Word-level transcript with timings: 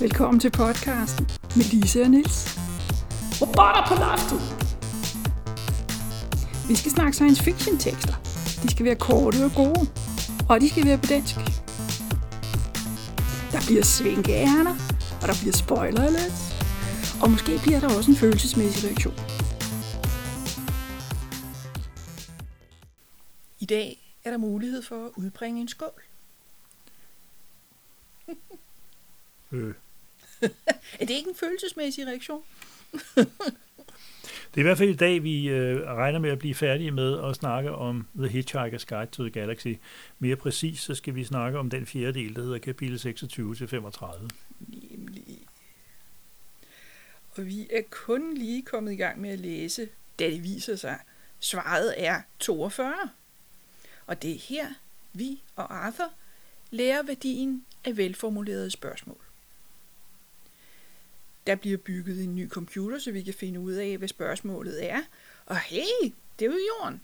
Velkommen 0.00 0.40
til 0.40 0.50
podcasten 0.50 1.24
med 1.56 1.64
Lise 1.72 2.02
og 2.02 2.10
Nils. 2.10 2.58
Robotter 3.40 3.84
på 3.88 3.94
loftet! 4.04 4.40
Vi 6.68 6.74
skal 6.74 6.90
snakke 6.90 7.12
science 7.12 7.42
fiction 7.44 7.78
tekster. 7.78 8.14
De 8.62 8.70
skal 8.70 8.84
være 8.84 8.96
korte 8.96 9.44
og 9.44 9.52
gode, 9.62 9.82
og 10.50 10.60
de 10.60 10.68
skal 10.70 10.86
være 10.86 10.98
på 10.98 11.06
dansk. 11.14 11.34
Der 13.52 13.60
bliver 13.66 13.84
svinkeærner, 13.84 14.74
og 15.22 15.26
der 15.30 15.36
bliver 15.40 15.56
spoiler 15.64 16.02
alert. 16.10 16.36
Og 17.22 17.30
måske 17.30 17.52
bliver 17.64 17.80
der 17.80 17.96
også 17.96 18.10
en 18.10 18.16
følelsesmæssig 18.16 18.80
reaktion. 18.88 19.18
I 23.60 23.66
dag 23.66 23.86
er 24.24 24.30
der 24.30 24.38
mulighed 24.38 24.82
for 24.82 25.04
at 25.06 25.10
udbringe 25.16 25.60
en 25.60 25.68
skål. 25.68 26.02
Øh. 29.52 29.74
Er 31.00 31.06
det 31.06 31.10
ikke 31.10 31.30
en 31.30 31.36
følelsesmæssig 31.36 32.06
reaktion? 32.06 32.42
Det 34.56 34.60
er 34.60 34.64
i 34.64 34.68
hvert 34.68 34.78
fald 34.78 34.90
i 34.90 34.96
dag, 34.96 35.22
vi 35.22 35.48
øh, 35.48 35.82
regner 35.82 36.18
med 36.18 36.30
at 36.30 36.38
blive 36.38 36.54
færdige 36.54 36.90
med 36.90 37.24
at 37.24 37.36
snakke 37.36 37.72
om 37.72 38.06
The 38.16 38.28
Hitchhiker's 38.28 38.84
Guide 38.84 39.10
to 39.12 39.22
the 39.22 39.30
Galaxy. 39.30 39.68
Mere 40.18 40.36
præcis, 40.36 40.80
så 40.80 40.94
skal 40.94 41.14
vi 41.14 41.24
snakke 41.24 41.58
om 41.58 41.70
den 41.70 41.86
fjerde 41.86 42.14
del, 42.14 42.36
der 42.36 42.42
hedder 42.42 42.58
kapitel 42.58 42.96
26-35. 42.96 44.28
Nemlig. 44.58 45.38
Og 47.30 47.46
vi 47.46 47.68
er 47.70 47.82
kun 47.90 48.34
lige 48.34 48.62
kommet 48.62 48.92
i 48.92 48.96
gang 48.96 49.20
med 49.20 49.30
at 49.30 49.38
læse, 49.38 49.88
da 50.18 50.30
det 50.30 50.42
viser 50.42 50.76
sig, 50.76 50.98
svaret 51.40 51.94
er 51.96 52.20
42. 52.38 52.94
Og 54.06 54.22
det 54.22 54.30
er 54.30 54.38
her, 54.38 54.66
vi 55.12 55.42
og 55.56 55.76
Arthur 55.86 56.12
lærer 56.70 57.02
værdien 57.02 57.64
af 57.84 57.96
velformulerede 57.96 58.70
spørgsmål. 58.70 59.25
Der 61.46 61.54
bliver 61.54 61.78
bygget 61.78 62.24
en 62.24 62.34
ny 62.34 62.48
computer, 62.48 62.98
så 62.98 63.10
vi 63.10 63.22
kan 63.22 63.34
finde 63.34 63.60
ud 63.60 63.72
af, 63.72 63.98
hvad 63.98 64.08
spørgsmålet 64.08 64.90
er. 64.90 65.02
Og 65.46 65.58
hey, 65.58 66.12
det 66.38 66.46
er 66.46 66.50
jo 66.50 66.58
jorden. 66.80 67.00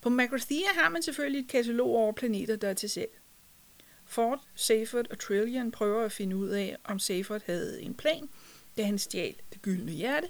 På 0.00 0.08
Macrothea 0.08 0.72
har 0.74 0.88
man 0.88 1.02
selvfølgelig 1.02 1.40
et 1.40 1.48
katalog 1.48 1.88
over 1.88 2.12
planeter, 2.12 2.56
der 2.56 2.68
er 2.68 2.74
til 2.74 2.90
salg. 2.90 3.20
Ford, 4.04 4.40
Seyfert 4.54 5.06
og 5.10 5.18
Trillian 5.18 5.70
prøver 5.70 6.04
at 6.04 6.12
finde 6.12 6.36
ud 6.36 6.48
af, 6.48 6.76
om 6.84 6.98
Seyfert 6.98 7.42
havde 7.46 7.82
en 7.82 7.94
plan, 7.94 8.28
da 8.76 8.84
han 8.84 8.98
stjal 8.98 9.34
det 9.52 9.62
gyldne 9.62 9.92
hjerte, 9.92 10.28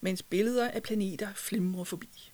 mens 0.00 0.22
billeder 0.22 0.68
af 0.68 0.82
planeter 0.82 1.28
flimrer 1.34 1.84
forbi. 1.84 2.32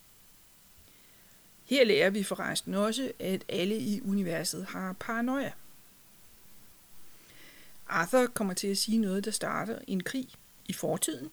Her 1.64 1.84
lærer 1.84 2.10
vi 2.10 2.22
forresten 2.22 2.74
også, 2.74 3.12
at 3.18 3.44
alle 3.48 3.78
i 3.78 4.00
universet 4.00 4.64
har 4.64 4.92
paranoia. 4.92 5.52
Arthur 7.88 8.26
kommer 8.26 8.54
til 8.54 8.68
at 8.68 8.78
sige 8.78 8.98
noget, 8.98 9.24
der 9.24 9.30
starter 9.30 9.78
en 9.86 10.02
krig 10.02 10.28
i 10.66 10.72
fortiden. 10.72 11.30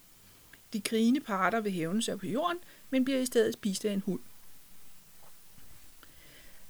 De 0.72 0.80
krigende 0.80 1.20
parter 1.20 1.60
vil 1.60 1.72
hævne 1.72 2.02
sig 2.02 2.18
på 2.18 2.26
jorden, 2.26 2.58
men 2.90 3.04
bliver 3.04 3.20
i 3.20 3.26
stedet 3.26 3.54
spist 3.54 3.84
af 3.84 3.92
en 3.92 4.00
hund. 4.00 4.20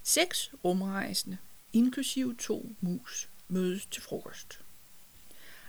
Seks 0.03 0.51
rumrejsende, 0.65 1.39
inklusive 1.73 2.35
to 2.35 2.71
mus, 2.81 3.29
mødes 3.49 3.87
til 3.87 4.03
frokost. 4.03 4.61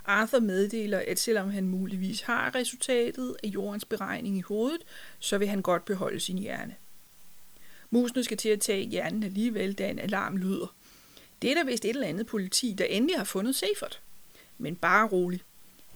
Arthur 0.05 0.39
meddeler, 0.39 1.03
at 1.07 1.19
selvom 1.19 1.49
han 1.49 1.67
muligvis 1.67 2.21
har 2.21 2.55
resultatet 2.55 3.35
af 3.43 3.47
jordens 3.47 3.85
beregning 3.85 4.37
i 4.37 4.41
hovedet, 4.41 4.81
så 5.19 5.37
vil 5.37 5.47
han 5.47 5.61
godt 5.61 5.85
beholde 5.85 6.19
sin 6.19 6.37
hjerne. 6.37 6.75
Musene 7.89 8.23
skal 8.23 8.37
til 8.37 8.49
at 8.49 8.61
tage 8.61 8.85
hjernen 8.85 9.23
alligevel, 9.23 9.73
da 9.73 9.89
en 9.89 9.99
alarm 9.99 10.37
lyder. 10.37 10.75
Det 11.41 11.51
er 11.51 11.55
der 11.55 11.63
vist 11.63 11.85
et 11.85 11.89
eller 11.89 12.07
andet 12.07 12.27
politi, 12.27 12.75
der 12.77 12.85
endelig 12.85 13.17
har 13.17 13.23
fundet 13.23 13.55
Seifert. 13.55 14.01
Men 14.57 14.75
bare 14.75 15.07
rolig. 15.07 15.41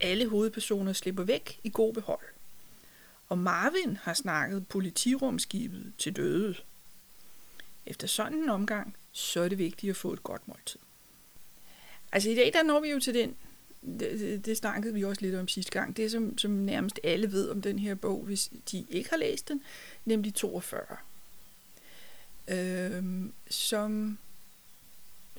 Alle 0.02 0.28
hovedpersoner 0.28 0.94
slipper 0.94 1.24
væk 1.24 1.60
i 1.64 1.70
god 1.74 1.94
behold. 1.94 2.26
Og 3.30 3.38
Marvin 3.38 3.98
har 3.98 4.14
snakket 4.14 4.68
politirumskibet 4.68 5.94
til 5.98 6.16
døde. 6.16 6.56
Efter 7.86 8.08
sådan 8.08 8.38
en 8.38 8.50
omgang, 8.50 8.96
så 9.12 9.42
er 9.42 9.48
det 9.48 9.58
vigtigt 9.58 9.90
at 9.90 9.96
få 9.96 10.14
et 10.14 10.24
godt 10.24 10.48
måltid. 10.48 10.80
Altså 12.12 12.30
i 12.30 12.36
dag, 12.36 12.52
der 12.54 12.64
når 12.64 12.80
vi 12.80 12.90
jo 12.90 13.00
til 13.00 13.14
den, 13.14 13.36
det, 13.82 14.20
det, 14.20 14.46
det 14.46 14.58
snakkede 14.58 14.94
vi 14.94 15.04
også 15.04 15.22
lidt 15.22 15.36
om 15.36 15.48
sidste 15.48 15.72
gang, 15.72 15.98
det 15.98 16.12
som, 16.12 16.38
som 16.38 16.52
nærmest 16.52 17.00
alle 17.04 17.32
ved 17.32 17.50
om 17.50 17.62
den 17.62 17.80
her 17.80 17.96
bog, 17.96 18.24
hvis 18.24 18.52
de 18.72 18.86
ikke 18.90 19.10
har 19.10 19.18
læst 19.18 19.48
den, 19.48 19.62
nemlig 20.06 20.34
42. 20.34 20.82
Øhm, 22.48 23.34
som 23.50 24.18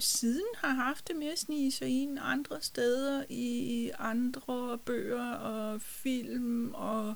siden 0.01 0.47
har 0.57 0.75
haft 0.75 1.09
det 1.09 1.17
med 1.17 1.33
at 1.33 1.39
snige 1.39 1.73
sig 1.73 2.03
ind 2.03 2.19
andre 2.23 2.57
steder 2.61 3.25
i 3.29 3.91
andre 3.99 4.79
bøger 4.85 5.33
og 5.33 5.81
film 5.81 6.75
og 6.75 7.15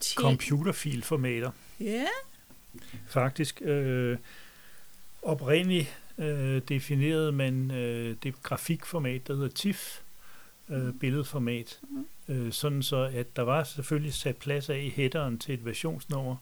ting. 0.00 0.20
Computerfilformater. 0.20 1.50
Ja, 1.80 2.06
Faktisk 3.06 3.62
øh, 3.62 4.18
oprindeligt 5.22 5.98
øh, 6.18 6.62
definerede 6.68 7.32
man 7.32 7.70
øh, 7.70 8.16
det 8.22 8.42
grafikformat, 8.42 9.26
der 9.28 9.34
hedder 9.34 9.48
TIFF, 9.48 10.00
øh, 10.68 10.94
billedformat, 11.00 11.80
øh, 12.28 12.52
sådan 12.52 12.82
så 12.82 13.10
at 13.14 13.36
der 13.36 13.42
var 13.42 13.64
selvfølgelig 13.64 14.14
sat 14.14 14.36
plads 14.36 14.70
af 14.70 14.78
i 14.78 14.88
headeren 14.88 15.38
til 15.38 15.54
et 15.54 15.64
versionsnummer, 15.64 16.36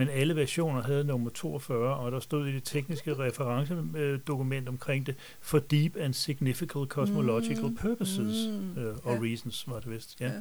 men 0.00 0.08
alle 0.08 0.36
versioner 0.36 0.82
havde 0.82 1.04
nummer 1.04 1.30
42, 1.30 1.96
og 1.96 2.12
der 2.12 2.20
stod 2.20 2.46
i 2.48 2.52
det 2.52 2.64
tekniske 2.64 3.14
referencedokument 3.18 4.68
omkring 4.68 5.06
det, 5.06 5.14
for 5.40 5.58
deep 5.58 5.96
and 5.96 6.14
significant 6.14 6.88
cosmological 6.90 7.64
Mm. 7.66 7.76
purposes, 7.76 8.48
Mm. 8.48 8.78
øh, 8.82 8.96
og 9.02 9.14
Ja. 9.14 9.20
reasons 9.30 9.68
var 9.68 9.80
det 9.80 9.90
vist, 9.90 10.20
ja. 10.20 10.32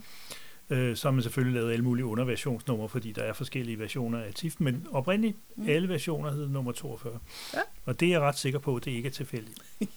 Ja. 0.70 0.76
Øh, 0.76 0.96
så 0.98 1.08
har 1.08 1.12
man 1.12 1.24
selvfølgelig 1.24 1.62
lavet 1.62 1.72
alle 1.74 1.84
mulige 1.84 2.06
underversionsnumre, 2.06 2.90
fordi 2.90 3.12
der 3.12 3.22
er 3.24 3.34
forskellige 3.34 3.80
versioner 3.80 4.20
af 4.24 4.34
TIFF, 4.34 4.56
men 4.60 4.88
oprindeligt 4.92 5.38
Mm. 5.56 5.70
alle 5.70 5.90
versioner 5.90 6.32
hed 6.32 6.48
nummer 6.50 6.72
42. 6.72 7.20
Ja. 7.54 7.60
Og 7.86 8.00
det 8.00 8.06
er 8.06 8.10
jeg 8.12 8.22
ret 8.22 8.38
sikker 8.38 8.60
på, 8.60 8.76
at 8.76 8.86
det 8.86 8.92
ikke 8.92 9.08
er 9.08 9.12
tilfældigt. 9.14 9.60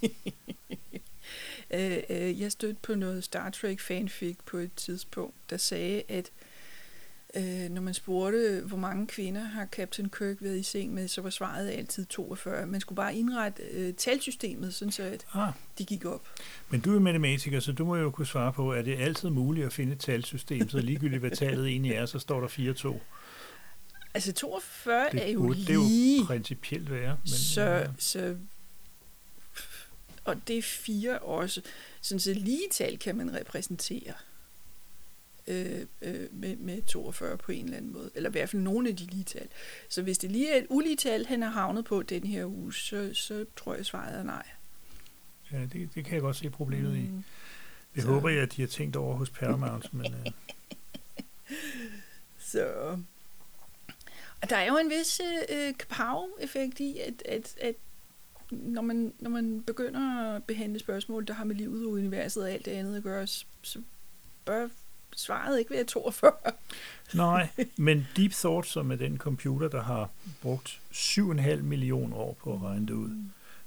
øh, 1.75 1.97
øh, 2.11 2.41
jeg 2.41 2.53
stødte 2.53 2.79
på 2.83 2.95
noget 2.95 3.25
Star 3.25 3.51
Trek 3.51 3.81
fanfic 3.81 4.37
på 4.47 4.57
et 4.57 4.71
tidspunkt, 4.77 5.35
der 5.51 5.57
sagde, 5.57 6.03
at 6.09 6.31
øh, 7.37 7.71
når 7.71 7.81
man 7.83 7.95
spurgte, 7.95 8.63
hvor 8.67 8.77
mange 8.77 9.07
kvinder 9.07 9.43
har 9.43 9.67
Captain 9.67 10.09
Kirk 10.09 10.37
været 10.41 10.59
i 10.59 10.63
seng 10.63 10.95
med, 10.95 11.09
så 11.09 11.23
var 11.23 11.31
svaret 11.31 11.71
altid 11.71 12.07
42. 12.07 12.67
Man 12.67 12.81
skulle 12.81 12.97
bare 12.97 13.15
indrette 13.15 13.63
øh, 13.63 13.95
talsystemet, 13.95 14.75
sådan 14.75 14.93
så 14.93 15.03
at 15.03 15.27
Ah, 15.33 15.53
de 15.79 15.85
gik 15.85 16.05
op. 16.05 16.29
men 16.71 16.81
du 16.81 16.97
er 16.97 17.01
matematiker, 17.01 17.61
så 17.61 17.73
du 17.73 17.85
må 17.85 17.97
jo 17.97 18.11
kunne 18.11 18.27
svare 18.27 18.53
på, 18.53 18.73
er 18.73 18.83
det 18.83 18.97
altid 18.99 19.31
muligt 19.31 19.67
at 19.67 19.73
finde 19.73 19.93
et 19.93 20.01
talsystem, 20.01 20.69
så 20.69 20.79
ligegyldigt 20.79 21.21
hvad 21.21 21.31
tallet 21.31 21.67
egentlig 21.67 21.93
er, 21.93 22.07
så 22.07 22.19
står 22.19 22.41
der 22.41 22.49
4-2. 22.95 22.99
Altså 24.15 24.33
42 24.33 25.09
Det 25.13 25.29
er 25.29 25.33
jo 25.33 25.41
burde 25.41 25.67
det 25.67 25.75
jo 25.75 25.83
lige, 25.83 26.27
principielt 26.27 26.91
være. 26.91 27.17
Men, 27.23 27.29
så, 27.29 27.63
ja. 27.63 27.87
så 27.99 28.37
og 30.25 30.49
det 30.49 30.59
er 30.59 30.63
fire 30.63 31.19
også. 31.19 31.63
Sådan 32.01 32.21
så 32.21 32.35
lige 32.35 32.69
tal 32.71 32.99
kan 32.99 33.17
man 33.17 33.35
repræsentere 33.35 34.13
øh, 35.47 35.87
øh, 36.03 36.29
med, 36.33 36.57
med 36.57 36.83
42 36.83 37.37
på 37.39 37.53
en 37.53 37.65
eller 37.65 37.77
anden 37.77 37.93
måde. 37.93 38.11
Eller 38.15 38.31
i 38.31 38.33
hvert 38.33 38.49
fald 38.49 38.63
nogle 38.63 38.89
af 38.89 38.97
de 38.97 39.05
lige 39.07 39.25
tal. 39.25 39.49
Så 39.89 40.03
hvis 40.03 40.19
det 40.19 40.31
lige 40.31 40.53
er 40.53 40.57
et 40.59 40.67
ulige 40.69 40.97
tal, 40.97 41.27
han 41.27 41.43
har 41.43 41.51
havnet 41.51 41.85
på 41.85 42.03
den 42.03 42.25
her 42.27 42.45
uge, 42.47 42.75
så, 42.75 43.11
så 43.15 43.45
tror 43.57 43.75
jeg 43.75 43.87
svaret 43.87 44.19
er 44.19 44.23
nej. 44.23 44.47
ja 45.53 45.61
det, 45.73 45.89
det 45.95 46.05
kan 46.05 46.15
jeg 46.15 46.21
godt 46.21 46.37
se 46.37 46.51
problemet 46.51 46.97
i. 46.97 47.01
Mm. 47.03 47.25
Det 47.95 48.03
Så- 48.03 48.09
håber 48.09 48.29
jeg, 48.29 48.43
at 48.43 48.53
de 48.57 48.63
har 48.63 48.69
tænkt 48.69 48.97
over 48.97 49.17
hos 49.17 49.31
Paramount, 49.31 49.95
men 49.95 50.07
øh, 50.15 50.27
Så 52.39 52.99
og 54.43 54.51
der 54.51 54.57
er 54.57 54.67
jo 54.67 54.79
en 54.79 54.91
vis 54.91 55.21
øh, 55.49 55.75
kapav-effekt 55.79 56.81
i, 56.81 56.99
at, 56.99 57.23
at, 57.25 57.57
at 57.61 57.75
når, 58.51 58.83
man, 58.83 59.13
når 59.19 59.31
man 59.31 59.63
begynder 59.63 60.35
at 60.37 60.45
behandle 60.45 60.79
spørgsmål, 60.79 61.27
der 61.27 61.35
har 61.35 61.45
med 61.45 61.57
livet 61.57 61.85
og 61.87 61.91
universet 61.93 62.43
og 62.43 62.51
alt 62.51 62.65
det 62.65 62.71
andet 62.71 62.97
at 62.97 63.03
gøre, 63.03 63.27
så 63.63 63.83
bør 64.45 64.69
svaret 65.17 65.59
ikke 65.59 65.71
være 65.71 65.85
42. 65.85 66.33
nej, 67.15 67.49
men 67.77 68.07
Deep 68.17 68.33
Thought, 68.33 68.67
som 68.69 68.91
er 68.93 68.97
den 68.97 69.19
computer, 69.19 69.69
der 69.69 69.83
har 69.83 70.11
brugt 70.43 70.81
7,5 70.93 71.57
millioner 71.57 72.17
år 72.17 72.37
på 72.45 72.55
at 72.55 72.63
regne 72.63 72.87
det 72.87 72.93
ud, 72.95 73.11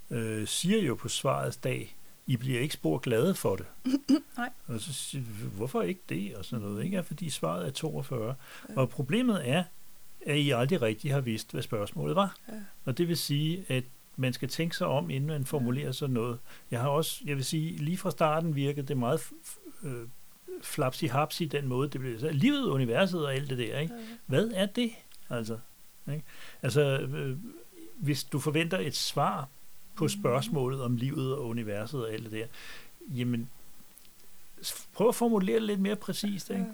øh, 0.09 0.47
siger 0.47 0.81
jo 0.81 0.95
på 0.95 1.07
svarets 1.09 1.57
dag, 1.57 1.95
I 2.27 2.37
bliver 2.37 2.59
ikke 2.59 2.73
spor 2.73 2.97
glade 2.97 3.35
for 3.35 3.55
det. 3.55 3.65
Nej. 4.37 4.49
Og 4.67 4.79
så 4.79 4.93
siger 4.93 5.23
hvorfor 5.55 5.81
ikke 5.81 6.01
det? 6.09 6.35
Og 6.35 6.45
sådan 6.45 6.65
noget, 6.65 6.83
ikke? 6.83 7.03
Fordi 7.03 7.29
svaret 7.29 7.67
er 7.67 7.71
42. 7.71 8.35
Ja. 8.69 8.75
Og 8.79 8.89
problemet 8.89 9.49
er, 9.49 9.63
at 10.25 10.37
I 10.37 10.49
aldrig 10.51 10.81
rigtig 10.81 11.13
har 11.13 11.21
vidst, 11.21 11.51
hvad 11.51 11.61
spørgsmålet 11.61 12.15
var. 12.15 12.35
Ja. 12.47 12.53
Og 12.85 12.97
det 12.97 13.07
vil 13.07 13.17
sige, 13.17 13.65
at 13.67 13.83
man 14.15 14.33
skal 14.33 14.49
tænke 14.49 14.75
sig 14.77 14.87
om, 14.87 15.09
inden 15.09 15.27
man 15.27 15.45
formulerer 15.45 15.91
sådan 15.91 16.13
noget. 16.13 16.39
Jeg 16.71 16.79
har 16.81 16.89
også, 16.89 17.21
jeg 17.25 17.35
vil 17.35 17.45
sige, 17.45 17.77
lige 17.77 17.97
fra 17.97 18.11
starten 18.11 18.55
virkede 18.55 18.87
det 18.87 18.97
meget 18.97 19.17
f- 19.19 19.87
øh, 20.47 20.63
flapsi-hapsi, 20.63 21.45
den 21.45 21.67
måde, 21.67 21.89
det 21.89 22.01
blev 22.01 22.19
sagt. 22.19 22.35
Livet, 22.35 22.63
universet 22.63 23.25
og 23.25 23.33
alt 23.33 23.49
det 23.49 23.57
der, 23.57 23.79
ikke? 23.79 23.93
Hvad 24.25 24.51
er 24.53 24.65
det? 24.65 24.91
Altså, 25.29 25.59
ikke? 26.11 26.23
altså 26.61 26.81
øh, 26.81 27.37
hvis 27.95 28.23
du 28.23 28.39
forventer 28.39 28.79
et 28.79 28.95
svar 28.95 29.47
på 29.95 30.07
spørgsmålet 30.07 30.81
om 30.81 30.95
livet 30.95 31.33
og 31.33 31.47
universet 31.47 32.05
og 32.05 32.13
alt 32.13 32.23
det 32.23 32.31
der, 32.31 32.45
jamen, 33.07 33.49
prøv 34.93 35.07
at 35.07 35.15
formulere 35.15 35.55
det 35.55 35.63
lidt 35.63 35.79
mere 35.79 35.95
præcist, 35.95 36.49
ikke? 36.49 36.65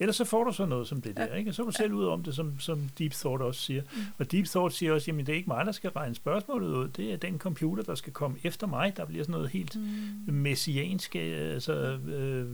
Ellers 0.00 0.16
så 0.16 0.24
får 0.24 0.44
du 0.44 0.52
sådan 0.52 0.68
noget 0.68 0.88
som 0.88 1.00
det 1.02 1.16
der, 1.16 1.34
ikke? 1.34 1.50
Og 1.50 1.54
så 1.54 1.62
er 1.62 1.66
du 1.66 1.72
selv 1.72 1.92
ud 1.92 2.04
om 2.04 2.22
det, 2.22 2.34
som, 2.34 2.60
som 2.60 2.88
Deep 2.98 3.12
Thought 3.12 3.42
også 3.42 3.60
siger. 3.60 3.82
Mm. 3.82 4.00
Og 4.18 4.32
Deep 4.32 4.46
Thought 4.46 4.74
siger 4.74 4.92
også, 4.92 5.04
jamen 5.10 5.26
det 5.26 5.32
er 5.32 5.36
ikke 5.36 5.48
mig, 5.50 5.66
der 5.66 5.72
skal 5.72 5.90
regne 5.90 6.14
spørgsmålet 6.14 6.68
ud. 6.68 6.88
Det 6.88 7.12
er 7.12 7.16
den 7.16 7.38
computer, 7.38 7.82
der 7.82 7.94
skal 7.94 8.12
komme 8.12 8.36
efter 8.44 8.66
mig. 8.66 8.96
Der 8.96 9.04
bliver 9.04 9.24
sådan 9.24 9.32
noget 9.32 9.48
helt 9.48 9.76
Mm. 9.76 10.34
messiansk, 10.34 11.16
øh, 11.16 11.54
altså 11.54 11.72
øh, 12.08 12.48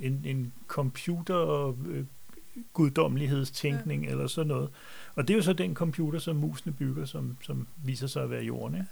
en, 0.00 0.22
en 0.24 0.52
computer 0.68 1.66
øh, 1.88 2.04
guddommelighedstænkning 2.72 4.04
ja. 4.04 4.10
eller 4.10 4.26
sådan 4.26 4.48
noget. 4.48 4.68
Og 5.14 5.28
det 5.28 5.34
er 5.34 5.38
jo 5.38 5.42
så 5.42 5.52
den 5.52 5.74
computer, 5.74 6.18
som 6.18 6.36
musene 6.36 6.72
bygger, 6.72 7.04
som, 7.04 7.36
som 7.42 7.66
viser 7.84 8.06
sig 8.06 8.22
at 8.22 8.30
være 8.30 8.42
jorden, 8.44 8.74
ikke? 8.76 8.86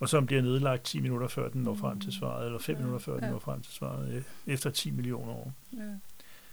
Og 0.00 0.08
som 0.08 0.26
bliver 0.26 0.42
nedlagt 0.42 0.84
10 0.84 1.00
minutter 1.00 1.28
før 1.28 1.48
den 1.48 1.62
når 1.62 1.74
frem 1.74 2.00
til 2.00 2.12
svaret, 2.12 2.46
eller 2.46 2.58
5 2.58 2.74
Ja, 2.76 2.80
minutter 2.80 2.98
før 3.04 3.14
den 3.14 3.24
ja. 3.24 3.30
når 3.30 3.38
frem 3.38 3.60
til 3.62 3.72
svaret, 3.72 4.12
øh, 4.12 4.22
efter 4.46 4.70
10 4.70 4.90
millioner 4.90 5.32
år. 5.32 5.52
Ja. 5.72 5.78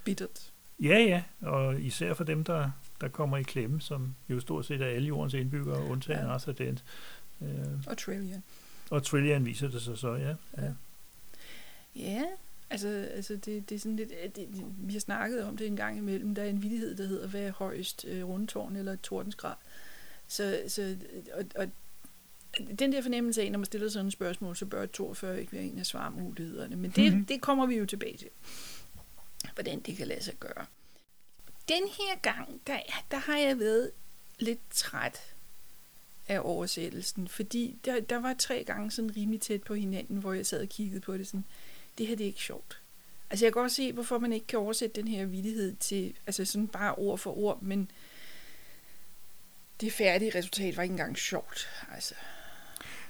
Bittert. 0.08 0.52
Ja, 0.80 0.98
ja, 1.00 1.24
og 1.42 1.82
især 1.82 2.14
for 2.14 2.24
dem, 2.24 2.44
der, 2.44 2.72
der 3.02 3.08
kommer 3.08 3.38
i 3.38 3.44
klemme, 3.44 3.82
som 3.82 4.16
jo 4.30 4.40
stort 4.40 4.66
set 4.66 4.82
er 4.82 4.86
alle 4.86 5.08
jordens 5.08 5.34
indbyggere, 5.34 5.84
undtagen 5.90 6.26
Ja. 6.26 6.34
Arthur 6.34 6.52
Dent. 6.54 6.84
Øh, 7.42 7.48
Og 7.88 7.98
Trillian. 7.98 8.44
og 8.90 9.04
Trillian 9.04 9.46
viser 9.46 9.68
det 9.70 9.82
sig 9.82 9.98
så, 9.98 10.14
ja. 10.16 10.36
ja. 10.64 10.72
Ja, 11.96 12.24
altså, 12.70 12.88
altså 12.88 13.36
det, 13.36 13.70
det 13.70 13.76
er 13.76 13.80
sådan 13.80 13.96
lidt, 13.96 14.10
det, 14.10 14.36
det, 14.36 14.64
vi 14.78 14.94
har 14.94 15.00
snakket 15.00 15.44
om 15.44 15.58
det 15.58 15.68
en 15.68 15.76
gang 15.76 15.98
imellem, 15.98 16.36
der 16.36 16.44
er 16.44 16.50
en 16.50 16.64
vidighed, 16.64 16.96
der 16.96 17.08
hedder, 17.08 17.28
hvad 17.28 17.42
er 17.42 17.52
højst, 17.52 18.06
øh, 18.08 18.24
rundtårn 18.28 18.76
eller 18.76 18.94
et 18.94 19.02
tordensgrad. 19.02 19.56
Så, 20.28 20.62
så 20.68 20.96
og, 21.34 21.44
og 21.56 21.68
den 22.80 22.92
der 22.92 23.02
fornemmelse 23.02 23.42
af, 23.42 23.52
når 23.52 23.60
man 23.60 23.66
stiller 23.66 23.90
sådan 23.90 24.08
et 24.08 24.14
spørgsmål, 24.14 24.56
så 24.56 24.66
bør 24.66 24.84
et 24.84 24.92
42 24.92 25.40
ikke 25.42 25.54
være 25.54 25.64
en 25.64 25.80
af 25.80 25.86
svarmulighederne. 25.86 26.76
Men 26.76 26.92
det, 26.92 26.98
Mhm. 27.04 27.08
mm-hmm. 27.14 27.26
det 27.26 27.42
kommer 27.42 27.66
vi 27.66 27.78
jo 27.78 27.86
tilbage 27.86 28.18
til, 28.18 28.28
hvordan 29.58 29.80
det 29.80 29.98
kan 29.98 30.08
lade 30.08 30.24
sig 30.24 30.34
gøre. 30.40 30.66
Den 31.70 31.84
her 31.88 32.20
gang, 32.22 32.62
der, 32.68 32.80
der 33.12 33.18
har 33.18 33.38
jeg 33.38 33.60
været 33.60 33.92
lidt 34.40 34.60
træt 34.72 35.22
af 36.28 36.40
oversættelsen, 36.44 37.28
fordi 37.28 37.78
der, 37.86 38.00
der 38.00 38.20
var 38.20 38.36
tre 38.40 38.64
gange 38.64 38.92
sådan 38.92 39.16
rimelig 39.18 39.42
tæt 39.42 39.64
på 39.64 39.74
hinanden, 39.74 40.18
hvor 40.18 40.34
jeg 40.34 40.46
sad 40.46 40.62
og 40.62 40.70
kiggede 40.70 41.02
på 41.02 41.18
det 41.18 41.28
sådan, 41.28 41.46
det 41.98 42.08
her 42.08 42.16
det 42.16 42.24
er 42.24 42.28
ikke 42.28 42.42
sjovt. 42.42 42.82
Altså 43.30 43.46
jeg 43.46 43.54
kan 43.54 43.62
godt 43.62 43.72
se, 43.72 43.94
hvorfor 43.94 44.18
man 44.20 44.34
ikke 44.34 44.48
kan 44.48 44.60
oversætte 44.60 45.02
den 45.02 45.08
her 45.08 45.26
vidighed 45.26 45.76
til, 45.76 46.14
altså 46.28 46.46
sådan 46.46 46.68
bare 46.68 46.96
ord 46.96 47.18
for 47.18 47.38
ord, 47.38 47.62
men 47.62 47.92
det 49.82 49.94
færdige 49.94 50.38
resultat 50.38 50.78
var 50.78 50.84
ikke 50.84 50.94
engang 50.94 51.18
sjovt. 51.18 51.68
Altså, 51.94 52.16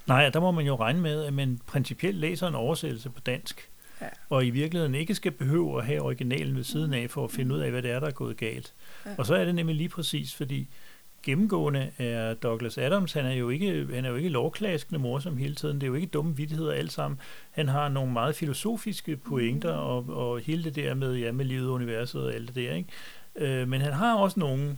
Nej, 0.07 0.29
der 0.29 0.39
må 0.39 0.51
man 0.51 0.65
jo 0.65 0.75
regne 0.75 1.01
med, 1.01 1.25
at 1.25 1.33
man 1.33 1.57
principielt 1.67 2.17
læser 2.17 2.47
en 2.47 2.55
oversættelse 2.55 3.09
på 3.09 3.19
dansk, 3.19 3.69
Ja. 4.01 4.07
og 4.29 4.45
i 4.45 4.49
virkeligheden 4.49 4.95
ikke 4.95 5.15
skal 5.15 5.31
behøve 5.31 5.77
at 5.79 5.85
have 5.85 6.01
originalen 6.01 6.55
ved 6.55 6.63
siden 6.63 6.93
af, 6.93 7.09
for 7.09 7.23
at 7.23 7.31
finde 7.31 7.55
ud 7.55 7.59
af, 7.59 7.71
hvad 7.71 7.81
det 7.81 7.91
er, 7.91 7.99
der 7.99 8.07
er 8.07 8.11
gået 8.11 8.37
galt. 8.37 8.73
Ja. 9.05 9.11
Og 9.17 9.25
så 9.25 9.35
er 9.35 9.45
det 9.45 9.55
nemlig 9.55 9.75
lige 9.75 9.89
præcis, 9.89 10.35
fordi 10.35 10.67
gennemgående 11.23 11.91
er 11.97 12.33
Douglas 12.33 12.77
Adams, 12.77 13.13
han 13.13 13.25
er 13.25 13.33
jo 13.33 13.49
ikke, 13.49 13.87
han 13.93 14.05
er 14.05 14.09
jo 14.09 14.15
ikke 14.15 14.29
lovklaskende 14.29 14.99
morsom 14.99 15.37
hele 15.37 15.55
tiden, 15.55 15.75
det 15.75 15.83
er 15.83 15.87
jo 15.87 15.93
ikke 15.93 16.07
dumme 16.07 16.35
vittigheder 16.37 16.71
alt 16.73 16.91
sammen. 16.91 17.19
Han 17.51 17.67
har 17.67 17.89
nogle 17.89 18.11
meget 18.13 18.35
filosofiske 18.35 19.15
pointer, 19.17 19.73
Mm. 19.73 19.79
og, 20.09 20.17
og 20.31 20.39
hele 20.39 20.63
det 20.63 20.75
der 20.75 20.93
med, 20.93 21.15
ja, 21.15 21.31
med 21.31 21.45
livet, 21.45 21.67
universet 21.67 22.23
og 22.23 22.33
alt 22.33 22.47
det 22.47 22.55
der, 22.55 22.73
ikke? 22.73 22.89
Øh, 23.35 23.67
men 23.67 23.81
han 23.81 23.93
har 23.93 24.15
også 24.15 24.39
nogle, 24.39 24.77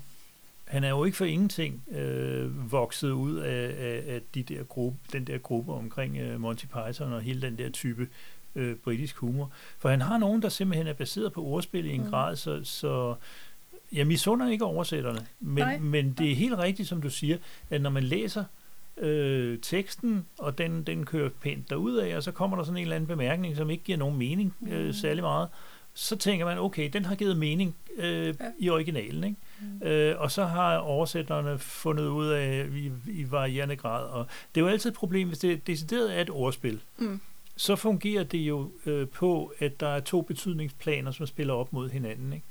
han 0.66 0.84
er 0.84 0.90
jo 0.90 1.04
ikke 1.06 1.18
for 1.18 1.26
ingenting 1.26 1.84
øh, 1.92 2.72
vokset 2.72 3.12
ud 3.12 3.36
af, 3.36 3.76
af, 3.80 4.04
af 4.16 4.22
de 4.36 4.44
der 4.44 4.64
gruppe, 4.64 4.98
den 5.14 5.28
der 5.28 5.38
gruppe 5.38 5.74
omkring 5.74 6.18
øh, 6.18 6.40
Monty 6.42 6.66
Python 6.66 7.14
og 7.14 7.22
hele 7.22 7.42
den 7.42 7.58
der 7.58 7.70
type 7.70 8.08
øh, 8.56 8.76
britisk 8.76 9.18
humor. 9.18 9.52
For 9.80 9.90
han 9.90 10.02
har 10.02 10.18
nogen, 10.18 10.42
der 10.42 10.50
simpelthen 10.50 10.88
er 10.88 10.94
baseret 10.94 11.34
på 11.34 11.44
ordspil 11.44 11.86
i 11.86 11.90
en 11.90 11.98
Mm. 12.00 12.04
mm. 12.06 12.10
grad, 12.12 12.36
så, 12.36 12.60
så 12.64 13.16
jeg 13.92 14.08
misunder 14.08 14.50
ikke 14.50 14.66
oversætterne. 14.66 15.26
Nej. 15.40 15.78
Men, 15.78 15.90
men 15.92 16.14
det 16.18 16.32
er 16.32 16.36
helt 16.36 16.58
rigtigt, 16.58 16.88
som 16.90 17.02
du 17.02 17.10
siger, 17.10 17.38
at 17.70 17.82
når 17.82 17.90
man 17.90 18.04
læser 18.04 18.44
øh, 18.98 19.60
teksten, 19.62 20.26
og 20.38 20.58
den, 20.58 20.84
den 20.84 21.06
kører 21.06 21.30
pænt 21.42 21.70
derudad, 21.70 22.14
og 22.16 22.24
så 22.24 22.32
kommer 22.32 22.58
der 22.58 22.64
sådan 22.64 22.78
en 22.78 22.82
eller 22.82 22.96
anden 22.96 23.08
bemærkning, 23.08 23.56
som 23.56 23.70
ikke 23.70 23.84
giver 23.84 23.98
nogen 23.98 24.18
mening 24.18 24.54
Mm. 24.60 24.72
øh, 24.72 24.94
særlig 24.94 25.24
meget, 25.24 25.48
så 25.94 26.16
tænker 26.16 26.46
man, 26.46 26.58
okay, 26.60 26.90
den 26.94 27.06
har 27.06 27.16
givet 27.16 27.38
mening 27.38 27.76
øh, 27.98 28.28
ja. 28.28 28.34
i 28.60 28.70
originalen, 28.70 29.24
ikke? 29.24 29.38
mm. 29.82 29.88
Øh, 29.88 30.22
og 30.22 30.32
så 30.32 30.46
har 30.46 30.78
oversætterne 30.78 31.60
fundet 31.60 32.08
ud 32.08 32.28
af 32.28 32.68
i, 32.76 32.92
i 33.12 33.32
varierende 33.32 33.76
grad. 33.76 34.04
Og 34.06 34.28
det 34.56 34.62
er 34.62 34.66
jo 34.66 34.72
altid 34.72 34.90
et 34.90 34.96
problem, 34.96 35.28
hvis 35.28 35.40
det 35.40 35.68
decideret 35.68 36.18
er 36.18 36.22
et 36.22 36.30
ordspil. 36.30 36.80
Mm. 36.98 37.20
Så 37.60 37.76
fungerer 37.76 38.24
det 38.24 38.38
jo 38.38 38.72
øh, 38.86 39.08
på, 39.08 39.54
at 39.60 39.80
der 39.80 39.88
er 39.88 40.00
to 40.00 40.22
betydningsplaner, 40.22 41.12
som 41.12 41.26
spiller 41.26 41.54
op 41.54 41.74
mod 41.74 41.90
hinanden. 41.90 42.34
Ikke? 42.34 42.46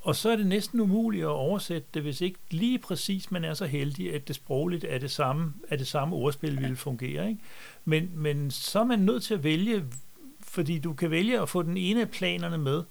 Og 0.00 0.16
så 0.16 0.30
er 0.30 0.36
det 0.36 0.46
næsten 0.46 0.80
umuligt 0.80 1.22
at 1.22 1.28
oversætte 1.28 1.88
det, 1.94 2.02
hvis 2.02 2.20
ikke 2.20 2.38
lige 2.50 2.78
præcis 2.78 3.30
man 3.30 3.44
er 3.44 3.54
så 3.54 3.66
heldig, 3.66 4.14
at 4.14 4.28
det 4.28 4.36
sprogligt 4.36 4.84
er 4.88 4.98
det 4.98 5.10
samme, 5.10 5.54
at 5.68 5.78
det 5.78 5.86
samme 5.86 6.16
ordspil 6.16 6.60
ville 6.60 6.76
fungere. 6.76 7.28
Ikke? 7.28 7.40
Men, 7.84 8.10
men 8.14 8.50
så 8.50 8.80
er 8.80 8.84
man 8.84 8.98
nødt 8.98 9.22
til 9.22 9.34
at 9.34 9.44
vælge, 9.44 9.84
fordi 10.40 10.78
du 10.78 10.92
kan 10.92 11.10
vælge 11.10 11.40
at 11.40 11.48
få 11.48 11.62
den 11.62 11.76
ene 11.76 12.00
af 12.00 12.10
planerne 12.10 12.58
med, 12.58 12.82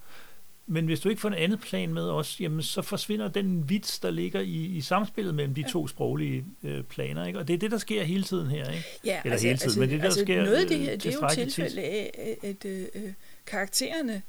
men 0.71 0.85
hvis 0.85 0.99
du 0.99 1.09
ikke 1.09 1.21
får 1.21 1.29
en 1.29 1.35
andet 1.35 1.59
plan 1.59 1.93
med 1.93 2.03
også, 2.03 2.37
jamen 2.43 2.61
så 2.63 2.81
forsvinder 2.81 3.27
den 3.27 3.69
vits, 3.69 3.99
der 3.99 4.11
ligger 4.11 4.39
i, 4.39 4.65
i 4.65 4.81
samspillet 4.81 5.35
mellem 5.35 5.53
de 5.53 5.63
to 5.71 5.87
sproglige 5.87 6.45
øh, 6.63 6.83
planer. 6.83 7.25
Ikke? 7.25 7.39
Og 7.39 7.47
det 7.47 7.53
er 7.53 7.57
det, 7.57 7.71
der 7.71 7.77
sker 7.77 8.03
hele 8.03 8.23
tiden 8.23 8.47
her. 8.47 8.69
Ikke? 8.69 8.85
Ja, 9.05 9.21
Eller 9.25 9.39
hele 9.39 9.57
tiden, 9.57 9.79
men 9.79 9.89
det, 9.89 10.01
der 10.01 10.09
sker, 10.09 10.43
noget 10.43 10.55
af 10.55 10.67
det 10.67 10.75
øh, 10.75 10.81
her, 10.81 10.95
det 10.97 11.05
er 11.15 11.19
jo 11.21 11.29
tilfælde 11.29 11.81
af, 11.81 12.37
at 12.43 12.65
øh, 12.65 12.85
øh, 12.95 13.13
karaktererne 13.45 14.21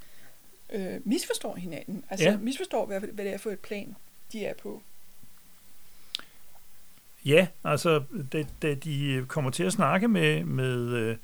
øh, 0.73 0.93
misforstår 1.03 1.55
hinanden. 1.55 2.03
Altså 2.09 2.29
Ja. 2.29 2.37
misforstår, 2.37 2.85
hvad, 2.85 2.99
hvad 2.99 3.25
det 3.25 3.33
er 3.33 3.37
for 3.37 3.49
et 3.49 3.59
plan, 3.59 3.95
de 4.33 4.45
er 4.45 4.53
på. 4.53 4.81
Ja, 7.25 7.47
altså 7.63 8.03
da, 8.33 8.45
da 8.61 8.73
de 8.73 9.25
kommer 9.27 9.51
til 9.51 9.63
at 9.63 9.73
snakke 9.73 10.07
med, 10.07 10.43
med, 10.43 10.93
øh, 10.93 11.17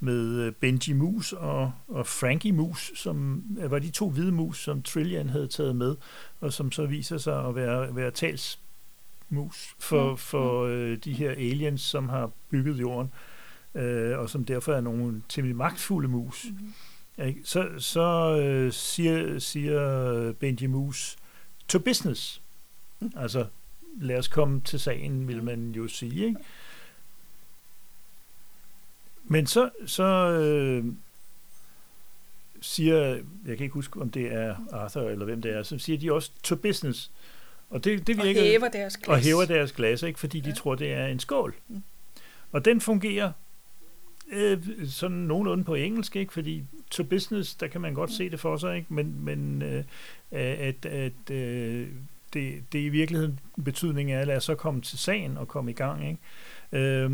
med 0.00 0.52
Benji 0.52 0.92
Mus 0.92 1.32
og, 1.32 1.72
og 1.88 2.06
Frankie 2.06 2.52
Mus, 2.52 2.92
som 2.94 3.44
øh, 3.60 3.70
var 3.70 3.78
de 3.78 3.90
to 3.90 4.10
hvide 4.10 4.32
mus, 4.32 4.64
som 4.64 4.82
Trillian 4.82 5.28
havde 5.28 5.46
taget 5.46 5.76
med, 5.76 5.96
og 6.40 6.52
som 6.52 6.72
så 6.72 6.86
viser 6.86 7.18
sig 7.18 7.46
at 7.46 7.54
være, 7.54 7.96
være 7.96 8.10
talsmus 8.10 9.74
for, 9.78 10.10
Mm, 10.10 10.16
for 10.16 10.64
øh, 10.64 10.96
de 10.96 11.12
her 11.12 11.30
aliens, 11.30 11.80
som 11.80 12.08
har 12.08 12.30
bygget 12.50 12.80
jorden, 12.80 13.10
øh, 13.74 14.18
og 14.18 14.30
som 14.30 14.44
derfor 14.44 14.72
er 14.72 14.80
nogle 14.80 15.22
temmelig 15.28 15.56
magtfulde 15.56 16.08
mus. 16.08 16.46
Mm-hmm. 16.50 16.72
Ikke? 17.26 17.40
Så, 17.44 17.68
så 17.78 18.36
øh, 18.40 18.72
siger, 18.72 19.38
siger 19.38 20.32
Benji 20.32 20.66
Mus, 20.66 21.16
to 21.68 21.78
business. 21.78 22.42
Mm. 23.00 23.12
Altså, 23.16 23.46
lad 24.00 24.18
os 24.18 24.28
komme 24.28 24.60
til 24.60 24.80
sagen, 24.80 25.28
vil 25.28 25.42
man 25.42 25.70
jo 25.70 25.88
sige. 25.88 26.26
Ikke? 26.26 26.40
Men 29.24 29.46
så, 29.46 29.70
så 29.86 30.04
øh, 30.30 30.84
siger, 32.60 32.96
jeg 33.46 33.56
kan 33.56 33.60
ikke 33.60 33.74
huske, 33.74 34.00
om 34.00 34.10
det 34.10 34.32
er 34.32 34.56
Arthur 34.72 35.02
eller 35.10 35.24
hvem 35.24 35.42
det 35.42 35.56
er, 35.56 35.62
så 35.62 35.78
siger 35.78 35.98
de 35.98 36.12
også 36.12 36.30
to 36.42 36.56
business. 36.56 37.10
Og 37.70 37.84
det, 37.84 38.06
det 38.06 38.18
Og 38.18 38.24
virker, 38.24 38.42
hæver 38.42 38.68
deres 38.68 38.96
glas. 38.96 39.08
og 39.08 39.18
hæver 39.18 39.44
deres 39.44 39.72
glas, 39.72 40.02
ikke? 40.02 40.20
fordi 40.20 40.40
de 40.40 40.48
Ja. 40.48 40.54
tror, 40.54 40.74
det 40.74 40.92
er 40.92 41.06
en 41.06 41.20
skål. 41.20 41.54
Mm. 41.68 41.82
Og 42.52 42.64
den 42.64 42.80
fungerer 42.80 43.32
øh, 44.32 44.58
sådan 44.88 45.16
nogenlunde 45.16 45.64
på 45.64 45.74
engelsk, 45.74 46.16
ikke? 46.16 46.32
fordi 46.32 46.64
to 46.90 47.02
business, 47.04 47.54
der 47.54 47.66
kan 47.66 47.80
man 47.80 47.94
godt 47.94 48.12
se 48.12 48.30
det 48.30 48.40
for 48.40 48.56
sig, 48.56 48.76
ikke? 48.76 48.94
men, 48.94 49.24
men 49.24 49.62
øh, 49.62 49.84
at, 50.30 50.86
at 50.86 51.30
øh, 51.30 51.88
det, 52.32 52.62
det 52.72 52.78
i 52.78 52.88
virkeligheden 52.88 53.40
betydningen 53.64 54.16
er, 54.18 54.24
lad 54.24 54.36
os 54.36 54.44
så 54.44 54.54
komme 54.54 54.80
til 54.80 54.98
sagen 54.98 55.36
og 55.36 55.48
komme 55.48 55.70
i 55.70 55.74
gang. 55.74 56.08
Ikke? 56.08 56.86
Øh, 56.86 57.12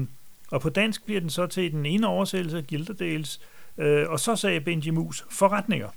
og 0.50 0.60
på 0.60 0.68
dansk 0.70 1.04
bliver 1.04 1.20
den 1.20 1.30
så 1.30 1.46
til 1.46 1.72
den 1.72 1.86
ene 1.86 2.06
oversættelse 2.06 2.62
Gilderdales, 2.62 3.40
øh, 3.78 4.10
og 4.10 4.20
så 4.20 4.36
sagde 4.36 4.60
Benji 4.60 4.90
Mus, 4.90 5.24
forretninger. 5.30 5.88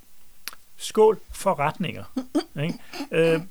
Skål, 0.78 1.20
forretninger. 1.32 2.04
ikke? 2.62 2.80
Øh, 3.12 3.42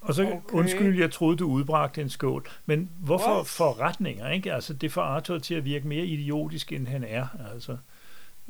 og 0.00 0.14
så, 0.14 0.22
okay. 0.22 0.38
undskyld, 0.52 0.98
jeg 0.98 1.12
troede, 1.12 1.36
du 1.36 1.46
udbragte 1.46 2.00
en 2.02 2.10
skål. 2.10 2.48
Men 2.66 2.90
hvorfor 2.98 3.34
What? 3.34 3.46
forretninger? 3.46 4.30
Ikke? 4.30 4.52
Altså, 4.52 4.72
det 4.74 4.92
får 4.92 5.02
Arthur 5.02 5.38
til 5.38 5.54
at 5.54 5.64
virke 5.64 5.88
mere 5.88 6.04
idiotisk, 6.06 6.72
end 6.72 6.86
han 6.86 7.04
er. 7.04 7.26
Altså, 7.54 7.76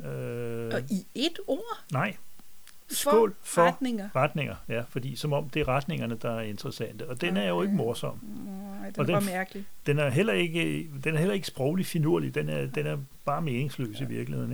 øh, 0.05 0.73
Og 0.73 0.81
i 0.89 1.05
et 1.15 1.39
ord? 1.47 1.79
nej, 1.91 2.15
skål 2.89 3.35
for 3.43 3.61
retninger. 3.61 4.09
retninger. 4.15 4.55
Ja, 4.69 4.83
fordi 4.89 5.15
som 5.15 5.33
om 5.33 5.49
det 5.49 5.59
er 5.59 5.67
retningerne, 5.67 6.17
der 6.21 6.31
er 6.31 6.41
interessante. 6.41 7.09
Og 7.09 7.21
den 7.21 7.37
er 7.37 7.47
jo 7.47 7.55
Okay. 7.55 7.65
ikke 7.65 7.75
morsom. 7.77 8.19
Nej, 8.23 8.89
den 8.89 8.99
Og 8.99 9.07
var 9.07 9.19
den- 9.19 9.25
mærkelig. 9.29 9.65
Den 9.85 9.99
er 9.99 10.09
heller 10.09 10.33
ikke, 10.33 10.89
den 11.03 11.13
er 11.15 11.19
heller 11.19 11.33
ikke 11.33 11.47
sproglig 11.47 11.85
finurlig. 11.85 12.35
Den 12.35 12.49
er, 12.49 12.65
den 12.65 12.87
er 12.87 12.97
bare 13.25 13.41
meningsløs 13.41 13.99
ja. 13.99 14.05
i 14.05 14.07
virkeligheden. 14.07 14.51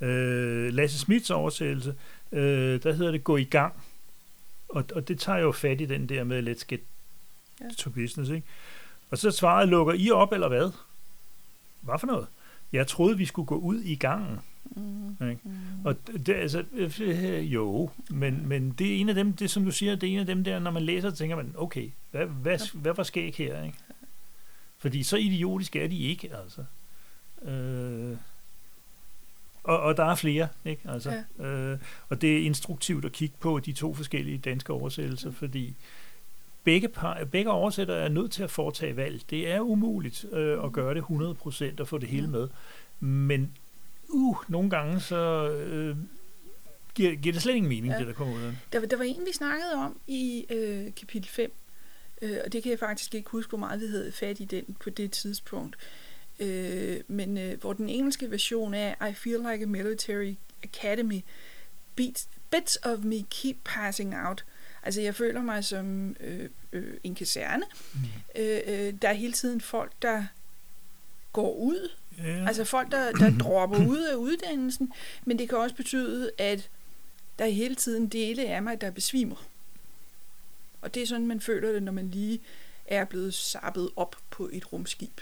Ikke? 0.00 0.12
Øh, 0.12 0.72
Lasse 0.72 0.98
Smiths 0.98 1.30
oversættelse, 1.30 1.94
øh, 2.32 2.82
der 2.82 2.92
hedder 2.92 3.10
det 3.12 3.24
gå 3.24 3.36
i 3.36 3.44
gang. 3.44 3.74
Og, 4.68 4.84
og 4.94 5.08
det 5.08 5.20
tager 5.20 5.38
jo 5.38 5.52
fat 5.52 5.80
i 5.80 5.84
den 5.86 6.08
der 6.08 6.24
med 6.24 6.48
let's 6.48 6.64
get 6.68 6.80
ja. 7.60 7.64
to 7.78 7.90
business. 7.90 8.30
Ikke? 8.30 8.46
Og 9.10 9.18
så 9.18 9.30
svaret, 9.30 9.68
lukker 9.68 9.92
I 9.94 10.10
op 10.10 10.32
eller 10.32 10.48
hvad? 10.48 10.70
Hvad 11.80 11.98
for 11.98 12.06
noget? 12.06 12.26
jeg 12.72 12.86
troede, 12.86 13.16
vi 13.18 13.24
skulle 13.24 13.46
gå 13.46 13.54
ud 13.56 13.80
i 13.80 13.94
gangen. 13.94 14.38
Mm. 14.78 15.30
Ikke? 15.30 15.42
Og 15.84 15.96
det, 16.26 16.34
altså, 16.34 16.64
øh, 17.00 17.54
jo, 17.54 17.90
men, 18.10 18.48
men 18.48 18.70
det 18.70 18.92
er 18.92 18.96
en 18.96 19.08
af 19.08 19.14
dem, 19.14 19.32
det 19.32 19.50
som 19.50 19.64
du 19.64 19.70
siger, 19.70 19.94
det 19.94 20.08
er 20.08 20.12
en 20.12 20.18
af 20.18 20.26
dem 20.26 20.44
der, 20.44 20.58
når 20.58 20.70
man 20.70 20.82
læser, 20.82 21.10
tænker 21.10 21.36
man, 21.36 21.54
okay, 21.56 21.90
hvad, 22.10 22.26
hvad, 22.26 22.74
hvad 22.74 22.94
var 22.94 23.02
skæg 23.02 23.34
her, 23.34 23.62
ikke? 23.62 23.78
Fordi 24.78 25.02
så 25.02 25.16
idiotisk 25.16 25.76
er 25.76 25.88
de 25.88 25.98
ikke, 25.98 26.30
altså. 26.36 26.64
Øh, 27.50 28.16
og, 29.64 29.80
og 29.80 29.96
der 29.96 30.04
er 30.04 30.14
flere, 30.14 30.48
ikke? 30.64 30.82
Altså, 30.88 31.22
ja. 31.38 31.44
øh, 31.44 31.78
og 32.08 32.20
det 32.20 32.36
er 32.36 32.46
instruktivt 32.46 33.04
at 33.04 33.12
kigge 33.12 33.34
på 33.40 33.58
de 33.58 33.72
to 33.72 33.94
forskellige 33.94 34.38
danske 34.38 34.72
oversættelser, 34.72 35.30
fordi 35.30 35.74
begge, 36.64 36.88
par, 36.88 37.24
begge 37.24 37.50
oversættere 37.50 37.98
er 37.98 38.08
nødt 38.08 38.32
til 38.32 38.42
at 38.42 38.50
foretage 38.50 38.96
valg. 38.96 39.22
Det 39.30 39.50
er 39.50 39.60
umuligt 39.60 40.26
øh, 40.32 40.64
at 40.64 40.72
gøre 40.72 40.94
det 40.94 41.00
100% 41.00 41.80
og 41.80 41.88
få 41.88 41.98
det 41.98 42.08
hele 42.08 42.28
med. 42.28 42.48
Men 43.00 43.52
uh, 44.08 44.36
nogle 44.48 44.70
gange 44.70 45.00
så 45.00 45.50
øh, 45.50 45.96
giver, 46.94 47.16
giver 47.16 47.32
det 47.32 47.42
slet 47.42 47.54
ingen 47.54 47.68
mening, 47.68 47.92
ja. 47.92 47.98
det 47.98 48.06
der 48.06 48.12
kommer 48.12 48.34
ud 48.34 48.42
af 48.42 48.56
der, 48.72 48.86
der 48.86 48.96
var 48.96 49.04
en, 49.04 49.26
vi 49.26 49.32
snakkede 49.32 49.74
om 49.74 50.00
i 50.06 50.46
øh, 50.50 50.94
kapitel 50.94 51.30
5, 51.30 51.52
øh, 52.22 52.38
og 52.44 52.52
det 52.52 52.62
kan 52.62 52.70
jeg 52.70 52.78
faktisk 52.78 53.14
ikke 53.14 53.30
huske, 53.30 53.48
hvor 53.48 53.58
meget 53.58 53.80
vi 53.80 53.86
havde 53.86 54.12
fat 54.12 54.40
i 54.40 54.44
den 54.44 54.76
på 54.80 54.90
det 54.90 55.12
tidspunkt. 55.12 55.76
Øh, 56.40 57.00
men 57.08 57.38
øh, 57.38 57.60
hvor 57.60 57.72
den 57.72 57.88
engelske 57.88 58.30
version 58.30 58.74
er 58.74 59.06
I 59.06 59.12
feel 59.12 59.38
like 59.38 59.62
a 59.62 59.66
military 59.66 60.34
academy, 60.62 61.24
Beats, 61.96 62.28
bits 62.50 62.78
of 62.82 62.98
me 62.98 63.22
keep 63.30 63.56
passing 63.64 64.16
out. 64.16 64.44
Altså 64.82 65.00
jeg 65.00 65.14
føler 65.14 65.42
mig 65.42 65.64
som 65.64 66.16
øh, 66.20 66.48
øh, 66.72 66.94
en 67.04 67.14
kaserne. 67.14 67.64
Mm. 67.94 68.00
Øh, 68.36 68.60
øh, 68.66 68.94
der 69.02 69.08
er 69.08 69.12
hele 69.12 69.32
tiden 69.32 69.60
folk, 69.60 69.92
der 70.02 70.24
går 71.32 71.54
ud 71.54 71.90
Altså 72.24 72.64
folk, 72.64 72.90
der, 72.90 73.12
der 73.12 73.38
dropper 73.44 73.86
ud 73.88 74.02
af 74.02 74.14
uddannelsen, 74.14 74.92
men 75.24 75.38
det 75.38 75.48
kan 75.48 75.58
også 75.58 75.76
betyde, 75.76 76.30
at 76.38 76.70
der 77.38 77.44
er 77.44 77.48
hele 77.48 77.74
tiden 77.74 78.08
dele 78.08 78.48
af 78.48 78.62
mig, 78.62 78.80
der 78.80 78.90
besvimer. 78.90 79.46
Og 80.82 80.94
det 80.94 81.02
er 81.02 81.06
sådan, 81.06 81.26
man 81.26 81.40
føler 81.40 81.72
det, 81.72 81.82
når 81.82 81.92
man 81.92 82.10
lige 82.10 82.40
er 82.86 83.04
blevet 83.04 83.34
sappet 83.34 83.90
op 83.96 84.16
på 84.30 84.50
et 84.52 84.72
rumskib. 84.72 85.20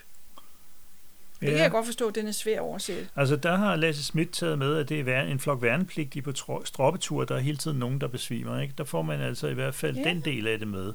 Det 1.40 1.46
ja. 1.46 1.50
kan 1.50 1.58
jeg 1.58 1.70
godt 1.70 1.86
forstå, 1.86 2.08
at 2.08 2.14
den 2.14 2.26
er 2.26 2.32
svær 2.32 2.54
at 2.54 2.60
oversætte. 2.60 3.08
Altså, 3.16 3.36
der 3.36 3.56
har 3.56 3.76
Lasse 3.76 4.04
Schmidt 4.04 4.32
taget 4.32 4.58
med, 4.58 4.76
at 4.76 4.88
det 4.88 5.08
er 5.08 5.22
en 5.22 5.40
flok 5.40 5.62
værnepligtige 5.62 6.22
på 6.22 6.32
stroppetur, 6.64 7.24
der 7.24 7.34
er 7.34 7.38
hele 7.38 7.56
tiden 7.56 7.78
nogen, 7.78 8.00
der 8.00 8.08
besvimer. 8.08 8.60
Ikke? 8.60 8.74
Der 8.78 8.84
får 8.84 9.02
man 9.02 9.20
altså 9.20 9.48
i 9.48 9.54
hvert 9.54 9.74
fald 9.74 9.96
ja. 9.96 10.02
den 10.02 10.20
del 10.20 10.46
af 10.46 10.58
det 10.58 10.68
med. 10.68 10.92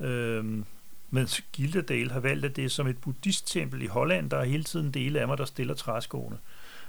Ja. 0.00 0.06
Øhm, 0.06 0.64
mens 1.14 1.42
Gildedal 1.52 2.10
har 2.10 2.20
valgt, 2.20 2.44
at 2.44 2.56
det 2.56 2.64
er 2.64 2.68
som 2.68 2.86
et 2.86 2.98
buddhisttempel 2.98 3.82
i 3.82 3.86
Holland, 3.86 4.30
der 4.30 4.36
er 4.36 4.44
hele 4.44 4.64
tiden 4.64 4.90
dele 4.90 5.20
af 5.20 5.26
mig, 5.26 5.38
der 5.38 5.44
stiller 5.44 5.74
træskoene. 5.74 6.38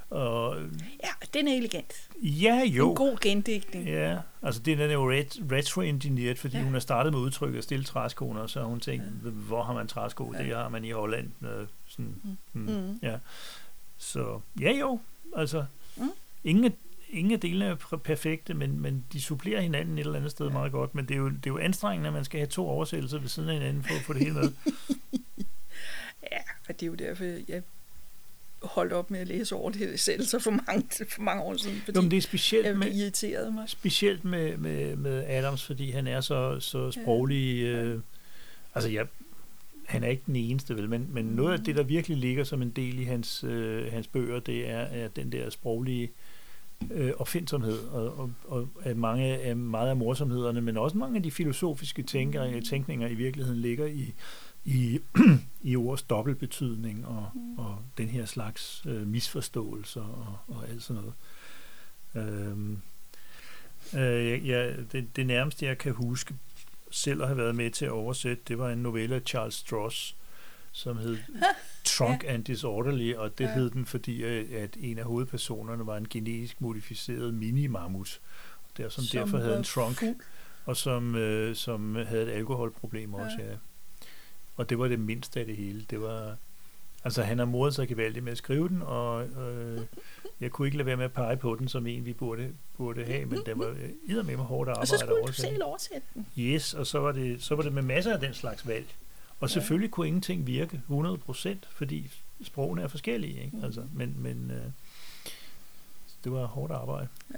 Og, 0.10 0.58
ja, 1.04 1.10
den 1.34 1.48
er 1.48 1.54
elegant. 1.54 2.10
Ja, 2.22 2.64
jo. 2.66 2.90
En 2.90 2.96
god 2.96 3.18
gendækning. 3.22 3.88
Ja, 3.88 4.18
altså 4.42 4.62
den 4.62 4.80
er 4.80 4.94
jo 4.94 5.12
ret, 5.12 5.40
retro-engineeret, 5.52 6.40
fordi 6.40 6.58
ja. 6.58 6.64
hun 6.64 6.74
har 6.74 6.80
startet 6.80 7.14
med 7.14 7.20
udtrykket 7.20 7.58
at 7.58 7.64
stille 7.64 7.86
træskoene, 7.86 8.42
og 8.42 8.50
så 8.50 8.60
har 8.60 8.68
hun 8.68 8.80
tænkt, 8.80 9.06
ja. 9.06 9.30
hvor 9.30 9.64
har 9.64 9.74
man 9.74 9.88
træsko? 9.88 10.34
Ja. 10.34 10.44
Det 10.44 10.56
har 10.56 10.70
man 10.70 10.86
i 10.86 10.92
Holland. 10.92 11.32
Øh, 11.42 11.68
sådan, 11.88 12.16
mm. 12.24 12.38
Mm, 12.54 12.74
mm. 12.74 13.00
Ja. 13.02 13.18
Så 13.98 14.40
ja 14.60 14.72
jo, 14.72 15.00
altså 15.36 15.66
mm. 15.98 16.12
ingen, 16.44 16.74
ingen 17.14 17.34
af 17.34 17.40
delene 17.40 17.66
er 17.66 17.76
perfekte, 18.04 18.54
men, 18.54 18.80
men 18.80 19.06
de 19.14 19.22
supplerer 19.22 19.62
hinanden 19.62 19.98
et 19.98 20.06
eller 20.06 20.16
andet 20.16 20.32
sted 20.32 20.48
ja. 20.48 20.54
meget 20.54 20.72
godt. 20.72 20.96
Men 20.96 21.06
det 21.06 21.14
er, 21.14 21.18
jo, 21.18 21.30
det 21.30 21.46
er 21.46 21.52
jo 21.52 21.58
anstrengende, 21.58 22.08
at 22.08 22.14
man 22.14 22.26
skal 22.26 22.40
have 22.40 22.48
to 22.48 22.68
oversættelser 22.68 23.20
ved 23.20 23.30
siden 23.30 23.50
af 23.50 23.56
hinanden 23.56 23.84
for 23.84 23.96
at 23.96 24.02
få 24.02 24.14
det 24.14 24.22
hele 24.22 24.34
med. 24.34 24.52
ja, 26.32 26.42
og 26.70 26.80
det 26.80 26.84
er 26.84 26.88
jo 26.88 26.94
derfor, 26.94 27.24
jeg 27.48 27.62
holdt 28.64 28.94
op 28.94 29.12
med 29.12 29.20
at 29.20 29.28
læse 29.28 29.56
over 29.56 29.72
det 29.72 30.00
selv 30.00 30.26
så 30.26 30.40
for 30.40 30.52
mange, 30.52 31.06
for 31.10 31.22
mange 31.22 31.44
år 31.44 31.58
siden, 31.58 31.82
fordi 31.86 31.98
jo, 31.98 32.02
men 32.02 32.12
det 32.12 32.18
er 32.18 32.22
specielt 32.22 32.66
jeg 32.66 32.78
med, 32.78 32.94
irriterede 32.94 33.52
mig. 33.52 33.70
Specielt 33.70 34.26
med, 34.26 34.58
med, 34.58 34.96
med 34.96 35.24
Adams, 35.28 35.66
fordi 35.66 35.92
han 35.92 36.08
er 36.08 36.22
så, 36.22 36.60
så 36.60 36.92
sproglig. 36.92 37.62
Ja. 37.62 37.84
Øh, 37.84 38.00
altså, 38.76 38.90
jeg, 38.90 39.08
han 39.86 40.04
er 40.04 40.08
ikke 40.08 40.24
den 40.26 40.36
eneste, 40.36 40.76
vel, 40.76 40.90
men, 40.90 41.08
men 41.10 41.26
noget 41.26 41.54
af 41.54 41.64
det, 41.64 41.76
der 41.76 41.84
virkelig 41.84 42.18
ligger 42.18 42.44
som 42.44 42.62
en 42.62 42.70
del 42.70 43.00
i 43.00 43.04
hans, 43.04 43.44
øh, 43.44 43.92
hans 43.92 44.08
bøger, 44.08 44.40
det 44.40 44.70
er, 44.70 44.80
er 44.80 45.08
den 45.08 45.32
der 45.32 45.50
sproglige 45.50 46.12
øh, 46.92 47.12
opfindsomhed, 47.18 47.80
og, 47.88 48.20
og, 48.20 48.32
og 48.48 48.70
at 48.82 48.98
mange 48.98 49.26
af, 49.26 49.56
meget 49.56 49.90
af 49.90 49.96
morsomhederne, 49.96 50.62
men 50.62 50.78
også 50.78 50.98
mange 50.98 51.18
af 51.18 51.24
de 51.24 51.32
filosofiske 51.32 52.04
tænker, 52.04 52.56
mm. 52.56 52.62
tænkninger 52.62 53.08
i 53.08 53.14
virkeligheden 53.14 53.62
ligger 53.62 53.86
i, 53.86 54.14
i, 54.66 55.00
i 55.72 55.76
ords 55.76 56.02
dobbeltbetydning 56.02 57.08
og, 57.08 57.30
mm. 57.34 57.60
og 57.60 57.78
den 57.98 58.08
her 58.08 58.26
slags 58.26 58.84
øh, 58.88 59.08
misforståelser 59.08 60.02
og, 60.02 60.56
og 60.56 60.70
alt 60.70 60.84
sådan 60.84 61.02
noget. 61.02 61.14
Øhm, 62.16 62.80
øh, 63.94 64.48
ja, 64.48 64.74
det, 64.92 65.16
det 65.16 65.26
nærmeste, 65.26 65.66
jeg 65.66 65.78
kan 65.78 65.94
huske 65.94 66.36
selv 66.92 67.22
at 67.22 67.28
have 67.28 67.38
været 67.38 67.56
med 67.56 67.72
til 67.72 67.86
at 67.86 67.92
oversætte, 67.92 68.44
det 68.48 68.58
var 68.58 68.70
en 68.70 68.78
novelle 68.78 69.16
af 69.16 69.22
Charles 69.26 69.54
Stross, 69.54 70.16
som 70.74 70.98
hed 70.98 71.18
Trunk 71.84 72.24
ja. 72.24 72.34
and 72.34 72.44
Disorderly, 72.44 73.16
og 73.16 73.38
det 73.38 73.44
ja. 73.44 73.54
hed 73.54 73.70
den, 73.70 73.86
fordi 73.86 74.24
at 74.54 74.78
en 74.80 75.00
af 75.00 75.06
hovedpersonerne 75.06 75.86
var 75.86 75.98
en 75.98 76.08
genetisk 76.10 76.62
modificeret 76.62 77.34
mini-mammut, 77.34 78.20
der, 78.78 78.90
som, 78.90 79.04
som 79.04 79.20
derfor 79.20 79.38
havde 79.38 79.58
en 79.58 79.64
trunk, 79.64 79.98
fuld. 79.98 80.16
og 80.66 80.78
som, 80.78 81.16
øh, 81.16 81.56
som 81.56 81.96
havde 81.96 82.24
et 82.24 82.30
alkoholproblem 82.30 83.14
også, 83.14 83.38
ja. 83.40 83.46
ja. 83.46 83.56
Og 84.56 84.70
det 84.70 84.80
var 84.80 84.88
det 84.88 85.00
mindste 85.00 85.40
af 85.40 85.46
det 85.46 85.56
hele. 85.56 85.86
Det 85.90 86.02
var, 86.02 86.38
altså 87.04 87.24
han 87.24 87.38
har 87.38 87.46
modet 87.46 87.76
sig 87.76 87.88
gevaldigt 87.88 88.24
med 88.24 88.32
at 88.32 88.38
skrive 88.38 88.70
den, 88.70 88.82
og 88.82 89.28
øh, 89.28 89.82
jeg 90.40 90.52
kunne 90.52 90.68
ikke 90.68 90.78
lade 90.78 90.86
være 90.86 90.98
med 90.98 91.06
at 91.06 91.14
pege 91.14 91.38
på 91.38 91.56
den 91.56 91.68
som 91.68 91.88
en, 91.88 92.06
vi 92.06 92.14
burde, 92.14 92.54
burde 92.78 93.06
have, 93.06 93.26
men 93.26 93.40
det 93.46 93.60
var 93.60 94.24
med 94.24 94.38
mig 94.38 94.46
hårdt 94.46 94.70
arbejde. 94.70 94.82
Og 94.82 94.88
så 94.88 94.98
skulle 94.98 95.28
du 95.28 95.34
selv 95.34 95.64
oversætte 95.64 96.08
den. 96.14 96.28
Yes, 96.38 96.74
og 96.74 96.88
så 96.88 97.00
var, 97.00 97.12
det, 97.12 97.44
så 97.44 97.56
var 97.56 97.64
det 97.64 97.74
med 97.74 97.82
masser 97.82 98.14
af 98.14 98.20
den 98.20 98.34
slags 98.34 98.68
valg. 98.68 98.86
Og 99.44 99.50
ja. 99.50 99.54
selvfølgelig 99.54 99.92
kunne 99.92 100.08
ingenting 100.08 100.48
virke 100.48 100.82
100%, 100.90 101.56
fordi 101.72 102.12
sprogene 102.44 102.82
er 102.82 102.88
forskellige. 102.88 103.44
Ikke? 103.44 103.58
Mm. 103.58 103.64
Altså, 103.64 103.88
men 103.94 104.16
men 104.18 104.52
øh, 104.52 104.66
det 106.24 106.32
var 106.32 106.46
hårdt 106.46 106.72
arbejde. 106.74 107.08
Ja. 107.32 107.36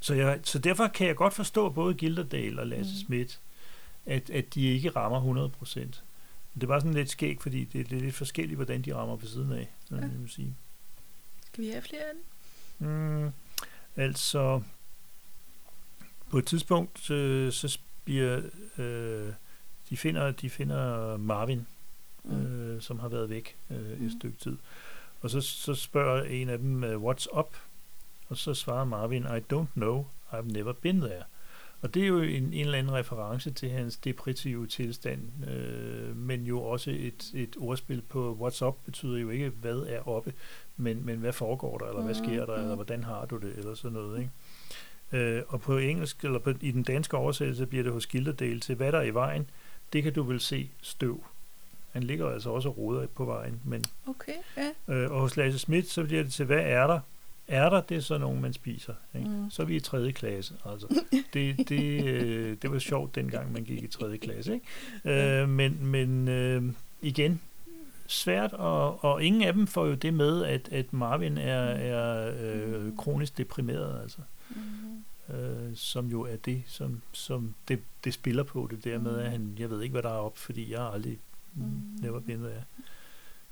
Så, 0.00 0.14
jeg, 0.14 0.40
så 0.42 0.58
derfor 0.58 0.86
kan 0.86 1.06
jeg 1.06 1.16
godt 1.16 1.34
forstå 1.34 1.68
både 1.68 1.94
Gilderdale 1.94 2.60
og 2.60 2.66
Lasse 2.66 2.92
mm. 2.92 2.98
Schmidt, 2.98 3.40
at, 4.06 4.30
at 4.30 4.54
de 4.54 4.66
ikke 4.66 4.90
rammer 4.90 5.50
100%. 5.64 5.78
Det 6.54 6.62
er 6.62 6.66
bare 6.66 6.80
sådan 6.80 6.94
lidt 6.94 7.10
skægt, 7.10 7.42
fordi 7.42 7.64
det, 7.64 7.90
det 7.90 7.96
er 7.96 8.02
lidt 8.02 8.14
forskelligt, 8.14 8.56
hvordan 8.56 8.82
de 8.82 8.94
rammer 8.94 9.16
på 9.16 9.26
siden 9.26 9.52
af. 9.52 9.68
Ja. 9.90 9.96
Jeg 9.96 10.10
vil 10.20 10.30
sige. 10.30 10.54
Skal 11.46 11.64
vi 11.64 11.70
have 11.70 11.82
flere 11.82 12.02
af 12.02 12.12
dem? 12.78 12.88
Mm, 12.88 13.30
altså, 13.96 14.62
på 16.30 16.38
et 16.38 16.46
tidspunkt, 16.46 17.10
øh, 17.10 17.52
så 17.52 17.78
bliver... 18.04 18.42
Øh, 18.78 19.32
de 19.90 19.96
finder, 19.96 20.30
de 20.30 20.50
finder 20.50 21.16
Marvin, 21.16 21.66
mm. 22.24 22.46
øh, 22.46 22.80
som 22.80 22.98
har 22.98 23.08
været 23.08 23.30
væk 23.30 23.56
øh, 23.70 23.76
et 23.76 24.00
mm. 24.00 24.10
stykke 24.10 24.38
tid. 24.38 24.56
Og 25.20 25.30
så, 25.30 25.40
så 25.40 25.74
spørger 25.74 26.22
en 26.22 26.48
af 26.48 26.58
dem, 26.58 26.82
uh, 26.82 27.10
what's 27.10 27.38
up? 27.38 27.56
Og 28.28 28.36
så 28.36 28.54
svarer 28.54 28.84
Marvin, 28.84 29.22
I 29.22 29.54
don't 29.54 29.72
know, 29.74 30.06
I've 30.32 30.52
never 30.52 30.72
been 30.72 31.00
there. 31.00 31.22
Og 31.80 31.94
det 31.94 32.02
er 32.02 32.06
jo 32.06 32.18
en, 32.20 32.42
en 32.42 32.52
eller 32.52 32.78
anden 32.78 32.92
reference 32.92 33.50
til 33.50 33.70
hans 33.70 33.96
depressive 33.96 34.66
tilstand, 34.66 35.48
øh, 35.48 36.16
men 36.16 36.44
jo 36.44 36.62
også 36.62 36.90
et, 36.90 37.32
et 37.34 37.56
ordspil 37.58 38.02
på 38.08 38.38
what's 38.40 38.64
up 38.64 38.76
betyder 38.84 39.18
jo 39.18 39.30
ikke, 39.30 39.48
hvad 39.48 39.84
er 39.86 40.08
oppe, 40.08 40.32
men, 40.76 41.06
men 41.06 41.18
hvad 41.18 41.32
foregår 41.32 41.78
der, 41.78 41.86
eller 41.86 42.02
hvad 42.02 42.14
sker 42.14 42.46
der, 42.46 42.54
eller 42.54 42.74
hvordan 42.74 43.04
har 43.04 43.26
du 43.26 43.36
det, 43.36 43.52
eller 43.56 43.74
sådan 43.74 43.92
noget. 43.92 44.18
Ikke? 44.18 44.30
Øh, 45.12 45.42
og 45.48 45.60
på 45.60 45.78
engelsk, 45.78 46.24
eller 46.24 46.38
på, 46.38 46.52
i 46.60 46.70
den 46.70 46.82
danske 46.82 47.16
oversættelse, 47.16 47.66
bliver 47.66 47.84
det 47.84 47.92
hos 47.92 48.06
Gilderdale 48.06 48.60
til, 48.60 48.74
hvad 48.74 48.92
der 48.92 48.98
er 48.98 49.02
i 49.02 49.14
vejen, 49.14 49.50
det 49.92 50.02
kan 50.02 50.12
du 50.12 50.22
vel 50.22 50.40
se 50.40 50.70
støv. 50.82 51.24
Han 51.92 52.02
ligger 52.02 52.30
altså 52.30 52.50
også 52.50 52.68
og 52.68 52.78
roder 52.78 53.06
på 53.06 53.24
vejen. 53.24 53.60
Men, 53.64 53.84
okay, 54.06 54.32
ja. 54.56 54.94
øh, 54.94 55.10
og 55.10 55.20
hos 55.20 55.36
Lasse 55.36 55.58
Schmidt, 55.58 55.90
så 55.90 56.04
bliver 56.04 56.22
det 56.22 56.32
til, 56.32 56.44
hvad 56.44 56.60
er 56.62 56.86
der? 56.86 57.00
Er 57.48 57.70
der, 57.70 57.80
det 57.80 57.96
er 57.96 58.00
så 58.00 58.18
nogen, 58.18 58.40
man 58.40 58.52
spiser. 58.52 58.94
Ikke? 59.14 59.28
Mm. 59.28 59.50
Så 59.50 59.62
er 59.62 59.66
vi 59.66 59.76
i 59.76 59.80
tredje 59.80 60.12
klasse. 60.12 60.54
Altså. 60.64 60.86
Det, 61.34 61.68
det, 61.68 62.04
øh, 62.04 62.56
det 62.62 62.72
var 62.72 62.78
sjovt, 62.78 63.14
dengang 63.14 63.52
man 63.52 63.64
gik 63.64 63.82
i 63.82 63.86
tredje 63.86 64.16
klasse. 64.16 64.54
Ikke? 65.04 65.40
Øh, 65.40 65.48
men 65.48 65.86
men 65.86 66.28
øh, 66.28 66.62
igen, 67.02 67.40
svært, 68.06 68.52
og, 68.52 69.04
og 69.04 69.24
ingen 69.24 69.42
af 69.42 69.52
dem 69.52 69.66
får 69.66 69.86
jo 69.86 69.94
det 69.94 70.14
med, 70.14 70.44
at, 70.44 70.68
at 70.72 70.92
Marvin 70.92 71.38
er, 71.38 71.74
mm. 71.74 71.82
er 71.82 72.32
øh, 72.40 72.96
kronisk 72.96 73.38
deprimeret. 73.38 74.02
Altså. 74.02 74.18
Mm. 74.50 75.04
Øh, 75.34 75.76
som 75.76 76.06
jo 76.06 76.22
er 76.22 76.36
det, 76.36 76.62
som, 76.66 77.02
som 77.12 77.54
det, 77.68 77.80
det 78.04 78.14
spiller 78.14 78.42
på 78.42 78.68
det 78.70 78.84
der 78.84 78.98
med, 78.98 79.18
at 79.18 79.30
han, 79.30 79.54
jeg 79.58 79.70
ved 79.70 79.82
ikke, 79.82 79.92
hvad 79.92 80.02
der 80.02 80.08
er 80.08 80.12
op, 80.12 80.38
fordi 80.38 80.72
jeg 80.72 80.80
har 80.80 80.90
aldrig 80.90 81.18
mm. 81.54 81.62
never 82.02 82.20
been 82.20 82.38
there. 82.38 82.64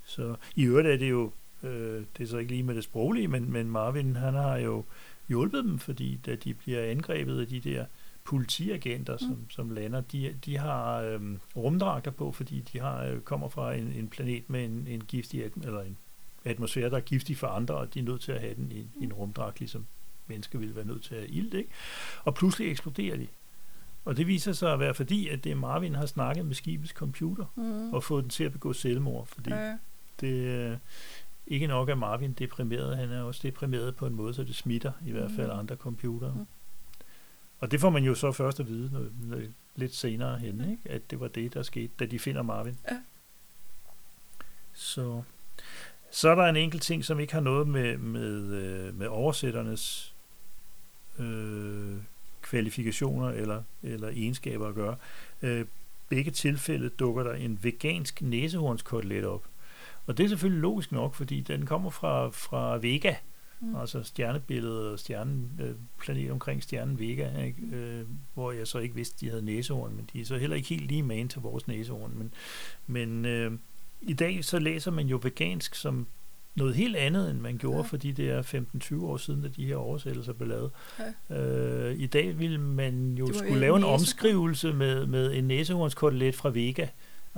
Så 0.04 0.36
i 0.54 0.64
øvrigt 0.64 0.88
er 0.88 0.96
det 0.96 1.10
jo 1.10 1.32
Øh, 1.62 2.04
det 2.18 2.24
er 2.24 2.26
så 2.26 2.38
ikke 2.38 2.52
lige 2.52 2.62
med 2.62 2.74
det 2.74 2.84
sproglige, 2.84 3.28
men, 3.28 3.52
men 3.52 3.70
Marvin, 3.70 4.16
han 4.16 4.34
har 4.34 4.56
jo 4.56 4.84
hjulpet 5.28 5.64
dem, 5.64 5.78
fordi 5.78 6.20
da 6.26 6.34
de 6.34 6.54
bliver 6.54 6.82
angrebet 6.82 7.40
af 7.40 7.46
de 7.46 7.60
der 7.60 7.84
politiagenter, 8.24 9.12
mm. 9.12 9.18
som, 9.18 9.50
som 9.50 9.70
lander, 9.70 10.00
de, 10.00 10.36
de 10.44 10.58
har 10.58 11.00
øhm, 11.00 11.40
rumdragter 11.56 12.10
på, 12.10 12.32
fordi 12.32 12.60
de 12.72 12.80
har 12.80 13.04
øh, 13.04 13.20
kommer 13.20 13.48
fra 13.48 13.74
en, 13.74 13.92
en 13.92 14.08
planet 14.08 14.50
med 14.50 14.64
en, 14.64 14.86
en 14.88 15.02
giftig 15.08 15.46
atm- 15.46 15.66
eller 15.66 15.80
en, 15.82 15.96
atmosfære, 16.44 16.90
der 16.90 16.96
er 16.96 17.00
giftig 17.00 17.36
for 17.36 17.46
andre, 17.46 17.74
og 17.74 17.94
de 17.94 17.98
er 17.98 18.04
nødt 18.04 18.20
til 18.20 18.32
at 18.32 18.40
have 18.40 18.54
den 18.54 18.72
i, 18.72 18.78
i 19.00 19.04
en 19.04 19.12
rumdragt, 19.12 19.58
ligesom 19.58 19.86
mennesker 20.28 20.58
ville 20.58 20.76
være 20.76 20.84
nødt 20.84 21.02
til 21.04 21.14
at 21.14 21.20
have 21.20 21.30
ild, 21.30 21.54
ikke? 21.54 21.70
Og 22.24 22.34
pludselig 22.34 22.70
eksploderer 22.70 23.16
de. 23.16 23.26
Og 24.04 24.16
det 24.16 24.26
viser 24.26 24.52
sig 24.52 24.72
at 24.72 24.80
være 24.80 24.94
fordi, 24.94 25.28
at 25.28 25.44
det 25.44 25.56
Marvin 25.56 25.94
har 25.94 26.06
snakket 26.06 26.46
med 26.46 26.54
skibets 26.54 26.92
computer, 26.92 27.44
Mm. 27.56 27.92
og 27.94 28.04
fået 28.04 28.24
den 28.24 28.30
til 28.30 28.44
at 28.44 28.52
begå 28.52 28.72
selvmord, 28.72 29.26
fordi 29.26 29.50
Ja. 29.50 29.76
det 30.20 30.54
er 30.54 30.78
ikke 31.46 31.66
nok 31.66 31.88
er 31.88 31.94
Marvin 31.94 32.32
deprimeret, 32.32 32.96
han 32.96 33.10
er 33.10 33.22
også 33.22 33.40
deprimeret 33.42 33.96
på 33.96 34.06
en 34.06 34.14
måde, 34.14 34.34
så 34.34 34.44
det 34.44 34.54
smitter 34.54 34.92
i 35.06 35.10
hvert 35.12 35.30
fald 35.36 35.46
Mhm. 35.50 35.58
andre 35.58 35.76
computere. 35.76 36.32
Mhm. 36.34 36.46
Og 37.58 37.70
det 37.70 37.80
får 37.80 37.90
man 37.90 38.04
jo 38.04 38.14
så 38.14 38.32
først 38.32 38.60
at 38.60 38.68
vide 38.68 38.90
når, 38.92 39.06
når, 39.36 39.42
lidt 39.76 39.94
senere 39.94 40.38
hen, 40.38 40.70
ikke? 40.70 40.82
at 40.90 41.10
det 41.10 41.20
var 41.20 41.28
det, 41.28 41.54
der 41.54 41.62
skete, 41.62 41.92
da 41.98 42.06
de 42.06 42.18
finder 42.18 42.42
Marvin. 42.42 42.78
Ja. 42.90 42.96
Så, 44.72 45.22
så 46.10 46.28
er 46.28 46.34
der 46.34 46.44
en 46.46 46.56
enkelt 46.56 46.82
ting, 46.82 47.04
som 47.04 47.20
ikke 47.20 47.32
har 47.32 47.40
noget 47.40 47.68
med, 47.68 47.96
med, 47.98 48.52
øh, 48.52 48.94
med 48.98 49.06
oversætternes 49.06 50.14
øh, 51.18 51.96
kvalifikationer 52.42 53.28
eller, 53.28 53.62
eller 53.82 54.08
egenskaber 54.08 54.68
at 54.68 54.74
gøre. 54.74 54.96
Øh, 55.42 55.64
begge 56.08 56.30
tilfælde 56.30 56.88
dukker 56.88 57.22
der 57.22 57.34
en 57.34 57.58
vegansk 57.62 58.22
næsehornskotelet 58.22 59.24
op. 59.24 59.44
Og 60.06 60.18
det 60.18 60.24
er 60.24 60.28
selvfølgelig 60.28 60.62
logisk 60.62 60.92
nok, 60.92 61.14
fordi 61.14 61.40
den 61.40 61.66
kommer 61.66 61.90
fra, 61.90 62.28
fra 62.28 62.76
Vega, 62.76 63.14
Mm. 63.60 63.76
altså 63.76 64.02
stjernebilledet 64.02 64.92
og 64.92 64.98
stjernen, 64.98 65.60
øh, 65.60 65.74
planet 65.98 66.30
omkring 66.30 66.62
stjernen 66.62 66.98
Vega, 66.98 67.42
ikke? 67.44 67.62
Øh, 67.72 68.04
hvor 68.34 68.52
jeg 68.52 68.66
så 68.66 68.78
ikke 68.78 68.94
vidste, 68.94 69.26
de 69.26 69.30
havde 69.30 69.44
næsehorn, 69.44 69.96
men 69.96 70.10
de 70.12 70.20
er 70.20 70.24
så 70.24 70.36
heller 70.36 70.56
ikke 70.56 70.68
helt 70.68 70.86
lige 70.86 71.02
med 71.02 71.28
til 71.28 71.40
vores 71.40 71.68
næsehorn. 71.68 72.12
Men, 72.14 72.34
men 72.86 73.24
øh, 73.24 73.52
i 74.00 74.12
dag 74.12 74.44
så 74.44 74.58
læser 74.58 74.90
man 74.90 75.06
jo 75.06 75.20
vegansk 75.22 75.74
som 75.74 76.06
noget 76.56 76.74
helt 76.74 76.96
andet, 76.96 77.30
end 77.30 77.40
man 77.40 77.58
gjorde, 77.58 77.76
Ja. 77.76 77.82
fordi 77.82 78.12
det 78.12 78.30
er 78.30 78.42
15-20 78.42 79.04
år 79.04 79.16
siden, 79.16 79.44
at 79.44 79.56
de 79.56 79.66
her 79.66 79.76
oversættelser 79.76 80.32
blev 80.32 80.48
lavet. 80.48 80.70
Ja. 81.30 81.36
Øh, 81.36 81.94
I 81.98 82.06
dag 82.06 82.38
vil 82.38 82.60
man 82.60 83.14
jo 83.18 83.26
Det 83.26 83.36
skulle 83.36 83.60
lave 83.60 83.74
en 83.76 83.80
næsehorn. 83.80 83.94
omskrivelse 84.00 84.72
med, 84.72 85.06
med 85.06 85.34
en 85.34 85.44
næsehornskotelet 85.44 86.34
fra 86.34 86.50
Vega, 86.50 86.86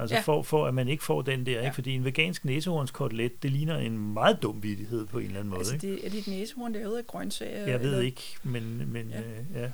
Altså 0.00 0.16
Ja. 0.16 0.20
for, 0.20 0.42
for 0.42 0.66
at 0.66 0.74
man 0.74 0.88
ikke 0.88 1.04
får 1.04 1.22
den 1.22 1.46
der, 1.46 1.52
Ja. 1.52 1.60
ikke? 1.64 1.74
fordi 1.74 1.90
en 1.94 2.04
vegansk 2.04 2.44
næsehornskotelet, 2.44 3.42
det 3.42 3.50
ligner 3.52 3.76
en 3.78 3.98
meget 4.12 4.42
dum 4.42 4.62
vittighed 4.62 5.06
på 5.06 5.18
en 5.18 5.24
eller 5.26 5.38
anden 5.38 5.50
måde. 5.50 5.58
Altså, 5.60 5.74
ikke? 5.74 5.86
det, 5.92 6.06
er 6.06 6.10
dit 6.10 6.26
næsehorn 6.28 6.72
lavet 6.72 6.98
af 6.98 7.06
grøntsager? 7.06 7.66
Jeg 7.66 7.80
ved 7.80 7.86
eller? 7.90 8.00
ikke, 8.02 8.22
men, 8.42 8.82
men 8.92 9.08
Ja. 9.10 9.20
ja. 9.60 9.64
Øh, 9.64 9.70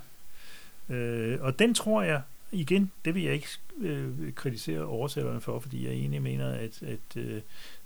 ja. 0.90 0.94
Øh, 0.96 1.38
og 1.42 1.58
den 1.58 1.74
tror 1.74 2.02
jeg, 2.02 2.22
igen, 2.52 2.90
det 3.04 3.14
vil 3.14 3.22
jeg 3.22 3.32
ikke 3.34 3.48
øh, 3.80 4.32
kritisere 4.34 4.80
oversætterne 4.84 5.40
for, 5.40 5.58
fordi 5.60 5.84
jeg 5.86 5.92
egentlig 5.92 6.22
mener, 6.22 6.48
at, 6.48 6.82
at 6.82 7.16
øh, 7.16 7.40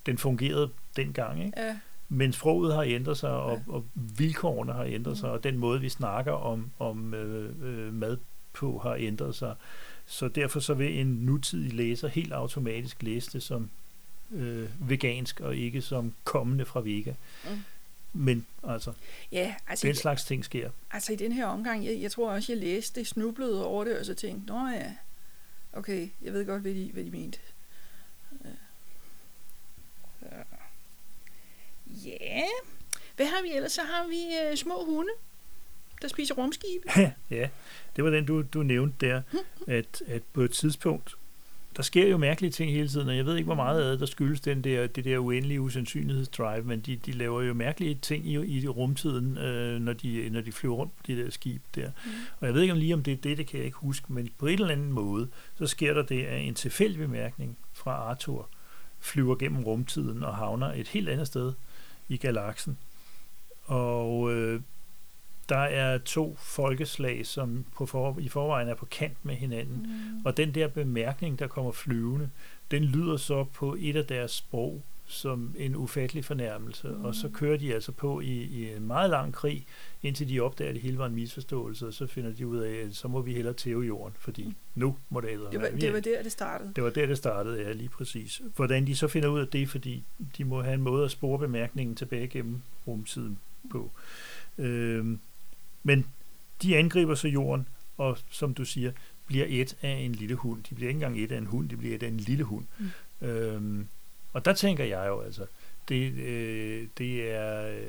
den 0.08 0.18
fungerede 0.18 0.70
dengang. 0.96 1.44
Ikke? 1.44 1.60
Ja, 1.60 1.78
Men 2.08 2.32
sproget 2.32 2.74
har 2.74 2.82
ændret 2.82 3.18
sig, 3.18 3.30
og, 3.30 3.60
Ja. 3.66 3.72
og 3.72 3.84
vilkårene 3.94 4.72
har 4.72 4.84
ændret 4.84 5.18
sig, 5.18 5.28
Mm. 5.28 5.32
og 5.34 5.44
den 5.44 5.58
måde, 5.58 5.80
vi 5.80 5.88
snakker 5.88 6.32
om, 6.32 6.70
om 6.78 7.14
øh, 7.14 7.54
øh, 7.62 7.92
mad 7.94 8.16
på, 8.52 8.78
har 8.78 8.94
ændret 8.94 9.34
sig. 9.34 9.54
Så 10.06 10.28
derfor 10.28 10.60
så 10.60 10.74
vil 10.74 11.00
en 11.00 11.06
nutidig 11.06 11.72
læser 11.74 12.08
helt 12.08 12.32
automatisk 12.32 13.02
læse 13.02 13.30
det 13.32 13.42
som 13.42 13.70
øh, 14.30 14.68
vegansk, 14.90 15.40
og 15.40 15.56
ikke 15.56 15.82
som 15.82 16.12
kommende 16.24 16.64
fra 16.64 16.80
Vega. 16.80 17.12
Mm. 17.44 17.58
Men 18.12 18.46
altså, 18.68 18.92
ja 19.32 19.54
altså, 19.68 19.86
den 19.86 19.94
slags 19.94 20.24
ting 20.24 20.44
sker. 20.44 20.70
altså 20.90 21.12
i 21.12 21.16
den 21.16 21.32
her 21.32 21.46
omgang, 21.46 21.84
jeg, 21.86 21.98
jeg 22.00 22.10
tror 22.12 22.30
også, 22.30 22.52
jeg 22.52 22.60
læste 22.62 23.00
det, 23.00 23.08
snublede 23.08 23.64
over 23.66 23.84
det, 23.84 23.98
og 23.98 24.06
så 24.06 24.14
tænkte, 24.14 24.46
nå 24.52 24.68
ja, 24.68 24.92
okay, 25.72 26.08
jeg 26.22 26.32
ved 26.32 26.46
godt, 26.46 26.62
hvad 26.62 26.74
de, 26.74 26.90
hvad 26.92 27.04
de 27.04 27.10
mente. 27.10 27.38
Så. 30.20 30.26
Ja, 32.04 32.42
hvad 33.16 33.26
har 33.26 33.42
vi 33.42 33.56
ellers? 33.56 33.72
Så 33.72 33.80
har 33.82 34.08
vi 34.08 34.50
øh, 34.50 34.56
små 34.56 34.84
hunde, 34.84 35.12
der 36.02 36.08
spiser 36.08 36.34
rumskibe. 36.34 36.84
ja, 37.30 37.48
det 37.96 38.04
var 38.04 38.10
den, 38.10 38.26
du, 38.26 38.42
du 38.42 38.62
nævnte 38.62 39.06
der, 39.06 39.22
at, 39.66 40.02
at 40.06 40.22
på 40.32 40.40
et 40.40 40.50
tidspunkt, 40.50 41.14
der 41.76 41.82
sker 41.82 42.08
jo 42.08 42.16
mærkelige 42.16 42.50
ting 42.50 42.72
hele 42.72 42.88
tiden, 42.88 43.08
og 43.08 43.16
jeg 43.16 43.26
ved 43.26 43.36
ikke, 43.36 43.46
hvor 43.46 43.54
meget 43.54 43.82
af 43.82 43.90
det, 43.90 44.00
der 44.00 44.06
skyldes 44.06 44.40
den 44.40 44.64
der, 44.64 44.86
det 44.86 45.04
der 45.04 45.18
uendelige 45.18 45.60
usandsynlighedsdrive, 45.60 46.62
men 46.62 46.80
de, 46.80 46.96
de 46.96 47.12
laver 47.12 47.42
jo 47.42 47.54
mærkelige 47.54 47.98
ting 48.02 48.26
i, 48.26 48.58
i 48.58 48.68
rumtiden, 48.68 49.38
øh, 49.38 49.80
når, 49.80 49.92
de, 49.92 50.30
når 50.30 50.40
de 50.40 50.52
flyver 50.52 50.74
rundt 50.74 50.96
på 50.96 51.02
de 51.06 51.24
der 51.24 51.30
skib 51.30 51.62
der. 51.74 51.90
Mm. 52.04 52.10
Og 52.40 52.46
jeg 52.46 52.54
ved 52.54 52.62
ikke 52.62 52.72
om 52.72 52.78
lige 52.78 52.94
om 52.94 53.02
det 53.02 53.12
er 53.12 53.16
det, 53.16 53.38
det 53.38 53.46
kan 53.46 53.58
jeg 53.58 53.66
ikke 53.66 53.78
huske, 53.78 54.12
men 54.12 54.28
på 54.38 54.46
en 54.46 54.52
eller 54.52 54.68
anden 54.68 54.92
måde, 54.92 55.28
så 55.58 55.66
sker 55.66 55.94
der 55.94 56.02
det, 56.02 56.24
at 56.24 56.40
en 56.40 56.54
tilfældig 56.54 56.98
bemærkning 56.98 57.58
fra 57.72 57.90
Arthur 57.90 58.48
flyver 59.00 59.34
gennem 59.34 59.64
rumtiden 59.64 60.22
og 60.22 60.36
havner 60.36 60.72
et 60.72 60.88
helt 60.88 61.08
andet 61.08 61.26
sted 61.26 61.52
i 62.08 62.16
galaksen. 62.16 62.78
Og 63.64 64.32
øh, 64.32 64.60
der 65.48 65.58
er 65.58 65.98
to 65.98 66.36
folkeslag, 66.40 67.26
som 67.26 67.64
på 67.76 67.86
for, 67.86 68.18
i 68.18 68.28
forvejen 68.28 68.68
er 68.68 68.74
på 68.74 68.86
kant 68.86 69.24
med 69.24 69.34
hinanden. 69.34 69.76
Mm. 69.76 70.26
Og 70.26 70.36
den 70.36 70.54
der 70.54 70.68
bemærkning, 70.68 71.38
der 71.38 71.46
kommer 71.46 71.72
flyvende, 71.72 72.30
den 72.70 72.84
lyder 72.84 73.16
så 73.16 73.44
på 73.44 73.76
et 73.78 73.96
af 73.96 74.04
deres 74.06 74.30
sprog 74.30 74.82
som 75.08 75.54
en 75.58 75.76
ufattelig 75.76 76.24
fornærmelse. 76.24 76.88
Mm. 76.88 77.04
Og 77.04 77.14
så 77.14 77.28
kører 77.28 77.56
de 77.56 77.74
altså 77.74 77.92
på 77.92 78.20
i, 78.20 78.42
i 78.42 78.72
en 78.72 78.86
meget 78.86 79.10
lang 79.10 79.34
krig, 79.34 79.66
indtil 80.02 80.28
de 80.28 80.40
opdager, 80.40 80.68
at 80.68 80.74
det 80.74 80.82
hele 80.82 80.98
var 80.98 81.06
en 81.06 81.14
misforståelse, 81.14 81.86
og 81.86 81.94
så 81.94 82.06
finder 82.06 82.32
de 82.32 82.46
ud 82.46 82.58
af, 82.58 82.74
at 82.74 82.96
så 82.96 83.08
må 83.08 83.22
vi 83.22 83.32
hellere 83.32 83.54
tæve 83.54 83.82
jorden, 83.82 84.14
fordi 84.18 84.54
nu 84.74 84.96
må 85.10 85.20
det 85.20 85.28
ældre 85.30 85.50
Det 85.50 85.60
var, 85.60 85.68
det 85.68 85.92
var 85.92 86.00
der, 86.00 86.22
det 86.22 86.32
startede. 86.32 86.72
det 86.76 86.84
var 86.84 86.90
der, 86.90 87.06
det 87.06 87.18
startede, 87.18 87.62
ja, 87.62 87.72
lige 87.72 87.88
præcis. 87.88 88.42
Hvordan 88.56 88.86
de 88.86 88.96
så 88.96 89.08
finder 89.08 89.28
ud 89.28 89.40
af 89.40 89.48
det, 89.48 89.68
fordi 89.68 90.04
de 90.38 90.44
må 90.44 90.62
have 90.62 90.74
en 90.74 90.82
måde 90.82 91.04
at 91.04 91.10
spore 91.10 91.38
bemærkningen 91.38 91.96
tilbage 91.96 92.28
gennem 92.28 92.60
rumtiden 92.86 93.38
på. 93.70 93.90
Øhm, 94.58 95.20
men 95.82 96.06
de 96.62 96.76
angriber 96.76 97.14
så 97.14 97.28
jorden, 97.28 97.68
og 97.96 98.18
som 98.30 98.54
du 98.54 98.64
siger, 98.64 98.92
bliver 99.26 99.46
et 99.48 99.76
af 99.82 99.90
en 99.90 100.12
lille 100.12 100.34
hund. 100.34 100.62
De 100.70 100.74
bliver 100.74 100.88
ikke 100.88 100.96
engang 100.96 101.20
et 101.20 101.32
af 101.32 101.38
en 101.38 101.46
hund, 101.46 101.68
de 101.68 101.76
bliver 101.76 101.94
et 101.94 102.02
af 102.02 102.08
en 102.08 102.16
lille 102.16 102.44
hund. 102.44 102.64
Mm. 102.78 103.26
Øhm, 103.28 103.86
og 104.32 104.44
der 104.44 104.52
tænker 104.52 104.84
jeg 104.84 105.04
jo 105.08 105.20
altså, 105.20 105.46
det, 105.88 106.12
øh, 106.12 106.86
det 106.98 107.30
er 107.32 107.68
øh, 107.68 107.82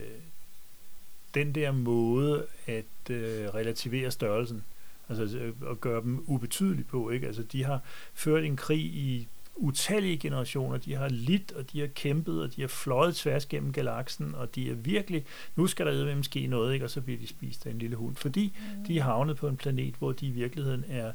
den 1.34 1.56
der 1.56 1.71
måde 1.71 2.45
at 2.67 2.86
øh, 3.10 3.47
relativere 3.56 4.12
størrelsen, 4.12 4.63
altså 5.10 5.38
øh, 5.38 5.54
at 5.71 5.82
gøre 5.82 6.02
dem 6.02 6.23
ubetydelige 6.28 6.84
på, 6.86 7.10
ikke? 7.10 7.28
Altså 7.28 7.43
de 7.43 7.63
har 7.63 7.80
ført 8.13 8.43
en 8.43 8.56
krig 8.58 8.80
i 8.86 9.28
utallige 9.56 10.17
generationer, 10.17 10.78
de 10.78 10.93
har 10.95 11.10
lidt, 11.10 11.52
og 11.52 11.71
de 11.71 11.80
har 11.80 11.88
kæmpet, 11.88 12.41
og 12.41 12.56
de 12.56 12.62
har 12.62 12.67
fløjet 12.67 13.15
tværs 13.15 13.45
gennem 13.45 13.73
galaksen, 13.73 14.36
og 14.36 14.56
de 14.56 14.69
er 14.69 14.73
virkelig, 14.73 15.25
nu 15.56 15.67
skal 15.67 15.86
der 15.86 15.91
eddermame 15.91 16.23
ske 16.23 16.47
noget, 16.47 16.73
ikke? 16.73 16.86
og 16.86 16.89
så 16.89 17.02
bliver 17.02 17.19
de 17.19 17.28
spist 17.28 17.65
af 17.65 17.71
en 17.71 17.80
lille 17.80 17.95
hund, 17.95 18.15
fordi 18.15 18.54
Mm. 18.78 18.86
de 18.86 18.97
er 18.99 19.04
havnet 19.04 19.38
på 19.38 19.47
en 19.47 19.58
planet, 19.58 19.95
hvor 19.99 20.12
de 20.12 20.28
i 20.28 20.32
virkeligheden 20.32 20.86
er 20.89 21.12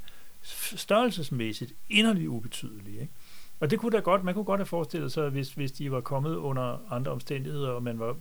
størrelsesmæssigt 0.77 1.73
inderligt 1.91 2.29
ubetydelige. 2.29 3.01
Ikke? 3.01 3.13
Og 3.61 3.71
det 3.71 3.79
kunne 3.79 3.93
da 3.93 3.99
godt, 3.99 4.25
man 4.25 4.35
kunne 4.35 4.45
godt 4.45 4.61
have 4.61 4.67
forestillet 4.67 5.13
sig, 5.13 5.29
hvis, 5.29 5.53
hvis 5.55 5.73
de 5.73 5.93
var 5.93 6.01
kommet 6.01 6.37
under 6.37 6.93
andre 6.93 7.13
omstændigheder, 7.13 7.69
og 7.69 7.83
man 7.83 7.99
var 7.99 8.17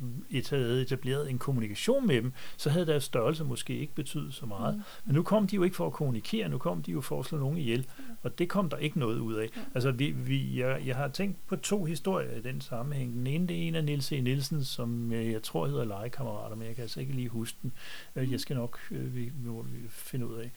havde 0.49 0.81
etableret 0.81 1.29
en 1.29 1.37
kommunikation 1.37 2.07
med 2.07 2.15
dem, 2.15 2.33
så 2.57 2.69
havde 2.69 2.85
deres 2.85 3.03
størrelse 3.03 3.43
måske 3.43 3.77
ikke 3.77 3.95
betydet 3.95 4.33
så 4.33 4.45
meget. 4.45 4.75
Mm. 4.75 4.81
Men 5.05 5.15
nu 5.15 5.23
kom 5.23 5.47
de 5.47 5.55
jo 5.55 5.63
ikke 5.63 5.75
for 5.75 5.87
at 5.87 5.93
kommunikere, 5.93 6.49
nu 6.49 6.57
kom 6.57 6.81
de 6.83 6.91
jo 6.91 7.01
for 7.01 7.19
at 7.19 7.25
slå 7.25 7.37
nogen 7.37 7.57
ihjel, 7.57 7.87
og 8.23 8.39
det 8.39 8.49
kom 8.49 8.69
der 8.69 8.77
ikke 8.77 8.99
noget 8.99 9.19
ud 9.19 9.33
af. 9.33 9.49
Altså, 9.73 9.91
vi, 9.91 10.11
vi, 10.11 10.59
jeg, 10.59 10.81
jeg 10.85 10.95
har 10.95 11.07
tænkt 11.07 11.37
på 11.47 11.55
to 11.55 11.85
historier 11.85 12.37
i 12.37 12.41
den 12.41 12.61
sammenhæng. 12.61 13.13
Den 13.13 13.27
ene, 13.27 13.47
det 13.47 13.57
er 13.63 13.67
en 13.67 13.75
af 13.75 13.83
Niels 13.83 14.11
E. 14.11 14.21
Nielsen, 14.21 14.63
som 14.63 15.11
øh, 15.11 15.31
jeg 15.31 15.43
tror 15.43 15.67
hedder 15.67 15.85
Legekammerater, 15.85 16.55
men 16.55 16.67
jeg 16.67 16.75
kan 16.75 16.81
altså 16.81 16.99
ikke 16.99 17.13
lige 17.13 17.29
huske 17.29 17.57
den. 17.61 17.71
Øh, 18.15 18.31
Jeg 18.31 18.39
skal 18.39 18.55
nok 18.55 18.79
øh, 18.91 19.15
vi, 19.15 19.21
vi 19.21 19.49
finde 19.89 20.27
ud 20.27 20.35
af. 20.35 20.51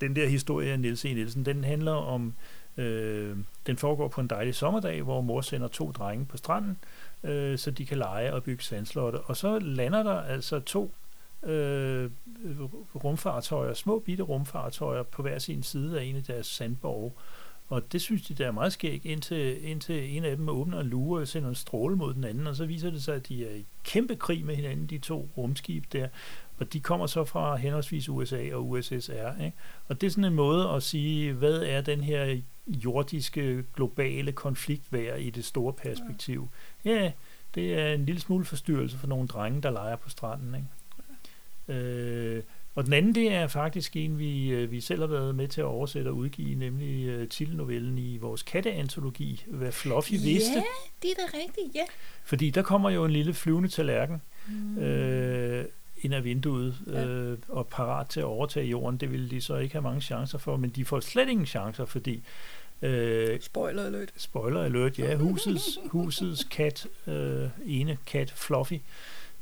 Den 0.00 0.16
der 0.16 0.28
historie 0.28 0.72
af 0.72 0.80
Niels 0.80 1.04
E. 1.04 1.14
Nielsen, 1.14 1.44
den 1.44 1.64
handler 1.64 1.92
om, 1.92 2.34
øh, 2.76 3.36
den 3.66 3.76
foregår 3.76 4.08
på 4.08 4.20
en 4.20 4.26
dejlig 4.26 4.54
sommerdag, 4.54 5.02
hvor 5.02 5.20
mor 5.20 5.40
sender 5.40 5.68
to 5.68 5.90
drenge 5.90 6.26
på 6.26 6.36
stranden, 6.36 6.78
øh, 7.24 7.58
så 7.58 7.70
de 7.70 7.86
kan 7.86 7.98
lege 7.98 8.34
og 8.34 8.42
bygge 8.42 8.64
sandslotte. 8.64 9.16
Og 9.16 9.36
så 9.36 9.58
lander 9.58 10.02
der 10.02 10.20
altså 10.20 10.60
to 10.60 10.94
øh, 11.42 12.10
rumfartøjer, 13.04 13.74
små 13.74 13.98
bitte 13.98 14.22
rumfartøjer 14.22 15.02
på 15.02 15.22
hver 15.22 15.38
sin 15.38 15.62
side 15.62 16.00
af 16.00 16.04
en 16.04 16.16
af 16.16 16.22
deres 16.22 16.46
sandborge. 16.46 17.12
Og 17.68 17.92
det 17.92 18.00
synes 18.00 18.22
de, 18.22 18.34
der 18.34 18.46
er 18.46 18.52
meget 18.52 18.72
skægt, 18.72 19.04
indtil, 19.04 19.68
indtil 19.68 20.16
en 20.16 20.24
af 20.24 20.36
dem 20.36 20.48
åbner 20.48 20.80
en 20.80 20.86
lure 20.86 21.20
og 21.20 21.28
sender 21.28 21.48
en 21.48 21.54
stråle 21.54 21.96
mod 21.96 22.14
den 22.14 22.24
anden, 22.24 22.46
og 22.46 22.56
så 22.56 22.66
viser 22.66 22.90
det 22.90 23.02
sig, 23.02 23.14
at 23.14 23.28
de 23.28 23.46
er 23.46 23.54
i 23.54 23.66
kæmpe 23.84 24.16
krig 24.16 24.44
med 24.44 24.56
hinanden, 24.56 24.86
de 24.86 24.98
to 24.98 25.28
rumskib 25.36 25.84
der. 25.92 26.08
Og 26.58 26.72
de 26.72 26.80
kommer 26.80 27.06
så 27.06 27.24
fra 27.24 27.56
henholdsvis 27.56 28.08
USA 28.08 28.54
og 28.54 28.68
USSR. 28.68 29.44
Ikke? 29.44 29.56
Og 29.88 30.00
det 30.00 30.06
er 30.06 30.10
sådan 30.10 30.24
en 30.24 30.34
måde 30.34 30.68
at 30.68 30.82
sige, 30.82 31.32
hvad 31.32 31.62
er 31.62 31.80
den 31.80 32.00
her 32.00 32.40
jordiske, 32.70 33.64
globale 33.76 34.32
konflikt 34.32 34.82
værd 34.90 35.20
i 35.20 35.30
det 35.30 35.44
store 35.44 35.72
perspektiv? 35.72 36.48
Ja, 36.84 37.12
det 37.54 37.74
er 37.74 37.92
en 37.94 38.06
lille 38.06 38.20
smule 38.20 38.44
forstyrrelse 38.44 38.98
for 38.98 39.06
nogle 39.06 39.28
drenge, 39.28 39.62
der 39.62 39.70
leger 39.70 39.96
på 39.96 40.10
stranden. 40.10 40.54
Ikke? 40.54 41.80
Øh, 41.80 42.42
Og 42.74 42.84
den 42.84 42.92
anden, 42.92 43.14
det 43.14 43.32
er 43.32 43.46
faktisk 43.46 43.96
en, 43.96 44.18
vi, 44.18 44.48
øh, 44.48 44.70
vi 44.70 44.80
selv 44.80 45.00
har 45.00 45.06
været 45.06 45.34
med 45.34 45.48
til 45.48 45.60
at 45.60 45.64
oversætte 45.64 46.08
og 46.08 46.16
udgive, 46.16 46.54
nemlig 46.54 47.20
uh, 47.20 47.28
titelnovellen 47.28 47.98
i 47.98 48.18
vores 48.18 48.42
katteantologi, 48.42 49.44
Hvad 49.46 49.72
Fluffy 49.72 50.12
ja, 50.12 50.18
vidste. 50.24 50.62
det 51.02 51.10
er 51.10 51.14
da 51.14 51.38
rigtigt, 51.38 51.74
ja. 51.74 51.82
Fordi 52.24 52.50
der 52.50 52.62
kommer 52.62 52.90
jo 52.90 53.04
en 53.04 53.10
lille 53.10 53.34
flyvende 53.34 53.68
tallerken 53.68 54.22
mm. 54.48 54.78
øh, 54.78 55.64
ind 56.02 56.14
af 56.14 56.24
vinduet 56.24 56.76
øh, 56.86 57.38
og 57.48 57.66
parat 57.66 58.08
til 58.08 58.20
at 58.20 58.26
overtage 58.26 58.66
jorden. 58.66 58.96
Det 59.00 59.12
ville 59.12 59.30
de 59.30 59.40
så 59.40 59.56
ikke 59.56 59.74
have 59.74 59.82
mange 59.82 60.00
chancer 60.00 60.38
for, 60.38 60.56
men 60.56 60.70
de 60.70 60.84
får 60.84 61.00
slet 61.00 61.28
ingen 61.28 61.46
chancer, 61.46 61.84
fordi 61.84 62.22
Øh, 62.82 63.40
spoiler 63.40 63.86
alert. 63.86 64.12
Spoiler 64.16 64.62
alert, 64.62 64.98
ja. 64.98 65.16
Husets, 65.16 65.78
husets 65.86 66.44
kat, 66.44 66.86
øh, 67.06 67.48
ene 67.64 67.98
kat, 68.06 68.30
Fluffy, 68.30 68.78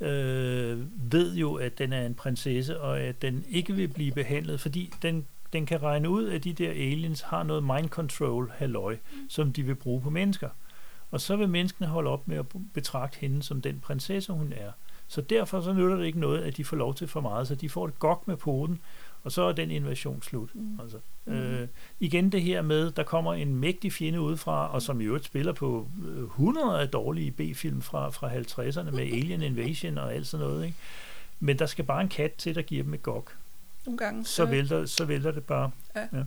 øh, 0.00 0.78
ved 1.12 1.34
jo, 1.34 1.54
at 1.54 1.78
den 1.78 1.92
er 1.92 2.06
en 2.06 2.14
prinsesse, 2.14 2.80
og 2.80 3.00
at 3.00 3.22
den 3.22 3.44
ikke 3.48 3.74
vil 3.74 3.88
blive 3.88 4.12
behandlet, 4.12 4.60
fordi 4.60 4.92
den, 5.02 5.26
den 5.52 5.66
kan 5.66 5.82
regne 5.82 6.08
ud, 6.08 6.28
at 6.28 6.44
de 6.44 6.52
der 6.52 6.70
aliens 6.70 7.20
har 7.20 7.42
noget 7.42 7.64
mind 7.64 7.88
control, 7.88 8.52
halløj, 8.56 8.96
som 9.28 9.52
de 9.52 9.62
vil 9.62 9.74
bruge 9.74 10.00
på 10.00 10.10
mennesker. 10.10 10.48
Og 11.10 11.20
så 11.20 11.36
vil 11.36 11.48
menneskene 11.48 11.88
holde 11.88 12.10
op 12.10 12.28
med 12.28 12.36
at 12.36 12.46
betragte 12.74 13.18
hende 13.20 13.42
som 13.42 13.60
den 13.62 13.80
prinsesse, 13.80 14.32
hun 14.32 14.52
er. 14.56 14.70
Så 15.08 15.20
derfor 15.20 15.60
så 15.60 15.72
nytter 15.72 15.96
det 15.96 16.06
ikke 16.06 16.20
noget, 16.20 16.42
at 16.42 16.56
de 16.56 16.64
får 16.64 16.76
lov 16.76 16.94
til 16.94 17.08
for 17.08 17.20
meget, 17.20 17.48
så 17.48 17.54
de 17.54 17.68
får 17.68 17.86
et 17.86 17.98
gok 17.98 18.28
med 18.28 18.36
poten, 18.36 18.80
og 19.28 19.32
så 19.32 19.42
er 19.42 19.52
den 19.52 19.70
invasion 19.70 20.22
slut. 20.22 20.54
Mm. 20.54 20.80
Altså, 20.80 20.98
mm. 21.24 21.32
øh, 21.32 21.68
igen 22.00 22.32
det 22.32 22.42
her 22.42 22.62
med, 22.62 22.90
der 22.90 23.02
kommer 23.02 23.34
en 23.34 23.54
mægtig 23.54 23.92
fjende 23.92 24.20
udefra, 24.20 24.72
og 24.72 24.82
som 24.82 25.00
i 25.00 25.04
øvrigt 25.04 25.24
spiller 25.24 25.52
på 25.52 25.88
øh, 26.08 26.22
hundrede 26.22 26.80
af 26.80 26.88
dårlige 26.88 27.30
B-film 27.30 27.82
fra, 27.82 28.10
fra 28.10 28.30
50'erne 28.30 28.90
med 28.90 29.04
Alien 29.04 29.42
Invasion 29.42 29.98
og 29.98 30.14
alt 30.14 30.26
sådan 30.26 30.46
noget. 30.46 30.64
Ikke? 30.64 30.76
Men 31.40 31.58
der 31.58 31.66
skal 31.66 31.84
bare 31.84 32.00
en 32.00 32.08
kat 32.08 32.32
til, 32.32 32.54
der 32.54 32.62
giver 32.62 32.82
dem 32.82 32.94
et 32.94 33.02
gok. 33.02 33.36
Nogle 33.86 33.98
gange. 33.98 34.24
Så, 34.24 34.34
så, 34.34 34.44
vælter, 34.44 34.86
så 34.86 35.04
vælter 35.04 35.30
det 35.30 35.44
bare. 35.44 35.70
Ja. 35.96 36.00
ja. 36.12 36.24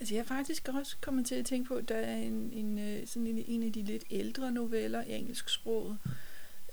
Altså 0.00 0.14
jeg 0.14 0.24
har 0.28 0.36
faktisk 0.36 0.68
også 0.68 0.96
kommet 1.00 1.26
til 1.26 1.34
at 1.34 1.46
tænke 1.46 1.68
på, 1.68 1.74
at 1.74 1.88
der 1.88 1.96
er 1.96 2.16
en, 2.16 2.50
en, 2.52 2.78
øh, 2.78 3.06
sådan 3.06 3.26
en, 3.26 3.44
en 3.46 3.62
af 3.62 3.72
de 3.72 3.82
lidt 3.82 4.04
ældre 4.10 4.52
noveller 4.52 5.02
i 5.04 5.12
engelsk 5.12 5.48
sprog, 5.48 5.96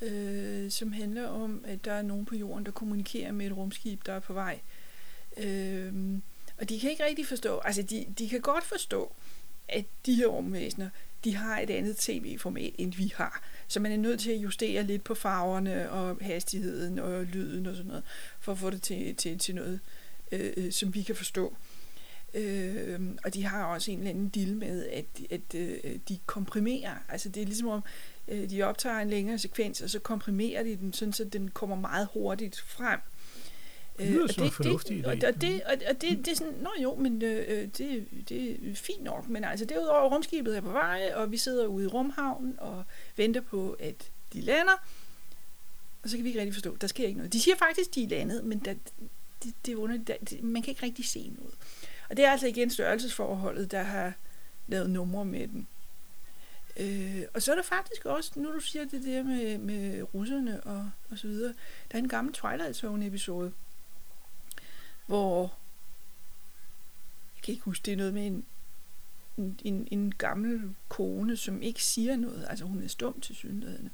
øh, 0.01 0.71
som 0.71 0.91
handler 0.91 1.27
om, 1.27 1.63
at 1.67 1.85
der 1.85 1.91
er 1.91 2.01
nogen 2.01 2.25
på 2.25 2.35
jorden, 2.35 2.65
der 2.65 2.71
kommunikerer 2.71 3.31
med 3.31 3.45
et 3.45 3.57
rumskib, 3.57 4.05
der 4.05 4.13
er 4.13 4.19
på 4.19 4.33
vej. 4.33 4.59
Øhm, 5.37 6.21
og 6.57 6.69
de 6.69 6.79
kan 6.79 6.89
ikke 6.89 7.05
rigtig 7.05 7.27
forstå, 7.27 7.59
altså 7.59 7.81
de, 7.81 8.05
de 8.19 8.29
kan 8.29 8.41
godt 8.41 8.63
forstå, 8.63 9.13
at 9.67 9.85
de 10.05 10.15
her 10.15 10.27
rumvæsener, 10.27 10.89
de 11.23 11.35
har 11.35 11.59
et 11.59 11.69
andet 11.69 11.97
tv-format, 11.97 12.73
end 12.77 12.93
vi 12.93 13.13
har. 13.15 13.43
Så 13.67 13.79
man 13.79 13.91
er 13.91 13.97
nødt 13.97 14.19
til 14.19 14.31
at 14.31 14.37
justere 14.37 14.83
lidt 14.83 15.03
på 15.03 15.15
farverne 15.15 15.91
og 15.91 16.17
hastigheden 16.21 16.99
og 16.99 17.23
lyden 17.23 17.65
og 17.65 17.75
sådan 17.75 17.87
noget, 17.87 18.03
for 18.39 18.51
at 18.51 18.57
få 18.57 18.69
det 18.69 18.81
til, 18.81 19.15
til, 19.15 19.39
til 19.39 19.55
noget, 19.55 19.79
øh, 20.31 20.53
øh 20.57 20.71
som 20.71 20.93
vi 20.93 21.03
kan 21.03 21.15
forstå. 21.15 21.55
Øh, 22.33 22.99
og 23.23 23.33
de 23.33 23.43
har 23.43 23.65
også 23.65 23.91
en 23.91 23.97
eller 23.97 24.09
anden 24.09 24.29
deal 24.29 24.55
med, 24.57 24.85
at, 24.85 25.05
at 25.29 25.55
øh, 25.55 25.99
de 26.09 26.19
komprimerer. 26.25 26.95
Altså 27.09 27.29
det 27.29 27.41
er 27.41 27.45
ligesom 27.45 27.67
om, 27.67 27.83
øh, 28.27 28.49
de 28.49 28.63
optager 28.63 28.99
en 28.99 29.09
længere 29.09 29.37
sekvens, 29.37 29.81
og 29.81 29.89
så 29.89 29.99
komprimerer 29.99 30.63
de 30.63 30.75
den, 30.75 30.93
sådan, 30.93 31.13
så 31.13 31.23
den 31.23 31.51
kommer 31.51 31.75
meget 31.75 32.07
hurtigt 32.13 32.59
frem. 32.59 32.99
Det 33.97 34.07
lyder 34.07 34.23
øh, 34.23 34.29
som 34.29 34.43
en 34.43 34.51
fornuftig 34.51 35.05
idé. 35.05 35.07
Og, 35.07 35.17
og, 35.27 35.41
det, 35.41 35.63
og, 35.63 35.73
og 35.89 36.01
det, 36.01 36.17
det 36.17 36.27
er 36.27 36.35
sådan, 36.35 36.53
nå 36.53 36.69
jo, 36.83 36.95
men 36.95 37.21
øh, 37.21 37.67
det, 37.77 38.07
det 38.29 38.69
er 38.71 38.75
fint 38.75 39.03
nok, 39.03 39.29
men 39.29 39.43
altså 39.43 39.65
derudover 39.65 40.09
rumskibet 40.09 40.57
er 40.57 40.61
på 40.61 40.71
vej, 40.71 41.11
og 41.15 41.31
vi 41.31 41.37
sidder 41.37 41.67
ude 41.67 41.85
i 41.85 41.87
rumhavnen 41.87 42.55
og 42.59 42.83
venter 43.15 43.41
på, 43.41 43.77
at 43.79 44.11
de 44.33 44.41
lander, 44.41 44.85
og 46.03 46.09
så 46.09 46.15
kan 46.15 46.23
vi 46.23 46.29
ikke 46.29 46.39
rigtig 46.39 46.53
forstå, 46.53 46.75
der 46.75 46.87
sker 46.87 47.07
ikke 47.07 47.17
noget. 47.17 47.33
De 47.33 47.39
siger 47.39 47.55
faktisk, 47.55 47.95
de 47.95 48.03
er 48.03 48.07
landet, 48.07 48.45
men 48.45 48.59
der, 48.59 48.73
det, 49.43 49.53
det 49.65 49.71
er 49.71 49.75
underligt, 49.75 50.07
der, 50.07 50.15
det, 50.29 50.43
man 50.43 50.61
kan 50.61 50.71
ikke 50.71 50.83
rigtig 50.83 51.05
se 51.05 51.33
noget. 51.39 51.53
Og 52.09 52.17
det 52.17 52.25
er 52.25 52.31
altså 52.31 52.47
igen 52.47 52.69
størrelsesforholdet, 52.69 53.71
der 53.71 53.83
har 53.83 54.13
lavet 54.67 54.89
numre 54.89 55.25
med 55.25 55.47
den. 55.47 55.67
Øh, 56.77 57.21
og 57.33 57.41
så 57.41 57.51
er 57.51 57.55
der 57.55 57.63
faktisk 57.63 58.05
også, 58.05 58.31
nu 58.35 58.53
du 58.53 58.59
siger 58.59 58.85
det 58.85 59.03
der 59.03 59.23
med, 59.23 59.57
med 59.57 60.03
russerne 60.13 60.63
og, 60.63 60.89
og 61.11 61.17
så 61.17 61.27
videre, 61.27 61.53
der 61.91 61.97
er 61.97 62.03
en 62.03 62.09
gammel 62.09 62.33
Twilight 62.33 62.75
Zone 62.75 63.05
episode, 63.07 63.51
hvor 65.05 65.53
jeg 67.35 67.43
kan 67.43 67.51
ikke 67.51 67.63
huske, 67.63 67.85
det 67.85 67.91
er 67.91 67.97
noget 67.97 68.13
med 68.13 68.27
en, 68.27 68.45
en, 69.63 69.87
en 69.91 70.13
gammel 70.17 70.75
kone, 70.89 71.37
som 71.37 71.61
ikke 71.61 71.83
siger 71.83 72.15
noget, 72.15 72.45
altså 72.49 72.65
hun 72.65 72.83
er 72.83 72.87
stum 72.87 73.21
til 73.21 73.35
synligheden, 73.35 73.89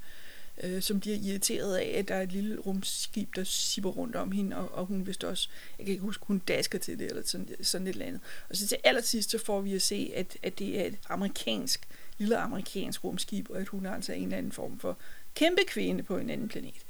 øh, 0.62 0.82
som 0.82 1.00
bliver 1.00 1.16
irriteret 1.16 1.76
af, 1.76 1.98
at 1.98 2.08
der 2.08 2.14
er 2.14 2.22
et 2.22 2.32
lille 2.32 2.58
rumskib, 2.58 3.36
der 3.36 3.44
sipper 3.44 3.90
rundt 3.90 4.16
om 4.16 4.32
hende, 4.32 4.56
og, 4.56 4.74
og 4.74 4.86
hun 4.86 5.06
vist 5.06 5.24
også, 5.24 5.48
jeg 5.78 5.86
kan 5.86 5.92
ikke 5.92 6.04
huske, 6.04 6.26
hun 6.26 6.38
dasker 6.38 6.78
til 6.78 6.98
det, 6.98 7.06
eller 7.06 7.22
sådan, 7.26 7.48
sådan 7.62 7.86
et 7.86 7.92
eller 7.92 8.06
andet. 8.06 8.20
Og 8.48 8.56
så 8.56 8.66
til 8.66 8.78
allersidst, 8.84 9.30
så 9.30 9.38
får 9.38 9.60
vi 9.60 9.74
at 9.74 9.82
se, 9.82 10.12
at, 10.14 10.36
at 10.42 10.58
det 10.58 10.80
er 10.80 10.84
et 10.84 10.98
amerikansk, 11.08 11.88
lille 12.18 12.36
amerikansk 12.36 13.04
rumskib, 13.04 13.50
og 13.50 13.60
at 13.60 13.68
hun 13.68 13.86
altså 13.86 13.90
er 13.90 13.94
altså 13.94 14.12
en 14.12 14.22
eller 14.22 14.38
anden 14.38 14.52
form 14.52 14.78
for 14.78 14.98
kæmpe 15.34 15.62
kvinde 15.66 16.02
på 16.02 16.18
en 16.18 16.30
anden 16.30 16.48
planet. 16.48 16.84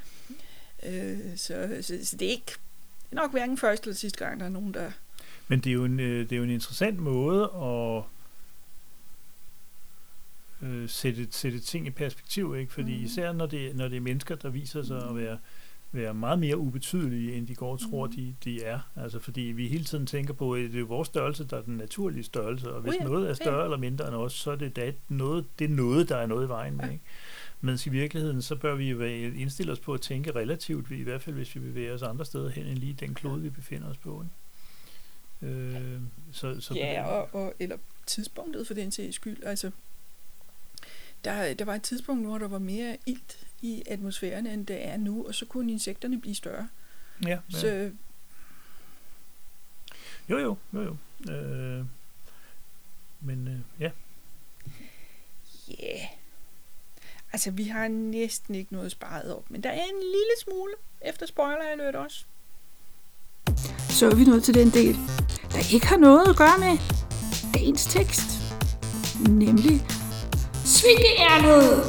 Øh, 0.83 1.37
så, 1.37 1.79
så, 1.83 1.99
så 2.05 2.17
det 2.17 2.27
er 2.27 2.33
ikke 2.33 2.53
det 3.13 3.19
er 3.19 3.23
nok 3.23 3.33
hverken 3.33 3.59
første 3.59 3.87
eller 3.87 3.97
sidste 3.97 4.25
gang, 4.25 4.41
der 4.41 4.47
er 4.47 4.51
nogen, 4.51 4.75
der... 4.75 4.91
Men 5.49 5.61
det 5.61 5.71
er 5.71 5.75
jo 5.75 5.85
en, 5.85 6.01
øh, 6.01 6.21
det 6.21 6.33
er 6.33 6.37
jo 6.37 6.43
en 6.43 6.51
interessant 6.51 6.99
måde 6.99 7.43
at 7.43 8.03
øh, 10.69 10.89
sætte, 10.89 11.29
sætte 11.31 11.61
ting 11.61 11.87
i 11.87 11.91
perspektiv, 11.91 12.57
ikke? 12.57 12.73
Fordi 12.73 12.99
mm. 12.99 13.05
især 13.05 13.33
når 13.33 13.47
det, 13.47 13.77
når 13.77 13.89
det 13.89 13.97
er 13.97 14.01
mennesker, 14.01 14.35
der 14.35 14.51
viser 14.51 14.83
sig 14.83 15.03
mm. 15.03 15.09
at 15.09 15.25
være, 15.25 15.39
være 15.93 16.15
meget 16.15 16.39
mere 16.39 16.57
ubetydelige, 16.57 17.35
end 17.35 17.47
de 17.47 17.55
går 17.55 17.73
og 17.73 17.91
tror, 17.91 18.07
mm. 18.07 18.13
de, 18.13 18.35
de 18.45 18.63
er. 18.65 18.81
Altså 18.97 19.19
fordi 19.19 19.41
vi 19.41 19.69
hele 19.69 19.85
tiden 19.85 20.07
tænker 20.07 20.35
på, 20.35 20.55
at 20.55 20.73
det 20.73 20.81
er 20.81 20.85
vores 20.85 21.09
størrelse, 21.09 21.45
der 21.45 21.57
er 21.57 21.63
den 21.63 21.77
naturlige 21.77 22.25
størrelse, 22.25 22.73
og 22.73 22.81
hvis 22.81 22.95
oh 22.95 23.01
ja, 23.01 23.05
noget 23.05 23.31
er 23.31 23.35
større 23.35 23.59
ja. 23.59 23.65
eller 23.65 23.79
mindre 23.79 24.07
end 24.09 24.15
os, 24.15 24.33
så 24.33 24.51
er 24.51 24.57
det 24.57 24.77
da 24.77 24.93
noget, 25.09 25.45
det 25.59 25.65
er 25.65 25.75
noget, 25.75 26.09
der 26.09 26.17
er 26.17 26.27
noget 26.27 26.47
i 26.47 26.49
vejen 26.49 26.77
med. 26.77 26.89
Ja. 26.89 26.97
Men 27.65 27.79
i 27.87 27.89
virkeligheden, 27.89 28.43
så 28.43 28.57
bør 28.57 28.75
vi 28.75 28.91
jo 28.91 29.03
indstille 29.03 29.73
os 29.73 29.81
på 29.81 29.95
at 29.95 30.01
tænke 30.01 30.31
relativt, 30.31 30.91
i 30.91 31.03
hvert 31.03 31.23
fald 31.23 31.37
hvis 31.37 31.55
vi 31.55 31.61
bevæger 31.61 31.95
os 31.95 32.03
andre 32.03 32.25
steder 32.25 32.51
hen 32.51 32.67
end 32.67 32.79
lige 32.79 32.93
den 32.93 33.15
klode, 33.15 33.43
vi 33.43 33.51
befinder 33.51 33.91
os 33.91 33.97
på. 33.97 34.23
Ikke? 34.23 35.55
Øh, 35.55 36.01
så, 36.33 36.61
så 36.61 36.75
ja, 36.75 37.05
og, 37.05 37.35
og, 37.35 37.55
eller 37.59 37.77
tidspunktet 38.07 38.67
for 38.67 38.75
den 38.75 38.91
sags 38.91 39.17
skyld. 39.17 39.45
Altså, 39.45 39.71
der, 41.25 41.55
der 41.55 41.65
var 41.65 41.75
et 41.75 41.83
tidspunkt, 41.83 42.27
hvor 42.27 42.39
der 42.39 42.49
var 42.49 42.59
mere 42.59 42.97
ilt 43.07 43.47
i 43.63 43.83
atmosfæren, 43.87 44.47
end 44.47 44.67
det 44.67 44.87
er 44.87 44.97
nu, 44.97 45.27
og 45.27 45.35
så 45.35 45.47
kunne 45.47 45.73
insekterne 45.73 46.21
blive 46.21 46.35
større. 46.35 46.69
Ja, 47.23 47.29
ja. 47.29 47.39
Så, 47.49 47.91
jo, 50.29 50.39
jo, 50.39 50.57
jo, 50.73 50.83
jo. 50.83 50.97
Øh, 51.33 51.85
men 53.21 53.49
øh, 53.49 53.61
ja. 53.81 53.91
Ja. 55.69 55.85
Yeah. 55.85 56.22
Altså, 57.33 57.51
vi 57.51 57.65
har 57.65 57.89
næsten 57.89 58.55
ikke 58.55 58.73
noget 58.73 58.91
sparet 58.93 59.37
op, 59.37 59.51
men 59.51 59.63
der 59.63 59.71
er 59.71 59.85
en 59.85 60.01
lille 60.01 60.35
smule 60.45 60.73
efter 61.01 61.27
spoiler 61.27 61.65
alert 61.73 61.97
også. 61.97 62.25
Så 63.91 64.11
er 64.11 64.15
vi 64.15 64.25
nået 64.25 64.45
til 64.45 64.55
den 64.55 64.71
del, 64.71 64.97
der 65.53 65.75
ikke 65.75 65.87
har 65.87 65.97
noget 65.97 66.29
at 66.29 66.37
gøre 66.37 66.59
med 66.59 66.79
dagens 67.55 67.85
tekst. 67.87 68.23
Nemlig 69.29 69.81
Svingeærnet! 70.65 71.85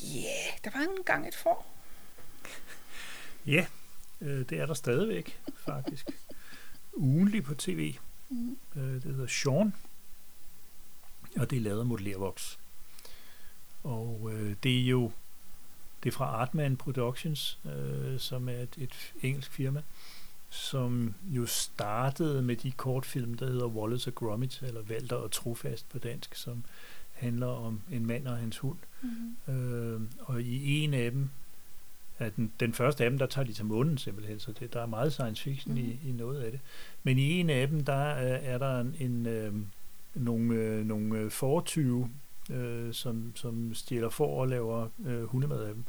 Ja, 0.00 0.18
yeah, 0.18 0.58
der 0.64 0.70
var 0.74 0.80
en 0.80 1.04
gang 1.04 1.28
et 1.28 1.34
for. 1.34 1.66
Ja, 3.46 3.66
øh, 4.20 4.48
det 4.48 4.60
er 4.60 4.66
der 4.66 4.74
stadigvæk, 4.74 5.40
faktisk. 5.64 6.06
Ugenlig 6.92 7.44
på 7.44 7.54
tv. 7.54 7.94
Mm. 8.28 8.58
Øh, 8.76 8.82
det 8.82 9.02
hedder 9.04 9.26
Sean 9.26 9.72
og 11.36 11.50
det 11.50 11.56
er 11.56 11.60
lavet 11.60 11.80
af 11.80 11.86
modellervoks. 11.86 12.58
Og 13.82 14.30
øh, 14.32 14.54
det 14.62 14.80
er 14.80 14.84
jo 14.84 15.12
det 16.02 16.08
er 16.08 16.12
fra 16.12 16.24
Artman 16.24 16.76
Productions, 16.76 17.58
øh, 17.64 18.18
som 18.18 18.48
er 18.48 18.52
et, 18.52 18.74
et 18.78 19.12
engelsk 19.22 19.52
firma, 19.52 19.82
som 20.50 21.14
jo 21.24 21.46
startede 21.46 22.42
med 22.42 22.56
de 22.56 22.72
kortfilm, 22.72 23.34
der 23.34 23.46
hedder 23.46 23.66
Wallace 23.66 24.10
og 24.10 24.14
Gromit, 24.14 24.62
eller 24.62 24.82
Valter 24.82 25.16
og 25.16 25.30
Trofast 25.30 25.88
på 25.88 25.98
dansk, 25.98 26.34
som 26.34 26.64
handler 27.12 27.46
om 27.46 27.80
en 27.92 28.06
mand 28.06 28.26
og 28.26 28.36
hans 28.36 28.58
hund. 28.58 28.78
Mm-hmm. 29.02 29.54
Øh, 29.54 30.00
og 30.20 30.42
i 30.42 30.78
en 30.78 30.94
af 30.94 31.10
dem, 31.10 31.30
ja, 32.20 32.28
den, 32.28 32.52
den 32.60 32.74
første 32.74 33.04
af 33.04 33.10
dem, 33.10 33.18
der 33.18 33.26
tager 33.26 33.46
de 33.46 33.52
til 33.52 33.64
månen 33.64 33.98
simpelthen, 33.98 34.40
så 34.40 34.52
det, 34.52 34.72
der 34.72 34.82
er 34.82 34.86
meget 34.86 35.12
science 35.12 35.42
fiction 35.42 35.74
mm-hmm. 35.74 35.98
i, 36.04 36.08
i 36.08 36.12
noget 36.12 36.42
af 36.42 36.50
det. 36.50 36.60
Men 37.02 37.18
i 37.18 37.40
en 37.40 37.50
af 37.50 37.68
dem, 37.68 37.84
der 37.84 38.16
øh, 38.16 38.44
er 38.44 38.58
der 38.58 38.80
en, 38.80 38.96
en 38.98 39.26
øh, 39.26 39.54
nogle, 40.14 40.54
øh, 40.54 40.86
nogle 40.86 41.18
øh, 41.18 41.30
fortyve, 41.30 42.10
øh, 42.50 42.94
som, 42.94 43.32
som 43.34 43.74
stjæler 43.74 44.08
for 44.08 44.40
og 44.40 44.48
laver 44.48 44.88
øh, 45.06 45.24
hundemad 45.24 45.62
af 45.62 45.74
dem. 45.74 45.84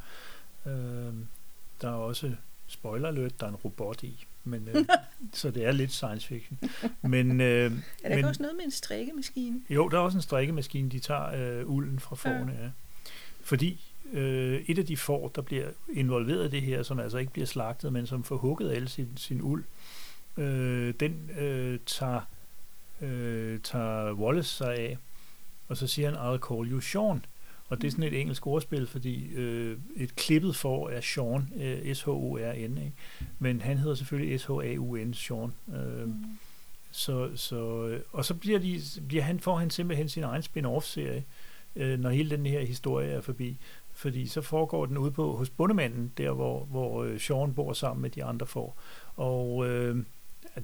Øh, 0.66 1.14
der 1.82 1.90
er 1.90 1.94
også, 1.94 2.32
spoiler 2.68 3.08
alert, 3.08 3.40
der 3.40 3.46
er 3.46 3.50
en 3.50 3.56
robot 3.56 4.04
i. 4.04 4.26
Men, 4.44 4.68
øh, 4.68 4.86
så 5.34 5.52
det 5.52 5.66
er 5.66 5.72
lidt 5.72 5.92
science 5.92 6.28
fiction. 6.28 6.60
Men, 7.02 7.42
øh, 7.42 7.72
er 8.04 8.10
der 8.10 8.16
men, 8.16 8.26
også 8.26 8.42
noget 8.42 8.56
med 8.56 8.66
en 8.66 8.72
strikkemaskine? 8.72 9.62
Jo, 9.70 9.88
der 9.88 9.98
er 9.98 10.02
også 10.02 10.18
en 10.18 10.22
strikkemaskine. 10.22 10.90
De 10.90 11.00
tager 11.00 11.60
øh, 11.60 11.70
ulden 11.70 12.00
fra 12.00 12.16
forne, 12.16 12.54
ja. 12.54 12.64
ja. 12.64 12.70
Fordi 13.42 13.94
øh, 14.14 14.62
et 14.68 14.80
af 14.80 14.86
de 14.86 14.98
får, 14.98 15.28
der 15.28 15.42
bliver 15.42 15.68
involveret 15.94 16.48
i 16.48 16.50
det 16.50 16.62
her, 16.62 16.84
som 16.84 17.00
altså 17.00 17.18
ikke 17.18 17.32
bliver 17.32 17.46
slagtet, 17.46 17.94
men 17.94 18.08
som 18.08 18.24
får 18.24 18.38
hugget 18.38 18.72
alle 18.72 18.90
sin, 18.90 19.10
sin 19.18 19.42
uld, 19.42 19.64
øh, 20.38 20.94
den 21.00 21.30
øh, 21.40 21.80
tager, 21.86 22.22
øh, 23.04 23.60
tager 23.60 24.14
Wallace 24.14 24.50
sig 24.50 24.76
af, 24.76 24.98
og 25.68 25.78
så 25.78 25.88
siger 25.88 26.10
han, 26.10 26.18
I'll 26.18 26.40
call 26.48 26.72
you 26.72 26.80
Sean. 26.80 27.26
Og 27.70 27.82
det 27.82 27.88
er 27.88 27.92
sådan 27.92 28.04
et 28.04 28.22
engelsk 28.22 28.48
ordspil, 28.48 28.88
fordi 28.88 29.28
øh, 29.34 29.78
et 29.96 30.16
klippet 30.16 30.56
for 30.56 30.90
er 30.90 31.02
Sean, 31.02 31.50
øh, 31.56 31.96
S-H-O-R-N, 31.96 32.78
ikke? 32.78 32.94
men 33.40 33.62
han 33.62 33.78
hedder 33.78 33.96
selvfølgelig 33.96 34.40
S-H-A-U-N, 34.40 35.14
Sean. 35.14 35.54
Øh, 35.76 36.08
mm. 36.08 36.26
så, 36.92 37.30
så, 37.36 37.88
øh, 37.88 38.02
og 38.12 38.26
så 38.26 38.34
bliver, 38.34 38.60
de, 38.60 38.82
bliver 39.08 39.24
han, 39.24 39.40
får 39.40 39.58
han 39.58 39.70
simpelthen 39.70 40.10
sin 40.10 40.24
egen 40.24 40.42
spin-off-serie, 40.42 41.24
øh, 41.76 42.00
når 42.00 42.10
hele 42.10 42.30
den 42.30 42.46
her 42.46 42.62
historie 42.62 43.12
er 43.12 43.22
forbi. 43.22 43.58
Fordi 43.94 44.28
så 44.28 44.42
foregår 44.42 44.86
den 44.86 44.98
ude 44.98 45.12
på 45.12 45.38
hos 45.38 45.50
bundemanden, 45.50 46.12
der 46.18 46.32
hvor, 46.32 46.66
hvor 46.66 47.04
øh, 47.04 47.20
Sean 47.20 47.54
bor 47.54 47.74
sammen 47.74 48.02
med 48.02 48.10
de 48.10 48.24
andre 48.24 48.48
får. 48.48 48.78
Og 49.16 49.68
øh, 49.68 49.98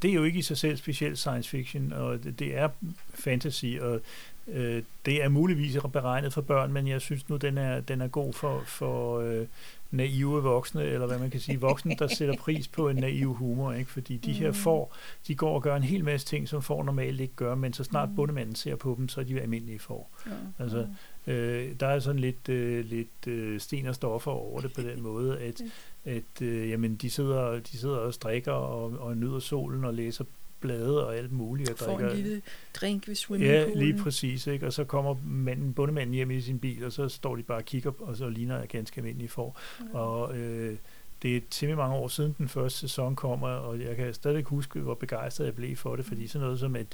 det 0.01 0.09
er 0.09 0.13
jo 0.13 0.23
ikke 0.23 0.39
i 0.39 0.41
sig 0.41 0.57
selv 0.57 0.77
specielt 0.77 1.17
science 1.17 1.49
fiction, 1.49 1.93
og 1.93 2.23
det, 2.23 2.39
det 2.39 2.57
er 2.57 2.69
fantasy, 3.13 3.65
og 3.81 4.01
øh, 4.47 4.83
det 5.05 5.23
er 5.23 5.29
muligvis 5.29 5.77
beregnet 5.93 6.33
for 6.33 6.41
børn, 6.41 6.73
men 6.73 6.87
jeg 6.87 7.01
synes 7.01 7.29
nu, 7.29 7.37
den 7.37 7.57
er, 7.57 7.79
den 7.79 8.01
er 8.01 8.07
god 8.07 8.33
for, 8.33 8.63
for 8.65 9.19
øh, 9.19 9.47
naive 9.91 10.43
voksne, 10.43 10.83
eller 10.83 11.07
hvad 11.07 11.19
man 11.19 11.29
kan 11.29 11.39
sige, 11.39 11.59
voksne, 11.59 11.95
der 11.99 12.07
sætter 12.07 12.35
pris 12.35 12.67
på 12.67 12.89
en 12.89 12.95
naiv 12.95 13.33
humor, 13.33 13.73
ikke? 13.73 13.91
fordi 13.91 14.17
de 14.17 14.33
her 14.33 14.47
mm. 14.47 14.53
får, 14.53 14.95
de 15.27 15.35
går 15.35 15.55
og 15.55 15.61
gør 15.61 15.75
en 15.75 15.83
hel 15.83 16.03
masse 16.03 16.27
ting, 16.27 16.49
som 16.49 16.61
får 16.61 16.83
normalt 16.83 17.21
ikke 17.21 17.35
gør, 17.35 17.55
men 17.55 17.73
så 17.73 17.83
snart 17.83 18.09
mm. 18.09 18.15
bundemanden 18.15 18.55
ser 18.55 18.75
på 18.75 18.95
dem, 18.97 19.09
så 19.09 19.19
er 19.19 19.25
de 19.25 19.41
almindelige 19.41 19.79
får. 19.79 20.11
Ja. 20.25 20.31
Altså, 20.63 20.87
øh, 21.29 21.69
der 21.79 21.87
er 21.87 21.99
sådan 21.99 22.19
lidt, 22.19 22.49
øh, 22.49 22.85
lidt 22.85 23.27
øh, 23.27 23.59
sten 23.59 23.85
og 23.85 23.95
stoffer 23.95 24.31
over 24.31 24.61
det 24.61 24.73
på 24.73 24.81
den 24.81 25.01
måde, 25.01 25.39
at, 25.39 25.61
at 26.15 26.41
øh, 26.41 26.69
jamen, 26.69 26.95
de, 26.95 27.09
sidder, 27.09 27.59
de 27.59 27.77
sidder 27.77 27.97
og 27.97 28.13
strikker 28.13 28.51
og, 28.51 28.99
og 28.99 29.17
nyder 29.17 29.39
solen 29.39 29.85
og 29.85 29.93
læser 29.93 30.23
blade 30.59 31.07
og 31.07 31.17
alt 31.17 31.31
muligt. 31.31 31.69
Og 31.69 31.77
Får 31.77 31.85
drikker. 31.85 32.09
en 32.09 32.15
lille 32.15 32.41
drink 32.73 33.07
ved 33.07 33.15
swimmingpoolen. 33.15 33.77
Ja, 33.77 33.85
lige 33.85 34.03
præcis. 34.03 34.47
Ikke? 34.47 34.65
Og 34.65 34.73
så 34.73 34.83
kommer 34.83 35.15
manden, 35.25 35.73
bundemanden 35.73 36.13
hjem 36.13 36.31
i 36.31 36.41
sin 36.41 36.59
bil, 36.59 36.85
og 36.85 36.91
så 36.91 37.09
står 37.09 37.35
de 37.35 37.43
bare 37.43 37.57
og 37.57 37.65
kigger, 37.65 37.91
og 37.99 38.17
så 38.17 38.29
ligner 38.29 38.59
jeg 38.59 38.67
ganske 38.67 38.97
almindelige 38.97 39.29
for. 39.29 39.57
Ja. 39.93 39.99
Og 39.99 40.37
øh, 40.37 40.77
det 41.21 41.37
er 41.37 41.41
temmelig 41.49 41.77
mange 41.77 41.95
år 41.95 42.07
siden 42.07 42.35
den 42.37 42.47
første 42.47 42.79
sæson 42.79 43.15
kommer, 43.15 43.47
og 43.47 43.79
jeg 43.79 43.95
kan 43.95 44.13
stadig 44.13 44.43
huske, 44.43 44.79
hvor 44.79 44.93
begejstret 44.93 45.45
jeg 45.45 45.55
blev 45.55 45.75
for 45.75 45.95
det, 45.95 46.05
fordi 46.05 46.27
sådan 46.27 46.43
noget 46.43 46.59
som, 46.59 46.75
at 46.75 46.87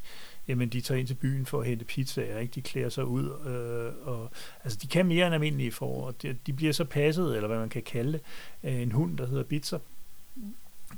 jamen, 0.48 0.70
de 0.70 0.82
tager 0.82 1.00
ind 1.00 1.08
til 1.08 1.14
byen 1.14 1.46
for 1.46 1.62
at 1.62 1.68
hente 1.68 1.86
pizzaer, 1.86 2.40
ikke? 2.40 2.52
de 2.52 2.62
klæder 2.62 2.90
sig 2.90 3.06
ud, 3.06 3.26
øh, 3.26 4.08
og 4.08 4.32
altså, 4.64 4.80
de 4.82 4.88
kan 4.88 5.06
mere 5.06 5.26
end 5.26 5.36
almindelige 5.36 5.72
for, 5.72 6.06
og 6.06 6.22
de, 6.22 6.38
de 6.46 6.54
bliver 6.54 6.74
så 6.74 6.86
passet, 6.86 7.36
eller 7.36 7.48
hvad 7.48 7.60
man 7.60 7.70
kan 7.70 7.84
kalde 7.84 8.14
det, 8.14 8.22
af 8.64 8.74
en 8.74 8.92
hund, 8.92 9.18
der 9.18 9.28
hedder 9.28 9.44
Bitzer, 9.44 9.80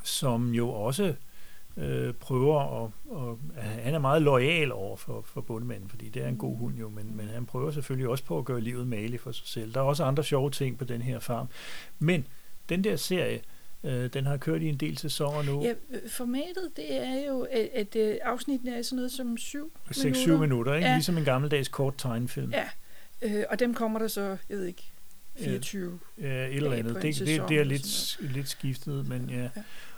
som 0.03 0.53
jo 0.53 0.69
også 0.69 1.13
øh, 1.77 2.13
prøver 2.13 2.83
at, 2.83 2.91
og 3.09 3.39
han 3.57 3.93
er 3.93 3.99
meget 3.99 4.21
lojal 4.21 4.71
over 4.71 4.95
for, 4.95 5.21
for 5.25 5.41
bundemanden, 5.41 5.89
fordi 5.89 6.09
det 6.09 6.23
er 6.23 6.27
en 6.27 6.37
god 6.37 6.57
hund 6.57 6.77
jo, 6.77 6.89
men, 6.89 7.17
men 7.17 7.27
han 7.27 7.45
prøver 7.45 7.71
selvfølgelig 7.71 8.09
også 8.09 8.23
på 8.23 8.37
at 8.37 8.45
gøre 8.45 8.61
livet 8.61 8.87
maligt 8.87 9.21
for 9.21 9.31
sig 9.31 9.47
selv. 9.47 9.73
Der 9.73 9.79
er 9.79 9.83
også 9.83 10.03
andre 10.03 10.23
sjove 10.23 10.49
ting 10.49 10.77
på 10.77 10.85
den 10.85 11.01
her 11.01 11.19
farm. 11.19 11.47
Men 11.99 12.27
den 12.69 12.83
der 12.83 12.95
serie, 12.95 13.41
øh, 13.83 14.13
den 14.13 14.25
har 14.25 14.37
kørt 14.37 14.61
i 14.61 14.69
en 14.69 14.77
del 14.77 14.97
sæsoner 14.97 15.43
nu. 15.43 15.63
Ja, 15.63 15.73
formatet, 16.07 16.71
det 16.75 16.95
er 16.95 17.27
jo, 17.27 17.41
at, 17.51 17.69
at 17.73 17.95
øh, 17.95 18.17
afsnittene 18.23 18.77
er 18.77 18.81
sådan 18.81 18.95
noget 18.95 19.11
som 19.11 19.37
7 19.37 19.71
minutter. 20.05 20.35
6-7 20.35 20.37
minutter, 20.37 20.75
ikke? 20.75 20.87
Ja. 20.87 20.93
Ligesom 20.93 21.17
en 21.17 21.25
gammeldags 21.25 21.67
kort 21.67 21.93
tegnefilm. 21.97 22.51
Ja, 22.51 22.67
øh, 23.21 23.43
og 23.49 23.59
dem 23.59 23.73
kommer 23.73 23.99
der 23.99 24.07
så, 24.07 24.37
jeg 24.49 24.57
ved 24.57 24.65
ikke, 24.65 24.91
24 25.39 25.99
Ja, 26.21 26.47
et 26.47 26.55
eller 26.55 26.73
andet. 26.73 26.95
Det, 26.95 27.19
det, 27.19 27.43
det 27.49 27.59
er 27.59 27.63
lidt, 27.63 28.17
lidt 28.21 28.49
skiftet, 28.49 29.07
men 29.07 29.29
ja. 29.29 29.41
ja. 29.41 29.49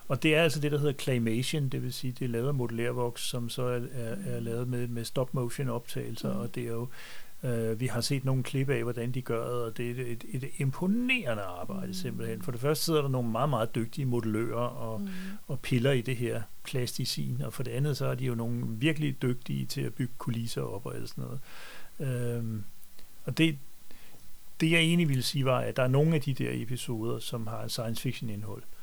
Og 0.08 0.24
det 0.24 0.36
er 0.36 0.44
altså 0.44 0.60
det, 0.60 0.72
der 0.72 0.78
hedder 0.78 0.94
claymation, 0.94 1.70
det 1.70 1.84
vil 1.84 1.94
sige, 1.94 2.16
det 2.20 2.26
er 2.26 2.30
lavet 2.30 2.48
af 2.48 2.54
modellervoks, 2.54 3.22
som 3.22 3.50
så 3.50 3.64
er, 3.64 3.80
er, 3.94 4.16
er 4.26 4.40
lavet 4.40 4.68
med, 4.68 4.88
med 4.88 5.06
stop-motion 5.06 5.70
optagelser, 5.70 6.34
mm. 6.34 6.40
og 6.40 6.56
det 6.56 6.64
er 6.64 6.68
jo, 6.68 6.88
øh, 7.44 7.80
vi 7.80 7.88
har 7.88 8.02
set 8.02 8.26
nogle 8.26 8.44
klip 8.44 8.70
af, 8.70 8.84
hvordan 8.84 9.12
de 9.12 9.22
gør 9.22 9.44
det, 9.44 9.64
og 9.64 9.78
det 9.78 10.00
er 10.00 10.12
et, 10.12 10.26
et, 10.30 10.50
imponerende 10.58 11.44
arbejde 11.44 11.88
mm. 11.88 11.94
simpelthen. 11.94 12.42
For 12.42 12.52
det 12.52 12.62
første 12.62 12.86
sidder 12.86 13.02
der 13.02 13.10
nogle 13.10 13.32
meget, 13.32 13.50
meget 13.50 13.76
dygtige 13.76 14.06
modellører 14.06 14.68
og, 14.68 15.02
mm. 15.02 15.08
og 15.48 15.60
piller 15.60 15.92
i 15.92 16.02
det 16.02 16.16
her 16.16 16.42
plasticin, 16.64 17.42
og 17.42 17.54
for 17.54 17.64
det 17.64 17.72
andet 17.72 17.98
så 17.98 18.06
er 18.06 18.16
de 18.16 18.26
jo 18.26 18.36
nogle 18.36 18.66
virkelig 18.68 19.22
dygtige 19.22 19.66
til 19.66 19.82
at 19.82 19.94
bygge 19.94 20.14
kulisser 20.18 20.62
op 20.62 20.86
og 20.86 20.96
alt 20.96 21.10
sådan 21.10 21.24
noget. 21.24 21.40
Øhm, 22.00 22.64
og 23.26 23.38
det, 23.38 23.58
det 24.60 24.72
jeg 24.72 24.80
egentlig 24.80 25.10
ville 25.10 25.24
sige 25.24 25.46
var, 25.46 25.60
at 25.60 25.76
der 25.76 25.84
er 25.84 25.88
nogle 25.88 26.16
af 26.16 26.22
de 26.22 26.34
der 26.34 26.50
episoder, 26.54 27.20
som 27.20 27.48
har 27.48 27.68
science 27.68 28.02
fiction 28.02 28.30
indhold. 28.30 28.62
Mm 28.62 28.80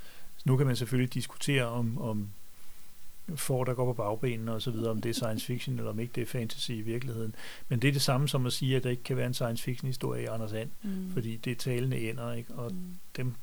nu 0.47 0.57
kan 0.57 0.67
man 0.67 0.77
selvfølgelig 0.77 1.15
diskutere 1.15 1.65
om, 1.65 1.99
om 1.99 2.29
får, 3.35 3.65
der 3.65 3.75
går 3.75 3.85
på 3.85 3.93
bagbenene 3.93 4.53
og 4.53 4.63
så 4.63 4.71
videre, 4.71 4.91
om 4.91 5.01
det 5.01 5.09
er 5.09 5.15
science 5.15 5.47
fiction, 5.47 5.77
eller 5.79 5.91
om 5.91 6.01
ikke 6.01 6.13
det 6.15 6.23
er 6.23 6.27
fantasy 6.27 6.71
i 6.71 6.81
virkeligheden. 6.81 7.35
Men 7.69 7.83
det 7.83 7.89
er 7.89 7.93
det 7.93 8.03
samme 8.03 8.29
som 8.29 8.47
at 8.47 8.53
sige, 8.53 8.77
at 8.77 8.85
der 8.85 8.91
ikke 8.91 9.03
kan 9.03 9.17
være 9.17 9.27
en 9.27 9.35
science 9.35 9.63
fiction 9.63 9.87
historie 9.87 10.23
i 10.23 10.27
Anders 10.27 10.53
And, 10.53 10.71
mm. 10.83 11.11
fordi 11.13 11.37
det 11.37 11.51
er 11.51 11.57
talende 11.57 12.11
ender, 12.11 12.33
ikke? 12.33 12.55
og 12.55 12.73
mm. 12.73 12.97
dem 13.17 13.35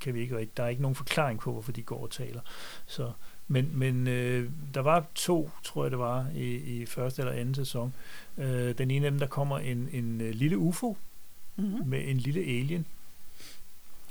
kan 0.00 0.14
vi 0.14 0.20
ikke 0.20 0.36
rigtig, 0.36 0.56
der 0.56 0.62
er 0.62 0.68
ikke 0.68 0.82
nogen 0.82 0.94
forklaring 0.94 1.40
på, 1.40 1.52
hvorfor 1.52 1.72
de 1.72 1.82
går 1.82 2.02
og 2.02 2.10
taler. 2.10 2.40
Så, 2.86 3.12
men 3.48 3.78
men 3.78 4.06
øh, 4.06 4.50
der 4.74 4.80
var 4.80 5.06
to, 5.14 5.50
tror 5.64 5.84
jeg 5.84 5.90
det 5.90 5.98
var, 5.98 6.26
i, 6.34 6.54
i 6.54 6.86
første 6.86 7.22
eller 7.22 7.32
anden 7.32 7.54
sæson. 7.54 7.94
Øh, 8.38 8.78
den 8.78 8.90
ene 8.90 9.06
af 9.06 9.10
dem, 9.10 9.18
der 9.18 9.26
kommer 9.26 9.58
en, 9.58 9.88
en 9.92 10.20
øh, 10.20 10.34
lille 10.34 10.58
UFO 10.58 10.96
mm-hmm. 11.56 11.86
med 11.86 12.08
en 12.08 12.16
lille 12.16 12.40
alien, 12.40 12.86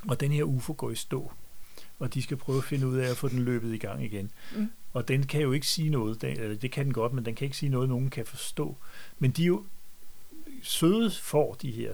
og 0.08 0.20
den 0.20 0.32
her 0.32 0.44
UFO 0.44 0.76
går 0.78 0.90
i 0.90 0.96
stå 0.96 1.32
og 2.02 2.14
de 2.14 2.22
skal 2.22 2.38
prøve 2.38 2.58
at 2.58 2.64
finde 2.64 2.88
ud 2.88 2.98
af 2.98 3.10
at 3.10 3.18
få 3.18 3.28
den 3.28 3.40
løbet 3.40 3.74
i 3.74 3.78
gang 3.78 4.04
igen. 4.04 4.32
Mm. 4.56 4.70
Og 4.94 5.08
den 5.08 5.24
kan 5.24 5.42
jo 5.42 5.52
ikke 5.52 5.68
sige 5.68 5.90
noget, 5.90 6.22
den, 6.22 6.40
eller 6.40 6.56
det 6.56 6.72
kan 6.72 6.86
den 6.86 6.94
godt, 6.94 7.14
men 7.14 7.26
den 7.26 7.36
kan 7.36 7.46
ikke 7.46 7.58
sige 7.58 7.70
noget, 7.70 7.90
nogen 7.90 8.10
kan 8.10 8.26
forstå. 8.26 8.78
Men 9.20 9.32
de 9.32 9.44
er 9.44 9.48
jo 9.48 9.64
søde 10.62 11.12
for 11.12 11.54
de 11.54 11.72
her. 11.72 11.94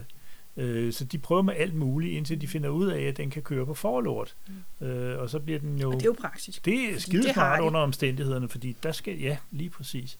Øh, 0.56 0.92
så 0.92 1.04
de 1.04 1.18
prøver 1.18 1.42
med 1.42 1.54
alt 1.56 1.74
muligt, 1.74 2.12
indtil 2.12 2.40
de 2.40 2.48
finder 2.48 2.68
ud 2.68 2.86
af, 2.86 3.02
at 3.02 3.16
den 3.16 3.30
kan 3.30 3.42
køre 3.42 3.66
på 3.66 3.74
forlort. 3.74 4.34
Mm. 4.80 4.86
Øh, 4.86 5.18
og 5.20 5.30
så 5.30 5.38
bliver 5.38 5.58
den 5.58 5.78
jo... 5.78 5.88
Og 5.88 5.94
det 5.94 6.02
er 6.02 6.06
jo 6.06 6.16
praktisk. 6.20 6.64
Det 6.64 6.94
er 6.94 7.00
skidesmart 7.00 7.60
under 7.60 7.80
omstændighederne, 7.80 8.48
fordi 8.48 8.76
der 8.82 8.92
skal... 8.92 9.20
Ja, 9.20 9.36
lige 9.50 9.70
præcis. 9.70 10.18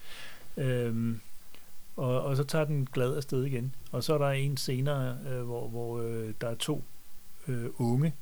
Øhm, 0.56 1.20
og, 1.96 2.22
og 2.22 2.36
så 2.36 2.44
tager 2.44 2.64
den 2.64 2.88
glad 2.92 3.16
afsted 3.16 3.44
igen. 3.44 3.74
Og 3.92 4.04
så 4.04 4.14
er 4.14 4.18
der 4.18 4.30
en 4.30 4.56
senere, 4.56 5.18
øh, 5.30 5.42
hvor, 5.42 5.68
hvor 5.68 6.00
øh, 6.00 6.32
der 6.40 6.48
er 6.48 6.54
to 6.54 6.84
øh, 7.48 7.64
unge, 7.78 8.14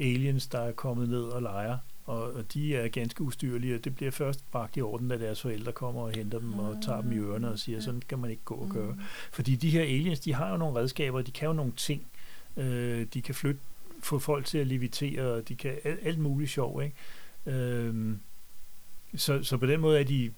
aliens, 0.00 0.46
der 0.46 0.58
er 0.58 0.72
kommet 0.72 1.08
ned 1.08 1.22
og 1.22 1.42
leger, 1.42 1.78
og, 2.04 2.32
og 2.32 2.54
de 2.54 2.76
er 2.76 2.88
ganske 2.88 3.22
ustyrlige, 3.22 3.74
og 3.74 3.84
det 3.84 3.96
bliver 3.96 4.10
først 4.10 4.50
bragt 4.50 4.76
i 4.76 4.80
orden, 4.82 5.08
da 5.08 5.18
deres 5.18 5.42
forældre 5.42 5.72
kommer 5.72 6.02
og 6.02 6.10
henter 6.10 6.38
dem 6.38 6.58
og 6.58 6.78
tager 6.82 7.00
dem 7.00 7.12
i 7.12 7.18
ørerne 7.18 7.50
og 7.50 7.58
siger, 7.58 7.80
sådan 7.80 8.02
kan 8.08 8.18
man 8.18 8.30
ikke 8.30 8.42
gå 8.44 8.54
og 8.54 8.68
gøre. 8.68 8.92
Mm. 8.92 9.00
Fordi 9.32 9.56
de 9.56 9.70
her 9.70 9.82
aliens, 9.82 10.20
de 10.20 10.34
har 10.34 10.50
jo 10.50 10.56
nogle 10.56 10.80
redskaber, 10.80 11.22
de 11.22 11.30
kan 11.30 11.46
jo 11.46 11.52
nogle 11.52 11.72
ting. 11.76 12.06
Øh, 12.56 13.06
de 13.14 13.22
kan 13.22 13.34
flytte, 13.34 13.60
få 14.00 14.18
folk 14.18 14.46
til 14.46 14.58
at 14.58 14.66
levitere, 14.66 15.22
og 15.22 15.48
de 15.48 15.56
kan 15.56 15.78
alt, 15.84 16.00
alt 16.02 16.18
muligt 16.18 16.50
sjov, 16.50 16.82
ikke? 16.82 16.96
Øh, 17.58 18.16
så, 19.16 19.42
så 19.42 19.56
på 19.56 19.66
den 19.66 19.80
måde 19.80 20.00
er 20.00 20.04
de 20.04 20.32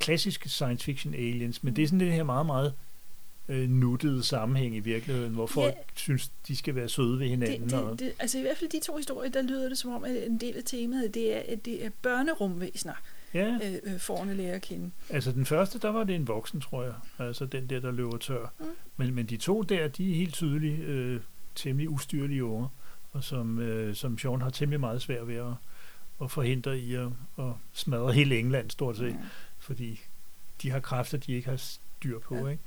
klassiske 0.00 0.48
science 0.48 0.84
fiction 0.84 1.14
aliens, 1.14 1.62
men 1.62 1.76
det 1.76 1.82
er 1.82 1.86
sådan 1.86 2.00
det 2.00 2.12
her 2.12 2.24
meget, 2.24 2.46
meget 2.46 2.74
øh, 3.48 3.70
nuttede 3.70 4.22
sammenhæng 4.24 4.76
i 4.76 4.80
virkeligheden, 4.80 5.32
hvor 5.32 5.46
folk 5.46 5.74
ja, 5.74 5.80
synes, 5.94 6.32
de 6.48 6.56
skal 6.56 6.74
være 6.74 6.88
søde 6.88 7.18
ved 7.18 7.28
hinanden. 7.28 7.62
Det, 7.62 7.70
det, 7.70 7.80
og... 7.80 7.98
det, 7.98 8.12
altså 8.18 8.38
i 8.38 8.40
hvert 8.40 8.56
fald 8.56 8.70
de 8.70 8.80
to 8.80 8.96
historier, 8.96 9.30
der 9.30 9.42
lyder 9.42 9.68
det 9.68 9.78
som 9.78 9.90
om, 9.90 10.04
at 10.04 10.26
en 10.26 10.40
del 10.40 10.56
af 10.56 10.62
temaet, 10.64 11.14
det 11.14 11.36
er, 11.36 11.42
at 11.48 11.64
det 11.64 11.86
er 11.86 11.90
børnerumvæsener, 12.02 12.94
ja. 13.34 13.58
øh, 13.64 13.92
øh, 13.94 14.00
forne 14.00 14.34
lærer 14.34 14.54
at 14.54 14.62
kende. 14.62 14.90
Altså 15.10 15.32
den 15.32 15.46
første, 15.46 15.78
der 15.78 15.88
var 15.88 16.04
det 16.04 16.14
en 16.14 16.28
voksen, 16.28 16.60
tror 16.60 16.82
jeg. 16.82 16.94
Altså 17.18 17.46
den 17.46 17.70
der, 17.70 17.80
der 17.80 17.90
løber 17.90 18.16
tør. 18.18 18.52
Mm. 18.60 18.66
Men, 18.96 19.14
men 19.14 19.26
de 19.26 19.36
to 19.36 19.62
der, 19.62 19.88
de 19.88 20.10
er 20.10 20.14
helt 20.14 20.34
tydeligt 20.34 20.80
øh, 20.80 21.20
temmelig 21.54 21.90
ustyrlige 21.90 22.44
unger, 22.44 22.68
og 23.12 23.24
som, 23.24 23.58
øh, 23.58 23.94
som 23.94 24.18
Sean 24.18 24.42
har 24.42 24.50
temmelig 24.50 24.80
meget 24.80 25.02
svært 25.02 25.28
ved 25.28 25.36
at, 25.36 25.52
at 26.22 26.30
forhindre 26.30 26.78
i 26.78 26.94
at, 26.94 27.08
at 27.38 27.52
smadre 27.72 28.12
hele 28.12 28.38
England, 28.38 28.70
stort 28.70 28.96
set. 28.96 29.12
Mm. 29.12 29.20
Fordi 29.58 30.00
de 30.62 30.70
har 30.70 30.80
kræfter, 30.80 31.18
de 31.18 31.32
ikke 31.32 31.48
har 31.48 31.56
styr 31.56 32.18
på, 32.18 32.36
ja. 32.36 32.46
ikke? 32.46 32.62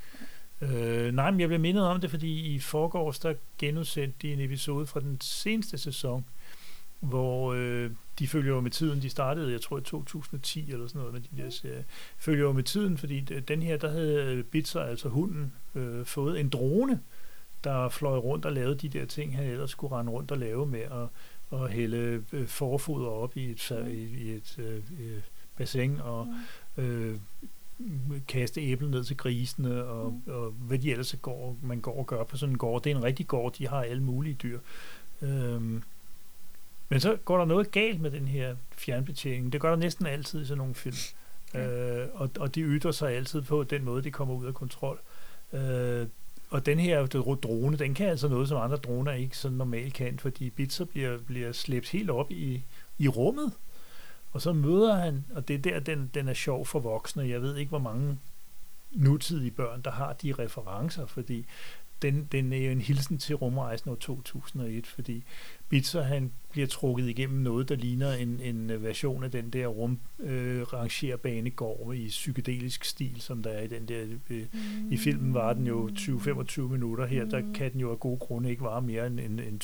Øh, 0.62 1.12
nej, 1.12 1.32
men 1.32 1.40
jeg 1.40 1.48
blev 1.48 1.60
mindet 1.60 1.84
om 1.84 2.02
det, 2.02 2.10
fordi 2.10 2.56
i 2.56 2.60
forgårs, 2.60 3.20
der 3.20 3.34
genudsendte 3.58 4.18
de 4.22 4.34
en 4.34 4.40
episode 4.40 4.86
fra 4.86 5.00
den 5.00 5.18
seneste 5.22 5.78
sæson, 5.78 6.26
hvor 7.00 7.54
øh, 7.54 7.92
de 8.20 8.28
følger 8.28 8.54
jo 8.54 8.62
med 8.62 8.72
tiden. 8.72 9.02
De 9.02 9.10
startede, 9.10 9.52
jeg 9.52 9.62
tror, 9.62 9.78
i 9.78 9.82
2010 9.82 10.72
eller 10.72 10.88
sådan 10.88 11.00
noget 11.00 11.14
med 11.14 11.22
de 11.22 11.44
der 11.44 11.50
serier. 11.50 11.84
Følger 12.18 12.44
jo 12.44 12.52
med 12.52 12.64
tiden, 12.64 12.98
fordi 12.98 13.20
den 13.20 13.62
her, 13.62 13.78
der 13.78 13.92
havde 13.92 14.44
Bitzer, 14.44 14.82
altså 14.82 15.10
hunden, 15.10 15.54
øh, 15.76 16.06
fået 16.06 16.40
en 16.40 16.50
drone, 16.50 17.00
der 17.64 17.90
fløj 17.90 18.18
rundt 18.18 18.46
og 18.46 18.52
lavede 18.52 18.76
de 18.76 18.90
der 18.90 19.06
ting, 19.06 19.36
han 19.36 19.46
ellers 19.46 19.72
skulle 19.72 19.96
rende 19.96 20.12
rundt 20.12 20.32
og 20.32 20.38
lave 20.38 20.66
med 20.66 20.82
at, 20.82 21.08
at 21.60 21.72
hælde 21.72 22.24
øh, 22.34 22.48
forfoder 22.48 23.08
op 23.08 23.38
i 23.38 23.52
et, 23.52 23.72
i, 23.88 23.94
i 23.94 24.32
et 24.32 24.56
øh, 24.60 24.82
bassin 25.58 26.00
og 26.02 26.28
øh, 26.78 27.16
kaste 28.28 28.62
æblet 28.62 28.90
ned 28.90 29.04
til 29.04 29.18
grisene, 29.18 29.84
og, 29.84 30.12
mm. 30.12 30.34
og 30.34 30.52
hvad 30.52 30.80
de 30.80 30.92
ellers 30.92 31.16
går, 31.22 31.58
man 31.64 31.82
går 31.82 32.00
og 32.00 32.08
gør 32.08 32.24
på 32.24 32.38
sådan 32.38 32.54
en 32.54 32.58
gård. 32.58 32.84
Det 32.84 32.92
er 32.92 32.96
en 32.96 33.04
rigtig 33.04 33.28
gård, 33.28 33.54
de 33.54 33.68
har 33.68 33.82
alle 33.82 34.04
mulige 34.04 34.34
dyr. 34.36 34.60
Øhm, 35.22 35.84
men 36.90 37.00
så 37.00 37.18
går 37.26 37.38
der 37.38 37.46
noget 37.46 37.72
galt 37.72 38.02
med 38.02 38.12
den 38.12 38.28
her 38.28 38.56
fjernbetjening. 38.72 39.54
Det 39.54 39.62
gør 39.62 39.70
der 39.70 39.78
næsten 39.78 40.06
altid 40.06 40.42
i 40.42 40.46
sådan 40.46 40.58
nogle 40.58 40.76
film. 40.76 40.96
Okay. 41.50 42.02
Øh, 42.02 42.08
og, 42.14 42.30
og 42.40 42.56
de 42.56 42.62
ytrer 42.62 42.92
sig 42.92 43.12
altid 43.12 43.42
på 43.42 43.64
den 43.64 43.86
måde, 43.86 44.04
de 44.04 44.12
kommer 44.12 44.36
ud 44.36 44.46
af 44.46 44.54
kontrol. 44.54 45.00
Øh, 45.54 46.08
og 46.50 46.66
den 46.66 46.80
her 46.80 47.06
drone, 47.06 47.78
den 47.78 47.94
kan 47.94 48.10
altså 48.10 48.28
noget, 48.28 48.48
som 48.48 48.62
andre 48.62 48.78
droner 48.78 49.12
ikke 49.12 49.38
så 49.38 49.50
normalt 49.50 49.94
kan, 49.94 50.20
fordi 50.20 50.50
Bitzer 50.50 50.86
bliver, 50.86 51.18
bliver 51.18 51.52
slæbt 51.52 51.90
helt 51.90 52.10
op 52.10 52.32
i, 52.32 52.64
i 52.98 53.08
rummet. 53.08 53.52
Og 54.32 54.42
så 54.42 54.54
møder 54.54 54.96
han, 54.96 55.26
og 55.36 55.48
det 55.48 55.54
er 55.54 55.60
der, 55.60 55.80
den, 55.80 56.12
den 56.14 56.28
er 56.28 56.34
sjov 56.34 56.66
for 56.66 56.80
voksne. 56.80 57.30
Jeg 57.30 57.42
ved 57.42 57.56
ikke, 57.56 57.70
hvor 57.70 57.80
mange 57.80 58.20
nutidige 58.92 59.52
børn, 59.52 59.82
der 59.82 59.92
har 59.92 60.14
de 60.14 60.34
referencer, 60.40 61.06
fordi 61.06 61.46
den, 62.02 62.28
den 62.32 62.54
er 62.54 62.58
jo 62.58 62.72
en 62.72 62.82
hilsen 62.82 63.18
til 63.18 63.36
rumrejsen 63.36 63.92
år 63.92 63.96
2001, 63.96 64.88
fordi 64.88 65.24
Bitzer 65.70 66.02
han 66.02 66.32
bliver 66.52 66.68
trukket 66.68 67.10
igennem 67.10 67.40
noget, 67.40 67.70
der 67.70 67.76
ligner 67.76 68.14
en, 68.14 68.40
en 68.40 68.84
version 68.84 69.24
af 69.24 69.32
den 69.32 69.50
der 69.50 69.68
rumrangerbanegård 69.68 71.94
øh, 71.94 72.00
i 72.00 72.08
psykedelisk 72.08 72.84
stil, 72.84 73.22
som 73.22 73.44
der 73.44 73.50
er 73.50 73.62
i 73.62 73.68
den 73.68 73.88
der... 73.88 74.06
Øh, 74.30 74.46
mm. 74.54 74.92
I 74.92 74.98
filmen 74.98 75.34
var 75.34 75.54
den 75.54 75.68
jo 75.68 75.88
20-25 75.88 76.62
minutter. 76.62 77.06
Her 77.06 77.26
der 77.26 77.42
mm. 77.42 77.54
kan 77.54 77.72
den 77.72 77.82
jo 77.82 77.92
af 77.92 78.00
gode 78.00 78.18
grunde 78.18 78.50
ikke 78.50 78.64
vare 78.64 78.82
mere 78.82 79.08
end, 79.08 79.20
end, 79.20 79.40
end 79.40 79.62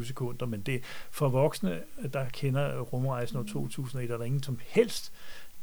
20-25 0.00 0.04
sekunder, 0.04 0.46
men 0.46 0.60
det 0.60 0.82
for 1.10 1.28
voksne, 1.28 1.80
der 2.12 2.28
kender 2.28 2.80
rumrejsen 2.80 3.38
år 3.38 3.42
2001, 3.42 4.10
er 4.10 4.16
der 4.16 4.24
ingen 4.24 4.42
som 4.42 4.58
helst 4.66 5.12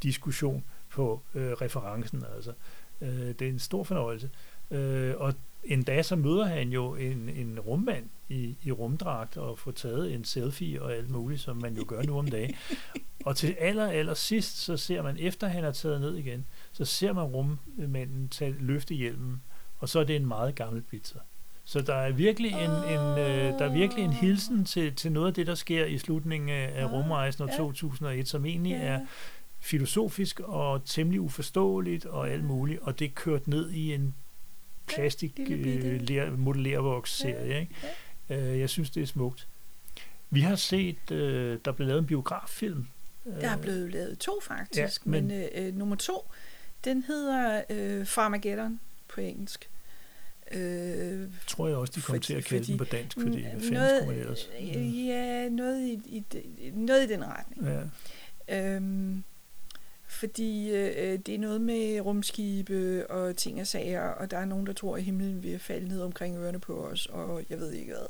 diskussion 0.03 0.63
på 0.89 1.21
øh, 1.35 1.51
referencen. 1.51 2.23
Altså. 2.35 2.53
Øh, 3.01 3.09
det 3.09 3.41
er 3.41 3.49
en 3.49 3.59
stor 3.59 3.83
fornøjelse. 3.83 4.29
Øh, 4.71 5.13
og 5.17 5.33
en 5.65 5.83
dag 5.83 6.05
så 6.05 6.15
møder 6.15 6.45
han 6.45 6.69
jo 6.69 6.95
en, 6.95 7.29
en 7.29 7.59
rummand 7.59 8.09
i, 8.29 8.57
i 8.63 8.71
rumdragt 8.71 9.37
og 9.37 9.59
får 9.59 9.71
taget 9.71 10.13
en 10.13 10.23
selfie 10.23 10.81
og 10.81 10.93
alt 10.93 11.09
muligt, 11.09 11.41
som 11.41 11.57
man 11.57 11.73
jo 11.73 11.85
gør 11.87 12.01
nu 12.01 12.17
om 12.17 12.27
dagen. 12.27 12.55
Og 13.25 13.35
til 13.35 13.55
aller, 13.59 13.87
aller 13.87 14.13
sidst, 14.13 14.57
så 14.57 14.77
ser 14.77 15.01
man, 15.01 15.17
efter 15.19 15.47
han 15.47 15.63
er 15.63 15.71
taget 15.71 16.01
ned 16.01 16.15
igen, 16.15 16.45
så 16.71 16.85
ser 16.85 17.13
man 17.13 17.23
rummanden 17.23 18.29
tage, 18.29 18.55
løfte 18.59 18.93
hjelmen, 18.93 19.41
og 19.77 19.89
så 19.89 19.99
er 19.99 20.03
det 20.03 20.15
en 20.15 20.25
meget 20.25 20.55
gammel 20.55 20.81
pizza. 20.81 21.19
Så 21.65 21.81
der 21.81 21.95
er 21.95 22.11
virkelig 22.11 22.51
en, 22.51 22.71
en, 22.71 23.19
øh, 23.19 23.59
der 23.59 23.65
er 23.65 23.73
virkelig 23.73 24.03
en 24.03 24.13
hilsen 24.13 24.65
til, 24.65 24.95
til 24.95 25.11
noget 25.11 25.27
af 25.27 25.33
det, 25.33 25.47
der 25.47 25.55
sker 25.55 25.85
i 25.85 25.97
slutningen 25.97 26.49
af, 26.49 26.71
af 26.75 26.91
rumrejsen 26.91 27.43
år 27.43 27.47
2001, 27.47 28.27
som 28.27 28.45
egentlig 28.45 28.73
er 28.73 28.99
filosofisk 29.59 30.39
og 30.39 30.85
temmelig 30.85 31.21
uforståeligt 31.21 32.05
og 32.05 32.29
alt 32.29 32.43
muligt, 32.43 32.79
og 32.81 32.99
det 32.99 33.05
er 33.05 33.11
kørt 33.15 33.47
ned 33.47 33.69
i 33.71 33.93
en 33.93 34.15
plastik 34.87 35.39
øh, 35.39 36.39
modellervoks-serie. 36.39 37.59
Ikke? 37.59 37.75
Ja. 38.29 38.51
Øh, 38.53 38.59
jeg 38.59 38.69
synes, 38.69 38.89
det 38.89 39.03
er 39.03 39.07
smukt. 39.07 39.47
Vi 40.29 40.41
har 40.41 40.55
set, 40.55 41.11
øh, 41.11 41.59
der 41.65 41.71
blev 41.71 41.87
lavet 41.87 41.99
en 41.99 42.05
biograffilm. 42.05 42.87
Der 43.41 43.49
er 43.49 43.57
blevet 43.57 43.91
lavet 43.91 44.19
to 44.19 44.39
faktisk, 44.41 45.05
ja, 45.05 45.09
men, 45.11 45.27
men 45.27 45.49
øh, 45.55 45.75
nummer 45.75 45.95
to, 45.95 46.31
den 46.83 47.03
hedder 47.03 47.61
øh, 47.69 48.05
Farmageddon 48.05 48.79
på 49.07 49.21
engelsk. 49.21 49.69
Øh, 50.51 51.29
tror 51.47 51.67
jeg 51.67 51.77
også, 51.77 51.93
de 51.95 52.01
kommer 52.01 52.21
til 52.21 52.33
at 52.33 52.45
kalde 52.45 52.63
fordi, 52.63 52.71
den 52.71 52.77
på 52.77 52.83
dansk, 52.83 53.19
fordi 53.19 53.41
hvad 53.41 53.51
fanden 53.51 53.73
noget, 53.73 53.97
skulle 53.97 54.15
man 54.15 54.21
ellers? 54.21 54.49
Ja, 55.05 55.49
noget 55.49 55.87
i, 55.87 56.23
i, 56.57 56.71
noget 56.73 57.09
i 57.09 57.13
den 57.13 57.23
retning. 57.25 57.67
Ja. 58.47 58.75
Øhm, 58.75 59.23
fordi 60.15 60.69
øh, 60.69 60.93
øh, 60.97 61.19
det 61.19 61.35
er 61.35 61.39
noget 61.39 61.61
med 61.61 62.01
rumskibe 62.01 63.07
og 63.09 63.37
ting 63.37 63.61
og 63.61 63.67
sager, 63.67 64.01
og 64.01 64.31
der 64.31 64.37
er 64.37 64.45
nogen, 64.45 64.67
der 64.67 64.73
tror, 64.73 64.97
at 64.97 65.03
himlen 65.03 65.43
vil 65.43 65.59
falde 65.59 65.87
ned 65.87 66.01
omkring 66.01 66.37
ørerne 66.37 66.59
på 66.59 66.85
os, 66.87 67.05
og 67.05 67.43
jeg 67.49 67.59
ved 67.59 67.71
ikke 67.71 67.93
hvad. 67.93 68.07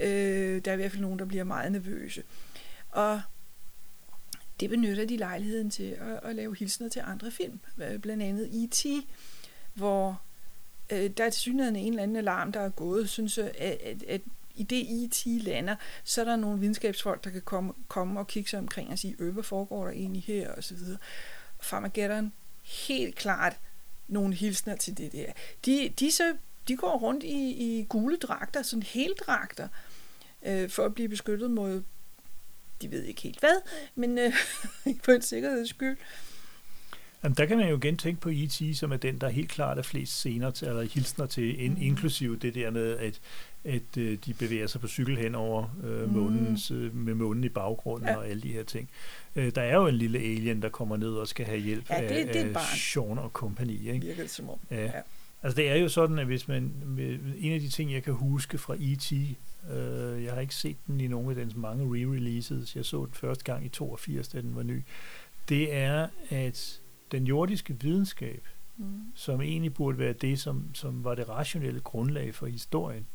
Øh, 0.00 0.64
der 0.64 0.70
er 0.70 0.74
i 0.74 0.76
hvert 0.76 0.90
fald 0.90 1.02
nogen, 1.02 1.18
der 1.18 1.24
bliver 1.24 1.44
meget 1.44 1.72
nervøse. 1.72 2.22
Og 2.90 3.20
det 4.60 4.70
benytter 4.70 5.04
de 5.04 5.16
lejligheden 5.16 5.70
til 5.70 5.96
at, 6.00 6.30
at 6.30 6.36
lave 6.36 6.56
hilsner 6.56 6.88
til 6.88 7.02
andre 7.04 7.30
film, 7.30 7.60
øh, 7.78 7.98
blandt 7.98 8.22
andet 8.22 8.64
E.T., 8.64 8.86
hvor 9.74 10.22
øh, 10.92 11.10
der 11.16 11.24
er 11.24 11.30
til 11.30 11.40
synligheden 11.40 11.76
en 11.76 11.92
eller 11.92 12.02
anden 12.02 12.16
alarm, 12.16 12.52
der 12.52 12.60
er 12.60 12.70
gået, 12.70 13.08
synes 13.08 13.38
at, 13.38 13.56
at, 13.58 14.02
at 14.02 14.20
i 14.54 14.62
det 14.62 14.76
IT 14.76 15.42
lander, 15.42 15.76
så 16.04 16.20
er 16.20 16.24
der 16.24 16.36
nogle 16.36 16.60
videnskabsfolk, 16.60 17.24
der 17.24 17.30
kan 17.30 17.42
komme, 17.42 17.72
komme 17.88 18.20
og 18.20 18.26
kigge 18.26 18.50
sig 18.50 18.58
omkring 18.58 18.90
og 18.90 18.98
sige, 18.98 19.16
øh, 19.18 19.32
hvad 19.32 19.42
foregår 19.42 19.84
der 19.84 19.92
egentlig 19.92 20.22
her, 20.22 20.52
og 20.52 20.64
så 20.64 20.74
videre. 20.74 20.98
Farmageddon, 21.60 22.32
helt 22.62 23.14
klart 23.14 23.56
nogle 24.08 24.34
hilsner 24.34 24.76
til 24.76 24.98
det 24.98 25.12
der. 25.12 25.32
De, 25.66 25.92
de, 26.00 26.10
så, 26.10 26.36
de 26.68 26.76
går 26.76 26.98
rundt 26.98 27.24
i, 27.24 27.50
i 27.50 27.84
gule 27.88 28.16
dragter, 28.16 28.62
sådan 28.62 28.82
heldragter, 28.82 29.68
øh, 30.42 30.70
for 30.70 30.84
at 30.84 30.94
blive 30.94 31.08
beskyttet 31.08 31.50
mod, 31.50 31.82
de 32.82 32.90
ved 32.90 33.02
ikke 33.02 33.22
helt 33.22 33.40
hvad, 33.40 33.60
men 33.94 34.18
øh, 34.18 34.32
på 35.04 35.10
en 35.10 35.22
sikkerheds 35.22 35.68
skyld. 35.68 35.96
Jamen, 37.24 37.36
der 37.36 37.46
kan 37.46 37.56
man 37.56 37.68
jo 37.68 37.76
igen 37.76 37.96
tænke 37.96 38.20
på 38.20 38.30
E.T., 38.32 38.62
som 38.76 38.92
er 38.92 38.96
den, 38.96 39.18
der 39.18 39.28
helt 39.28 39.48
klart 39.48 39.78
er 39.78 39.82
flest 39.82 40.12
scener 40.12 40.50
til, 40.50 40.68
eller 40.68 40.82
hilsner 40.82 41.26
til, 41.26 41.60
in, 41.60 41.70
mm. 41.70 41.82
inklusive 41.82 42.36
det 42.36 42.54
der 42.54 42.70
med, 42.70 42.98
at 42.98 43.20
at 43.64 43.96
øh, 43.98 44.18
de 44.26 44.34
bevæger 44.34 44.66
sig 44.66 44.80
på 44.80 44.88
cykel 44.88 45.16
hen 45.16 45.34
over 45.34 45.76
øh, 45.84 46.06
mm. 46.06 46.12
månens, 46.12 46.70
øh, 46.70 46.96
med 46.96 47.14
månen 47.14 47.44
i 47.44 47.48
baggrunden 47.48 48.08
ja. 48.08 48.16
og 48.16 48.28
alle 48.28 48.42
de 48.42 48.52
her 48.52 48.62
ting. 48.62 48.88
Øh, 49.36 49.54
der 49.54 49.62
er 49.62 49.76
jo 49.76 49.86
en 49.86 49.94
lille 49.94 50.18
alien, 50.18 50.62
der 50.62 50.68
kommer 50.68 50.96
ned 50.96 51.10
og 51.10 51.28
skal 51.28 51.46
have 51.46 51.58
hjælp 51.58 51.90
ja, 51.90 52.02
det, 52.02 52.08
af, 52.08 52.32
det 52.32 52.56
af 52.56 52.62
Sean 52.76 53.18
og 53.18 53.30
company. 53.32 53.92
Ikke? 53.92 54.06
Virker 54.06 54.22
det 54.22 54.30
som 54.30 54.50
om. 54.50 54.58
Ja. 54.70 54.84
ja. 54.84 54.90
Altså 55.42 55.56
det 55.56 55.70
er 55.70 55.76
jo 55.76 55.88
sådan, 55.88 56.18
at 56.18 56.26
hvis 56.26 56.48
man, 56.48 56.72
en 57.38 57.52
af 57.52 57.60
de 57.60 57.68
ting, 57.68 57.92
jeg 57.92 58.02
kan 58.02 58.14
huske 58.14 58.58
fra 58.58 58.74
E.T., 58.80 59.12
øh, 59.12 60.24
jeg 60.24 60.32
har 60.32 60.40
ikke 60.40 60.54
set 60.54 60.76
den 60.86 61.00
i 61.00 61.08
nogle 61.08 61.30
af 61.30 61.36
dens 61.36 61.56
mange 61.56 61.84
re-releases, 61.84 62.76
jeg 62.76 62.84
så 62.84 63.04
den 63.04 63.14
første 63.14 63.44
gang 63.44 63.64
i 63.64 63.68
82, 63.68 64.28
da 64.28 64.40
den 64.40 64.56
var 64.56 64.62
ny, 64.62 64.82
det 65.48 65.74
er, 65.74 66.08
at 66.30 66.80
den 67.12 67.26
jordiske 67.26 67.80
videnskab, 67.80 68.48
mm. 68.76 69.02
som 69.14 69.40
egentlig 69.40 69.74
burde 69.74 69.98
være 69.98 70.12
det, 70.12 70.40
som, 70.40 70.74
som 70.74 71.04
var 71.04 71.14
det 71.14 71.28
rationelle 71.28 71.80
grundlag 71.80 72.34
for 72.34 72.46
historien, 72.46 73.06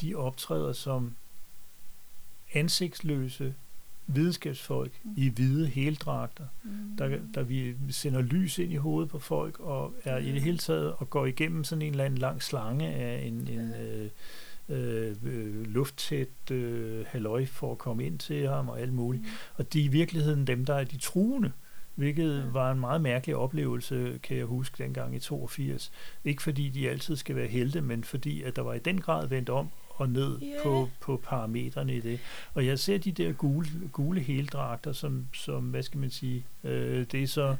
de 0.00 0.14
optræder 0.14 0.72
som 0.72 1.14
ansigtsløse 2.54 3.54
videnskabsfolk 4.06 4.92
mm. 5.04 5.14
i 5.16 5.28
hvide 5.28 5.66
heldragter, 5.66 6.44
mm. 6.62 6.96
der, 6.98 7.18
der 7.34 7.42
vi 7.42 7.74
sender 7.90 8.20
lys 8.20 8.58
ind 8.58 8.72
i 8.72 8.76
hovedet 8.76 9.10
på 9.10 9.18
folk, 9.18 9.60
og 9.60 9.94
er 10.04 10.20
mm. 10.20 10.26
i 10.26 10.32
det 10.32 10.42
hele 10.42 10.58
taget 10.58 10.92
og 10.92 11.10
går 11.10 11.26
igennem 11.26 11.64
sådan 11.64 11.82
en 11.82 11.90
eller 11.90 12.04
anden 12.04 12.18
lang 12.18 12.42
slange 12.42 12.88
af 12.88 13.26
en, 13.26 13.48
en 13.48 13.74
øh, 13.74 14.10
øh, 14.68 15.16
øh, 15.24 15.66
lufttæt 15.66 16.50
øh, 16.50 17.04
halløj 17.06 17.46
for 17.46 17.72
at 17.72 17.78
komme 17.78 18.06
ind 18.06 18.18
til 18.18 18.48
ham 18.48 18.68
og 18.68 18.80
alt 18.80 18.92
muligt. 18.92 19.22
Mm. 19.22 19.28
Og 19.54 19.72
de 19.72 19.80
er 19.80 19.84
i 19.84 19.88
virkeligheden 19.88 20.46
dem, 20.46 20.64
der 20.64 20.74
er 20.74 20.84
de 20.84 20.96
truende, 20.96 21.52
hvilket 21.94 22.54
var 22.54 22.72
en 22.72 22.80
meget 22.80 23.00
mærkelig 23.00 23.36
oplevelse, 23.36 24.18
kan 24.22 24.36
jeg 24.36 24.44
huske, 24.44 24.82
dengang 24.82 25.16
i 25.16 25.18
82. 25.18 25.92
Ikke 26.24 26.42
fordi 26.42 26.68
de 26.68 26.90
altid 26.90 27.16
skal 27.16 27.36
være 27.36 27.46
helte, 27.46 27.80
men 27.80 28.04
fordi 28.04 28.42
at 28.42 28.56
der 28.56 28.62
var 28.62 28.74
i 28.74 28.78
den 28.78 29.00
grad 29.00 29.26
vendt 29.26 29.48
om, 29.48 29.68
og 29.88 30.08
ned 30.08 30.38
yeah. 30.42 30.62
på, 30.62 30.88
på 31.00 31.16
parametrene 31.24 31.96
i 31.96 32.00
det. 32.00 32.20
Og 32.54 32.66
jeg 32.66 32.78
ser 32.78 32.98
de 32.98 33.12
der 33.12 33.32
gule, 33.32 33.68
gule 33.92 34.20
heldragter, 34.20 34.92
som, 34.92 35.26
som, 35.34 35.64
hvad 35.64 35.82
skal 35.82 36.00
man 36.00 36.10
sige, 36.10 36.46
øh, 36.64 37.06
det 37.12 37.22
er 37.22 37.26
så 37.26 37.56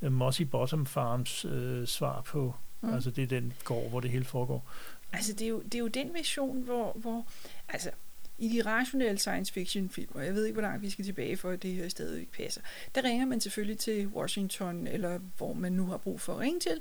uh, 0.00 0.12
Mossy 0.12 0.42
Bottom 0.42 0.86
Farms 0.86 1.44
øh, 1.44 1.86
svar 1.86 2.20
på, 2.20 2.54
mm. 2.80 2.94
altså 2.94 3.10
det 3.10 3.22
er 3.22 3.28
den 3.28 3.52
gård, 3.64 3.90
hvor 3.90 4.00
det 4.00 4.10
hele 4.10 4.24
foregår. 4.24 4.70
Altså 5.12 5.32
det 5.32 5.42
er 5.42 5.48
jo, 5.48 5.60
det 5.60 5.74
er 5.74 5.78
jo 5.78 5.88
den 5.88 6.14
vision, 6.14 6.62
hvor, 6.62 6.92
hvor 6.96 7.26
altså 7.68 7.90
i 8.38 8.48
de 8.48 8.62
rationelle 8.62 9.18
science 9.18 9.52
fiction 9.52 9.90
film, 9.90 10.10
og 10.14 10.24
jeg 10.24 10.34
ved 10.34 10.44
ikke, 10.44 10.54
hvor 10.54 10.62
langt 10.62 10.82
vi 10.82 10.90
skal 10.90 11.04
tilbage 11.04 11.36
for, 11.36 11.50
at 11.50 11.62
det 11.62 11.72
her 11.74 11.88
stadig 11.88 12.20
ikke 12.20 12.32
passer, 12.32 12.60
der 12.94 13.04
ringer 13.04 13.26
man 13.26 13.40
selvfølgelig 13.40 13.78
til 13.78 14.06
Washington, 14.06 14.86
eller 14.86 15.18
hvor 15.36 15.52
man 15.52 15.72
nu 15.72 15.86
har 15.86 15.96
brug 15.96 16.20
for 16.20 16.32
at 16.32 16.38
ringe 16.38 16.60
til, 16.60 16.80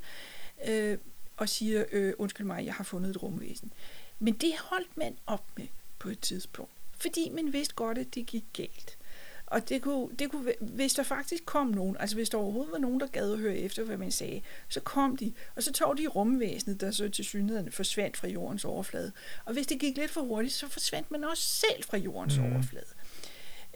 øh, 0.67 0.97
og 1.37 1.49
siger, 1.49 1.85
øh, 1.91 2.13
undskyld 2.17 2.47
mig, 2.47 2.65
jeg 2.65 2.73
har 2.73 2.83
fundet 2.83 3.09
et 3.09 3.23
rumvæsen. 3.23 3.73
Men 4.19 4.33
det 4.33 4.53
holdt 4.59 4.97
man 4.97 5.17
op 5.27 5.45
med 5.57 5.67
på 5.99 6.09
et 6.09 6.19
tidspunkt, 6.19 6.71
fordi 6.97 7.29
man 7.29 7.53
vidste 7.53 7.75
godt, 7.75 7.97
at 7.97 8.15
det 8.15 8.25
gik 8.25 8.45
galt. 8.53 8.97
Og 9.55 9.69
det 9.69 9.81
kunne, 9.81 10.09
det 10.19 10.31
kunne, 10.31 10.53
hvis 10.59 10.93
der 10.93 11.03
faktisk 11.03 11.45
kom 11.45 11.67
nogen, 11.67 11.97
altså 11.99 12.15
hvis 12.15 12.29
der 12.29 12.37
overhovedet 12.37 12.71
var 12.71 12.77
nogen, 12.77 12.99
der 12.99 13.07
gad 13.07 13.33
at 13.33 13.39
høre 13.39 13.57
efter, 13.57 13.83
hvad 13.83 13.97
man 13.97 14.11
sagde, 14.11 14.41
så 14.69 14.79
kom 14.79 15.17
de, 15.17 15.33
og 15.55 15.63
så 15.63 15.71
tog 15.71 15.97
de 15.97 16.07
rumvæsenet, 16.07 16.81
der 16.81 16.91
så 16.91 17.09
til 17.09 17.25
synligheden 17.25 17.71
forsvandt 17.71 18.17
fra 18.17 18.27
jordens 18.27 18.65
overflade. 18.65 19.11
Og 19.45 19.53
hvis 19.53 19.67
det 19.67 19.79
gik 19.79 19.97
lidt 19.97 20.11
for 20.11 20.21
hurtigt, 20.21 20.53
så 20.53 20.67
forsvandt 20.67 21.11
man 21.11 21.23
også 21.23 21.43
selv 21.43 21.83
fra 21.83 21.97
jordens 21.97 22.37
mm. 22.37 22.53
overflade. 22.53 22.85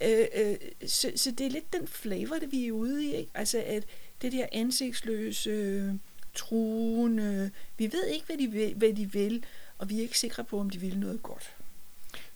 Øh, 0.02 0.28
øh, 0.36 0.58
så, 0.88 1.12
så 1.16 1.32
det 1.32 1.46
er 1.46 1.50
lidt 1.50 1.74
den 1.74 1.88
flavor, 1.88 2.36
det 2.36 2.52
vi 2.52 2.68
er 2.68 2.72
ude 2.72 3.06
i, 3.06 3.16
ikke? 3.16 3.32
Altså 3.34 3.64
at 3.66 3.84
det 4.22 4.32
der 4.32 4.46
ansigtsløse, 4.52 5.50
øh, 5.50 5.94
truende, 6.36 7.52
vi 7.78 7.92
ved 7.92 8.06
ikke, 8.06 8.26
hvad 8.26 8.38
de 8.38 8.48
vil, 8.48 8.74
hvad 8.76 8.94
de 8.94 9.12
vil 9.12 9.46
og 9.78 9.90
vi 9.90 9.98
er 9.98 10.02
ikke 10.02 10.20
sikre 10.20 10.44
på, 10.44 10.60
om 10.60 10.70
de 10.70 10.80
ville 10.80 11.00
noget 11.00 11.24
godt. 11.24 11.56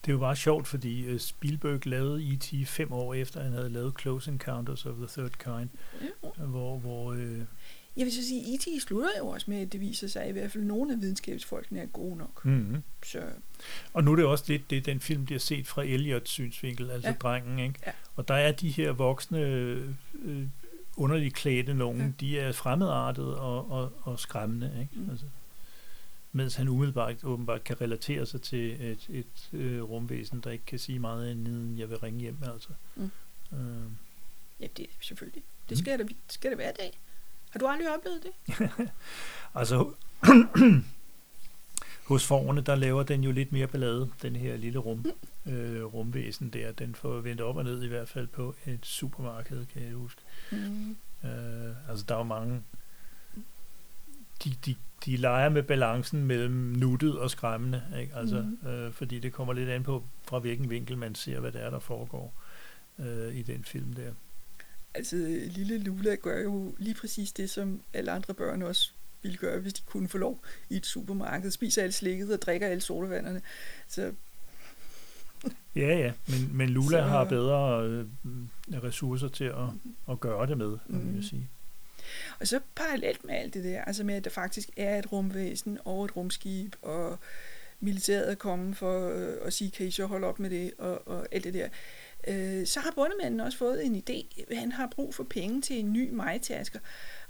Det 0.05 0.09
er 0.09 0.13
jo 0.13 0.19
bare 0.19 0.35
sjovt, 0.35 0.67
fordi 0.67 1.13
uh, 1.13 1.19
Spielberg 1.19 1.85
lavede 1.85 2.33
E.T. 2.33 2.67
fem 2.67 2.91
år 2.91 3.13
efter, 3.13 3.43
han 3.43 3.51
havde 3.51 3.69
lavet 3.69 3.93
Close 4.01 4.31
Encounters 4.31 4.85
of 4.85 4.95
the 4.95 5.07
Third 5.07 5.31
Kind, 5.31 5.69
ja. 6.01 6.43
hvor, 6.45 6.77
hvor 6.77 7.11
uh, 7.11 7.37
Jeg 7.97 8.05
vil 8.05 8.11
så 8.13 8.27
sige, 8.27 8.55
E.T. 8.55 8.81
slutter 8.83 9.09
jo 9.19 9.27
også 9.27 9.51
med, 9.51 9.57
at 9.57 9.71
det 9.73 9.79
viser 9.81 10.07
sig, 10.07 10.21
at 10.23 10.29
i 10.29 10.31
hvert 10.31 10.51
fald 10.51 10.63
nogle 10.63 10.93
af 10.93 11.01
videnskabsfolkene 11.01 11.79
er 11.79 11.85
gode 11.85 12.15
nok. 12.17 12.45
Mm-hmm. 12.45 12.83
Så 13.05 13.19
Og 13.93 14.03
nu 14.03 14.11
er 14.11 14.15
det 14.15 14.25
også 14.25 14.43
lidt 14.47 14.69
det, 14.69 14.85
den 14.85 14.99
film 14.99 15.25
bliver 15.25 15.39
set 15.39 15.67
fra 15.67 15.83
Elliots 15.83 16.31
synsvinkel, 16.31 16.91
altså 16.91 17.09
Ja. 17.09 17.15
drengen. 17.19 17.59
Ikke? 17.59 17.79
Ja. 17.85 17.91
Og 18.15 18.27
der 18.27 18.33
er 18.35 18.51
de 18.51 18.69
her 18.69 18.91
voksne, 18.91 19.39
øh, 19.39 20.47
underligt 20.97 21.33
klædte 21.35 21.73
nogen, 21.73 22.01
Ja. 22.01 22.07
de 22.19 22.39
er 22.39 22.51
fremmedartede 22.51 23.39
og, 23.39 23.71
og, 23.71 23.91
og 24.01 24.19
skræmmende. 24.19 24.71
Ikke? 24.81 24.89
Mm. 24.95 25.01
Mm. 25.03 25.09
Altså, 25.09 25.25
mens 26.33 26.55
han 26.55 26.67
umiddelbart 26.67 27.23
åbenbart 27.23 27.63
kan 27.63 27.81
relatere 27.81 28.25
sig 28.25 28.41
til 28.41 28.91
et, 28.91 29.05
et 29.09 29.49
øh, 29.53 29.83
rumvæsen, 29.83 30.41
der 30.43 30.51
ikke 30.51 30.65
kan 30.65 30.79
sige 30.79 30.99
meget 30.99 31.31
andet 31.31 31.47
end, 31.53 31.77
jeg 31.77 31.89
vil 31.89 31.97
ringe 31.97 32.19
hjem. 32.19 32.37
Altså. 32.53 32.69
Mm. 32.95 33.11
Øh, 33.53 33.91
ja, 34.59 34.67
det 34.77 34.83
er 34.85 34.89
selvfølgelig. 34.99 35.43
Det 35.69 35.77
Mm. 35.77 35.81
skal, 35.83 35.99
det, 35.99 36.15
skal 36.29 36.49
det 36.49 36.57
hver 36.57 36.71
dag. 36.71 36.99
Har 37.49 37.59
du 37.59 37.67
aldrig 37.67 37.95
oplevet 37.95 38.23
det? 38.23 38.89
Altså, 39.55 39.91
hos 42.07 42.25
forerne, 42.27 42.61
der 42.61 42.75
laver 42.75 43.03
den 43.03 43.23
jo 43.23 43.31
lidt 43.31 43.51
mere 43.51 43.67
ballade, 43.67 44.09
den 44.21 44.35
her 44.35 44.57
lille 44.57 44.79
rum, 44.79 45.05
øh, 45.45 45.83
rumvæsen 45.83 46.49
der. 46.49 46.71
Den 46.71 46.95
får 46.95 47.19
vendt 47.21 47.41
op 47.41 47.55
og 47.57 47.63
ned 47.63 47.83
i 47.83 47.87
hvert 47.87 48.09
fald 48.09 48.27
på 48.27 48.55
et 48.65 48.85
supermarked, 48.85 49.65
kan 49.65 49.83
jeg 49.83 49.93
huske. 49.93 50.21
Mm. 50.51 50.91
Øh, 51.23 51.89
altså, 51.89 52.05
der 52.07 52.13
er 52.13 52.17
jo 52.17 52.23
mange... 52.23 52.63
De, 54.43 54.53
de, 54.65 54.75
de 55.05 55.15
leger 55.17 55.49
med 55.49 55.63
balancen 55.63 56.25
mellem 56.25 56.51
nuttet 56.51 57.19
og 57.19 57.31
skræmmende, 57.31 57.81
ikke? 58.01 58.15
Altså, 58.15 58.41
Mhm. 58.61 58.67
øh, 58.69 58.91
fordi 58.93 59.19
det 59.19 59.33
kommer 59.33 59.53
lidt 59.53 59.69
an 59.69 59.83
på, 59.83 60.03
fra 60.23 60.39
hvilken 60.39 60.69
vinkel 60.69 60.97
man 60.97 61.15
ser, 61.15 61.39
hvad 61.39 61.51
det 61.51 61.63
er, 61.63 61.69
der 61.69 61.79
foregår 61.79 62.33
øh, 62.99 63.35
i 63.35 63.41
den 63.41 63.63
film 63.63 63.93
der. 63.93 64.11
Altså, 64.93 65.15
lille 65.51 65.77
Lula 65.77 66.15
gør 66.15 66.41
jo 66.43 66.75
lige 66.77 66.95
præcis 67.01 67.31
det, 67.31 67.49
som 67.49 67.81
alle 67.93 68.11
andre 68.11 68.33
børn 68.33 68.61
også 68.61 68.91
ville 69.21 69.37
gøre, 69.37 69.59
hvis 69.59 69.73
de 69.73 69.81
kunne 69.85 70.09
få 70.09 70.17
lov 70.17 70.43
i 70.69 70.75
et 70.77 70.85
supermarked. 70.85 71.51
Spiser 71.51 71.83
alt 71.83 71.93
slikket 71.93 72.33
og 72.33 72.41
drikker 72.41 72.67
alle 72.67 72.81
sodavanderne. 72.81 73.41
Så 73.87 74.11
Ja, 75.75 75.97
ja, 75.97 76.11
men, 76.27 76.57
men 76.57 76.69
Lula 76.69 76.97
Så- 76.97 77.03
har 77.03 77.23
bedre 77.23 77.83
øh, 77.87 78.05
ressourcer 78.83 79.27
til 79.27 79.43
at, 79.43 79.53
at 80.09 80.19
gøre 80.19 80.47
det 80.47 80.57
med, 80.57 80.67
mm. 80.87 80.95
Mhm. 80.97 81.07
vil 81.07 81.15
jeg 81.15 81.23
sige. 81.23 81.49
Og 82.39 82.47
så 82.47 82.59
parallelt 82.75 83.23
med 83.23 83.35
alt 83.35 83.53
det 83.53 83.63
der, 83.63 83.81
altså 83.81 84.03
med, 84.03 84.15
at 84.15 84.23
der 84.23 84.29
faktisk 84.29 84.69
er 84.77 84.99
et 84.99 85.11
rumvæsen 85.11 85.79
og 85.85 86.05
et 86.05 86.15
rumskib, 86.15 86.75
og 86.81 87.19
militæret 87.79 88.31
er 88.31 88.35
kommet 88.35 88.77
for 88.77 89.09
øh, 89.09 89.47
at 89.47 89.53
sige, 89.53 89.71
kan 89.71 89.85
I 89.85 89.91
så 89.91 90.05
holde 90.05 90.27
op 90.27 90.39
med 90.39 90.49
det, 90.49 90.73
og, 90.77 91.07
og 91.07 91.27
alt 91.31 91.43
det 91.43 91.53
der. 91.53 91.69
Øh, 92.27 92.67
så 92.67 92.79
har 92.79 92.91
bundemanden 92.95 93.39
også 93.39 93.57
fået 93.57 93.85
en 93.85 94.03
idé. 94.09 94.55
Han 94.55 94.71
har 94.71 94.87
brug 94.87 95.15
for 95.15 95.23
penge 95.23 95.61
til 95.61 95.79
en 95.79 95.93
ny 95.93 96.11
majtasker. 96.11 96.79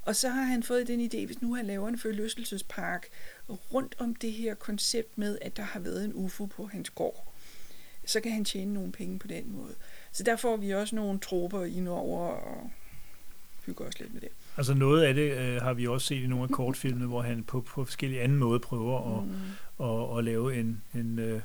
Og 0.02 0.16
så 0.16 0.30
har 0.30 0.44
han 0.44 0.64
fået 0.64 0.88
den 0.88 1.06
idé, 1.06 1.26
hvis 1.26 1.42
nu 1.42 1.56
han 1.56 1.66
laver 1.66 1.88
en 1.88 1.98
forlystelsespark 2.00 3.08
rundt 3.50 3.96
om 4.00 4.16
det 4.16 4.32
her 4.32 4.56
koncept 4.56 5.18
med, 5.18 5.38
at 5.42 5.58
der 5.58 5.64
har 5.64 5.80
været 5.80 6.06
en 6.06 6.12
UFO 6.14 6.46
på 6.46 6.66
hans 6.66 6.90
gård, 6.90 7.34
så 8.06 8.22
kan 8.22 8.32
han 8.32 8.46
tjene 8.46 8.74
nogle 8.74 8.92
penge 8.92 9.20
på 9.20 9.28
den 9.28 9.52
måde. 9.52 9.76
Så 10.12 10.24
der 10.24 10.36
får 10.36 10.58
vi 10.58 10.72
også 10.72 10.96
nogle 10.96 11.20
tropper 11.20 11.64
ind 11.64 11.88
over 11.88 12.28
og 12.28 12.72
hygger 13.66 13.86
os 13.86 14.00
lidt 14.00 14.14
med 14.14 14.22
det. 14.22 14.30
Altså 14.58 14.74
noget 14.74 15.04
af 15.04 15.14
det 15.14 15.32
øh, 15.38 15.62
har 15.62 15.74
vi 15.74 15.88
også 15.88 16.08
set 16.08 16.24
i 16.24 16.28
nogle 16.28 16.44
af 16.44 16.50
kortfilmene, 16.50 17.06
hvor 17.06 17.22
han 17.22 17.44
på, 17.44 17.62
på 17.62 17.86
forskellige 17.86 18.22
anden 18.22 18.38
måde 18.38 18.60
prøver 18.60 19.18
at, 19.20 19.24
Mm. 19.28 19.86
at, 20.14 20.18
at 20.18 20.24
lave 20.24 20.60
en, 20.60 20.82
en 20.96 21.20
øh, 21.20 21.42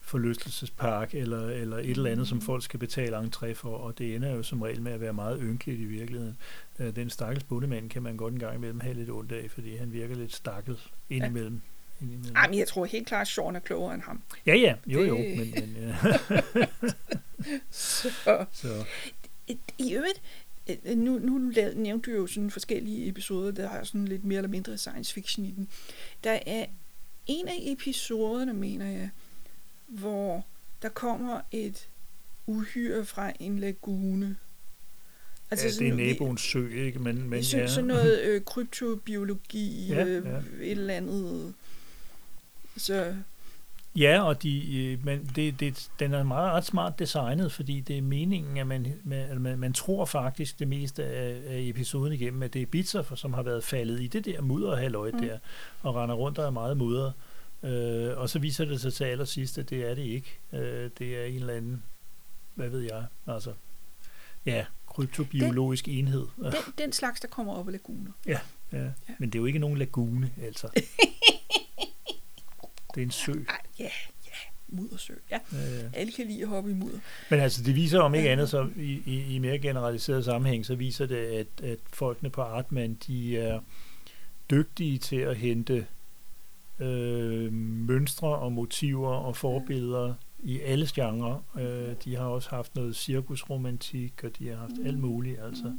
forlystelsespark 0.00 1.14
eller, 1.14 1.46
eller 1.48 1.76
et 1.78 1.90
eller 1.90 2.10
andet, 2.10 2.28
som 2.28 2.36
Mhm. 2.38 2.44
folk 2.46 2.62
skal 2.64 2.80
betale 2.80 3.18
entré 3.18 3.52
for, 3.52 3.76
og 3.76 3.98
det 3.98 4.14
ender 4.16 4.30
jo 4.34 4.42
som 4.42 4.62
regel 4.62 4.82
med 4.82 4.92
at 4.92 5.00
være 5.00 5.12
meget 5.12 5.38
ynkeligt 5.42 5.80
i 5.80 5.84
virkeligheden. 5.84 6.36
Øh, 6.78 6.96
den 6.96 7.10
stakkels 7.10 7.44
bundemand 7.44 7.90
kan 7.90 8.02
man 8.02 8.16
godt 8.16 8.32
en 8.32 8.38
gang 8.40 8.54
imellem 8.56 8.80
have 8.80 8.94
lidt 8.94 9.10
ondt 9.10 9.32
af, 9.32 9.50
fordi 9.50 9.76
han 9.76 9.92
virker 9.92 10.14
lidt 10.14 10.34
stakkel 10.34 10.78
indimellem. 11.10 11.60
indimellem. 12.00 12.36
Ej, 12.36 12.48
men 12.48 12.58
jeg 12.58 12.68
tror 12.68 12.84
helt 12.84 13.06
klart, 13.06 13.20
at 13.20 13.28
Sean 13.28 13.56
er 13.56 13.60
klogere 13.60 13.94
end 13.94 14.02
ham. 14.02 14.22
Ja, 14.46 14.54
ja, 14.54 14.74
jo, 14.86 15.00
jo, 15.04 15.18
men, 15.18 15.36
men 15.54 15.76
ja. 15.80 15.96
Så, 17.70 18.08
så, 18.52 18.84
I 19.78 19.94
øvrigt, 19.94 20.22
nu, 20.96 21.18
nu 21.18 21.50
lav- 21.50 21.74
nævnte 21.74 22.10
du 22.10 22.16
jo 22.16 22.26
sådan 22.26 22.50
forskellige 22.50 23.08
episoder, 23.08 23.50
der 23.50 23.68
har 23.68 23.84
sådan 23.84 24.04
lidt 24.08 24.24
mere 24.24 24.36
eller 24.38 24.48
mindre 24.48 24.78
science 24.78 25.14
fiction 25.14 25.46
i 25.46 25.50
den. 25.50 25.68
Der 26.24 26.38
er 26.46 26.66
en 27.26 27.48
af 27.48 27.58
episoderne, 27.60 28.52
mener 28.54 28.86
jeg, 28.86 29.10
hvor 29.86 30.46
der 30.82 30.88
kommer 30.88 31.40
et 31.52 31.88
uhyre 32.46 33.04
fra 33.04 33.32
en 33.40 33.58
lagune. 33.58 34.36
altså, 35.50 35.66
ja, 35.66 35.72
det 35.84 35.92
er 35.92 35.96
naboens 35.96 36.40
sø, 36.40 36.68
ikke? 36.68 36.98
Men, 36.98 37.28
men 37.30 37.44
så, 37.44 37.58
ja. 37.58 37.66
sådan 37.66 37.84
noget 37.88 38.20
øh, 38.22 38.44
kryptobiologi, 38.44 39.86
Ja, 39.88 40.04
øh, 40.04 40.24
ja. 40.26 40.36
et 40.64 40.70
eller 40.70 40.94
andet. 40.94 41.54
Så 42.76 43.14
Ja, 43.96 44.22
og 44.22 44.42
de, 44.42 44.76
øh, 44.84 45.04
men 45.04 45.30
det, 45.36 45.60
det, 45.60 45.88
den 45.98 46.14
er 46.14 46.22
meget 46.22 46.52
ret 46.52 46.64
smart 46.64 46.98
designet, 46.98 47.52
fordi 47.52 47.80
det 47.80 47.98
er 47.98 48.02
meningen, 48.02 48.56
at 48.56 48.66
man, 48.66 48.86
man, 49.04 49.40
man, 49.40 49.58
man 49.58 49.72
tror 49.72 50.04
faktisk 50.04 50.58
det 50.58 50.68
meste 50.68 51.04
af, 51.04 51.42
af 51.46 51.60
episoden 51.60 52.12
igennem, 52.12 52.42
at 52.42 52.52
det 52.54 52.62
er 52.62 52.66
Bitzer, 52.66 53.14
som 53.14 53.32
har 53.34 53.42
været 53.42 53.64
faldet 53.64 54.00
i 54.00 54.06
det 54.06 54.24
der 54.24 54.40
mudderhalløj 54.40 55.10
Mm. 55.10 55.20
der, 55.20 55.38
og 55.82 55.94
render 55.94 56.14
rundt 56.14 56.38
og 56.38 56.44
er 56.46 56.50
meget 56.50 56.76
mudder. 56.76 57.12
Øh, 57.62 58.18
og 58.18 58.30
så 58.30 58.38
viser 58.38 58.64
det 58.64 58.80
sig 58.80 58.92
til 58.94 59.04
allersidst, 59.04 59.58
at 59.58 59.70
det 59.70 59.90
er 59.90 59.94
det 59.94 60.02
ikke. 60.02 60.38
Øh, 60.52 60.90
det 60.98 61.18
er 61.18 61.24
en 61.24 61.34
eller 61.34 61.54
anden, 61.54 61.82
hvad 62.54 62.68
ved 62.68 62.80
jeg, 62.80 63.04
altså, 63.26 63.52
ja, 64.46 64.64
kryptobiologisk 64.86 65.88
enhed. 65.88 66.26
den, 66.38 66.52
den 66.78 66.92
slags, 66.92 67.20
der 67.20 67.28
kommer 67.28 67.54
op 67.54 67.66
af 67.68 67.72
laguner. 67.72 68.10
Ja, 68.26 68.38
men 69.18 69.30
det 69.30 69.34
er 69.34 69.38
jo 69.40 69.46
ikke 69.46 69.58
nogen 69.58 69.78
lagune, 69.78 70.30
altså. 70.42 70.68
Det 72.94 73.00
er 73.00 73.04
en 73.04 73.10
sø. 73.10 73.32
Ej, 73.48 73.60
ja, 73.78 73.84
ja, 74.26 74.30
muddersø. 74.68 75.12
Ja, 75.30 75.38
Øh, 75.52 75.90
alle 75.94 76.12
kan 76.12 76.26
lide 76.26 76.42
at 76.42 76.48
hoppe 76.48 76.70
i 76.70 76.74
mudder. 76.74 76.98
Men 77.30 77.40
altså, 77.40 77.62
det 77.62 77.74
viser 77.74 78.00
om 78.00 78.14
ikke 78.14 78.26
Ja. 78.26 78.32
andet, 78.32 78.48
så 78.50 78.68
i, 78.76 79.02
i, 79.06 79.34
i 79.34 79.38
mere 79.38 79.58
generaliseret 79.58 80.24
sammenhæng, 80.24 80.66
så 80.66 80.74
viser 80.74 81.06
det, 81.06 81.16
at, 81.16 81.46
at 81.62 81.78
folkene 81.92 82.30
på 82.30 82.42
Artman, 82.42 82.94
de 83.06 83.38
er 83.38 83.60
dygtige 84.50 84.98
til 84.98 85.16
at 85.16 85.36
hente 85.36 85.86
øh, 86.78 87.52
mønstre 87.52 88.28
og 88.36 88.52
motiver 88.52 89.10
og 89.14 89.36
forbilleder 89.36 90.14
i 90.42 90.60
alle 90.60 90.88
genrer. 90.94 91.42
Øh, 91.58 91.94
de 92.04 92.16
har 92.16 92.24
også 92.24 92.50
haft 92.50 92.74
noget 92.76 92.96
cirkusromantik, 92.96 94.24
og 94.24 94.30
de 94.38 94.48
har 94.48 94.56
haft 94.56 94.72
Mm. 94.78 94.86
alt 94.86 94.98
muligt. 94.98 95.40
Altså, 95.40 95.76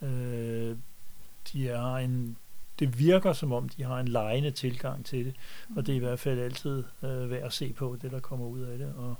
Mm. 0.00 0.06
øh, 0.08 0.76
de 1.52 1.66
har 1.66 1.98
en, 1.98 2.36
det 2.80 2.98
virker 2.98 3.32
som 3.32 3.52
om, 3.52 3.68
de 3.68 3.82
har 3.82 4.00
en 4.00 4.08
lejende 4.08 4.50
tilgang 4.50 5.04
til 5.04 5.24
det, 5.24 5.34
og 5.76 5.86
det 5.86 5.92
er 5.92 5.96
i 5.96 5.98
hvert 5.98 6.18
fald 6.18 6.38
altid 6.40 6.84
øh, 7.02 7.30
værd 7.30 7.42
at 7.42 7.52
se 7.52 7.72
på, 7.72 7.96
det 8.02 8.10
der 8.10 8.20
kommer 8.20 8.46
ud 8.46 8.60
af 8.60 8.78
det. 8.78 8.92
Og, 8.96 9.14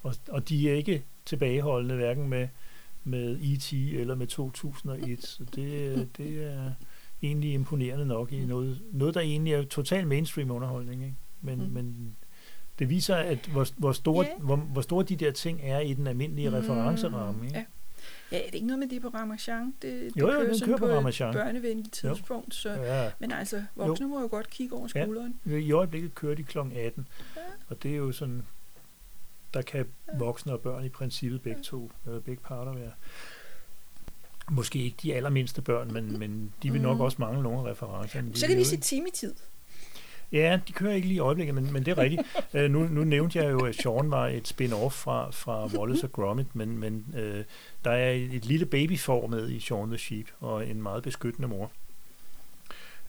og, 0.00 0.14
og 0.28 0.48
de 0.48 0.70
er 0.70 0.74
ikke 0.74 1.04
tilbageholdende, 1.26 1.94
hverken 1.96 2.28
med, 2.28 2.48
med 3.04 3.38
E.T. 3.42 3.72
eller 3.72 4.14
med 4.14 4.26
2001, 4.26 5.26
så 5.26 5.44
det, 5.54 6.08
det 6.16 6.44
er 6.52 6.72
egentlig 7.22 7.52
imponerende 7.52 8.06
nok 8.06 8.32
i 8.32 8.44
noget, 8.44 8.80
noget 8.92 9.14
der 9.14 9.20
egentlig 9.20 9.52
er 9.52 9.62
total 9.64 10.06
mainstream 10.06 10.50
underholdning. 10.50 11.02
Ikke? 11.04 11.16
Men, 11.40 11.58
Mm. 11.58 11.64
men 11.72 12.16
det 12.78 12.88
viser, 12.90 13.16
at 13.16 13.38
hvor, 13.52 13.66
hvor, 13.76 13.92
store, 13.92 14.26
Ja. 14.26 14.38
hvor, 14.44 14.56
hvor 14.56 14.80
store 14.80 15.04
de 15.04 15.16
der 15.16 15.30
ting 15.30 15.60
er 15.62 15.80
i 15.80 15.94
den 15.94 16.06
almindelige 16.06 16.48
Mm, 16.50 16.54
referenceramme. 16.56 17.44
Ikke? 17.46 17.58
Ja. 17.58 17.64
Ja, 18.32 18.38
er 18.38 18.46
det 18.46 18.54
ikke 18.54 18.66
noget 18.66 18.78
med 18.78 18.88
det 18.88 19.02
på 19.02 19.08
Ramachan? 19.08 19.66
Det, 19.66 19.82
det 19.82 20.12
Jo, 20.20 20.26
jo, 20.26 20.32
kører 20.32 20.52
den 20.52 20.60
kører 20.64 20.76
på 20.76 20.86
et 20.86 20.92
Ramachan. 20.96 21.32
børnevenligt 21.34 22.04
Jo. 22.04 22.14
tidspunkt. 22.14 22.54
Så, 22.54 22.70
Ja. 22.70 23.10
men 23.18 23.32
altså, 23.32 23.64
voksne 23.76 24.08
må 24.08 24.20
jo 24.20 24.26
godt 24.30 24.50
kigge 24.50 24.74
over 24.76 24.88
Ja. 24.94 25.02
skulderen. 25.04 25.40
I 25.46 25.72
øjeblikket 25.72 26.14
kører 26.14 26.34
de 26.34 26.42
kl. 26.42 26.58
18, 26.58 27.08
Ja. 27.36 27.40
og 27.68 27.82
det 27.82 27.90
er 27.92 27.96
jo 27.96 28.12
sådan, 28.12 28.46
der 29.54 29.62
kan 29.62 29.86
voksne 30.18 30.52
og 30.52 30.60
børn 30.60 30.84
i 30.84 30.88
princippet 30.88 31.42
begge 31.42 31.62
to, 31.62 31.90
eller 32.06 32.20
begge 32.20 32.42
parter 32.44 32.72
være. 32.72 32.92
Måske 34.50 34.78
ikke 34.78 34.96
de 35.02 35.14
allermindste 35.14 35.62
børn, 35.62 35.92
men, 35.92 36.18
men 36.18 36.52
de 36.62 36.72
vil 36.72 36.80
nok 36.82 36.96
Mm. 36.96 37.00
også 37.00 37.16
mangle 37.20 37.42
nogle 37.42 37.58
af 37.58 37.70
referencerne. 37.72 38.36
Så 38.36 38.46
kan 38.46 38.56
vi 38.56 38.64
se 38.64 38.76
timetid. 38.76 39.34
Ja, 40.32 40.60
de 40.68 40.72
kører 40.72 40.94
ikke 40.94 41.08
lige 41.08 41.16
i 41.16 41.20
øjeblikket, 41.20 41.54
men, 41.54 41.72
men 41.72 41.84
det 41.84 41.90
er 41.92 41.98
rigtigt. 41.98 42.22
uh, 42.54 42.60
nu, 42.74 42.82
nu 42.88 43.04
nævnte 43.04 43.38
jeg 43.38 43.50
jo, 43.52 43.58
at 43.64 43.74
Sean 43.74 44.10
var 44.10 44.26
et 44.28 44.48
spin-off 44.48 44.88
fra, 44.90 45.30
fra 45.30 45.66
Wallace 45.66 46.06
og 46.06 46.12
Gromit, 46.12 46.56
men, 46.56 46.78
men 46.78 47.06
uh, 47.14 47.20
der 47.84 47.90
er 47.90 48.10
et, 48.12 48.34
et 48.34 48.44
lille 48.46 48.66
babyfor 48.66 49.26
med 49.26 49.50
i 49.50 49.60
Sean 49.60 49.88
the 49.88 49.98
Sheep, 49.98 50.26
og 50.40 50.66
en 50.68 50.82
meget 50.82 51.02
beskyttende 51.02 51.48
mor. 51.48 51.70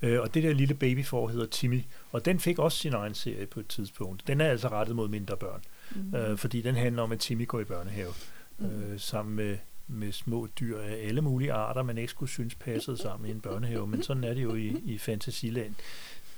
Uh, 0.04 0.10
og 0.20 0.34
det 0.34 0.44
der 0.44 0.54
lille 0.54 0.74
babyfor 0.76 1.28
hedder 1.28 1.46
Timmy, 1.46 1.82
og 2.12 2.26
den 2.26 2.40
fik 2.40 2.60
også 2.60 2.78
sin 2.78 2.94
egen 2.94 3.14
serie 3.14 3.46
på 3.46 3.60
et 3.60 3.68
tidspunkt. 3.68 4.28
Den 4.28 4.42
er 4.42 4.46
altså 4.50 4.68
rettet 4.68 4.96
mod 4.96 5.08
mindre 5.08 5.38
børn, 5.38 5.62
Mm. 5.96 6.14
uh, 6.32 6.38
fordi 6.38 6.62
den 6.62 6.76
handler 6.76 7.02
om, 7.04 7.12
at 7.12 7.20
Timmy 7.20 7.48
går 7.48 7.60
i 7.60 7.64
børnehave, 7.64 8.12
Mm. 8.58 8.66
uh, 8.66 8.72
sammen 8.98 9.36
med, 9.36 9.58
med 9.88 10.12
små 10.12 10.48
dyr 10.60 10.80
af 10.80 11.08
alle 11.08 11.22
mulige 11.22 11.54
arter, 11.54 11.84
man 11.84 11.98
ikke 11.98 12.12
skulle 12.12 12.30
synes 12.30 12.56
passede 12.56 12.98
sammen 12.98 13.30
i 13.30 13.32
en 13.32 13.42
børnehave, 13.42 13.88
men 13.88 14.04
sådan 14.04 14.24
er 14.24 14.34
det 14.34 14.44
jo 14.44 14.56
i, 14.56 14.68
i 14.86 14.98
fantasiland. 14.98 15.76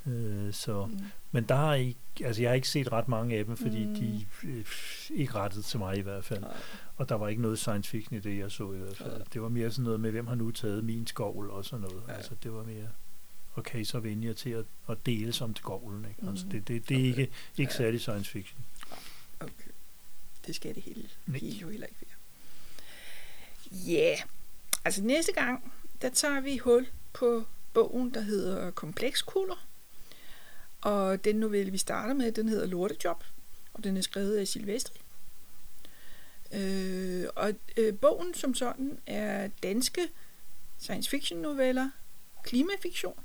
Øh, 0.07 0.53
så, 0.53 0.85
mm. 0.85 0.99
Men 1.31 1.43
der 1.43 1.55
har 1.55 1.73
ikke, 1.73 1.99
altså 2.21 2.41
jeg 2.41 2.49
har 2.49 2.55
ikke 2.55 2.69
set 2.69 2.91
ret 2.91 3.07
mange 3.07 3.37
af 3.37 3.45
dem, 3.45 3.57
fordi 3.57 3.85
mm. 3.85 3.95
de 3.95 4.25
øh, 4.43 4.65
ikke 5.13 5.33
rettet 5.33 5.65
til 5.65 5.79
mig 5.79 5.97
i 5.97 6.01
hvert 6.01 6.25
fald. 6.25 6.41
Nej. 6.41 6.57
Og 6.97 7.09
der 7.09 7.15
var 7.15 7.27
ikke 7.27 7.41
noget 7.41 7.59
science 7.59 7.89
fiction 7.89 8.17
i 8.17 8.19
det, 8.19 8.37
jeg 8.37 8.51
så 8.51 8.71
i 8.71 8.77
hvert 8.77 8.97
fald. 8.97 9.17
Ja. 9.17 9.23
Det 9.33 9.41
var 9.41 9.49
mere 9.49 9.71
sådan 9.71 9.83
noget 9.83 9.99
med, 9.99 10.11
hvem 10.11 10.27
har 10.27 10.35
nu 10.35 10.51
taget 10.51 10.83
min 10.83 11.07
skovl 11.07 11.49
og 11.49 11.65
sådan 11.65 11.81
noget. 11.81 12.03
Ja. 12.07 12.13
Altså 12.13 12.35
det 12.43 12.53
var 12.53 12.63
mere, 12.63 12.87
okay, 13.55 13.83
så 13.83 13.99
vender 13.99 14.27
jeg 14.27 14.35
til 14.35 14.49
at, 14.49 14.65
at 14.89 14.97
dele 15.05 15.33
som 15.33 15.55
skovlen. 15.55 16.05
Ikke? 16.05 16.29
Altså 16.29 16.45
det, 16.51 16.67
det, 16.67 16.89
det 16.89 16.97
er 16.97 16.99
okay. 16.99 17.07
ikke, 17.07 17.31
ikke 17.57 17.71
ja. 17.71 17.77
særlig 17.77 18.01
science 18.01 18.31
fiction. 18.31 18.65
Okay. 19.39 19.71
Det 20.47 20.55
skal 20.55 20.75
det 20.75 20.83
hele, 20.83 21.09
hele 21.27 21.57
jo 21.57 21.69
heller 21.69 21.87
ikke 21.87 21.99
være. 22.01 22.17
Ja, 23.87 24.09
yeah. 24.09 24.19
altså 24.85 25.03
næste 25.03 25.33
gang, 25.33 25.73
der 26.01 26.09
tager 26.09 26.41
vi 26.41 26.57
hul 26.57 26.87
på 27.13 27.43
bogen, 27.73 28.13
der 28.13 28.21
hedder 28.21 28.71
Komplekskulder. 28.71 29.67
Og 30.81 31.23
den 31.23 31.35
novelle, 31.35 31.71
vi 31.71 31.77
starter 31.77 32.13
med, 32.13 32.31
den 32.31 32.49
hedder 32.49 32.65
Lortejob, 32.65 33.23
og 33.73 33.83
den 33.83 33.97
er 33.97 34.01
skrevet 34.01 34.37
af 34.37 34.47
Silvestri. 34.47 34.99
Øh, 36.53 37.25
og 37.35 37.53
øh, 37.77 37.93
bogen 37.93 38.33
som 38.33 38.53
sådan 38.53 38.97
er 39.07 39.47
danske 39.63 40.01
science 40.77 41.09
fiction 41.09 41.39
noveller, 41.39 41.89
klimafiktion. 42.43 43.19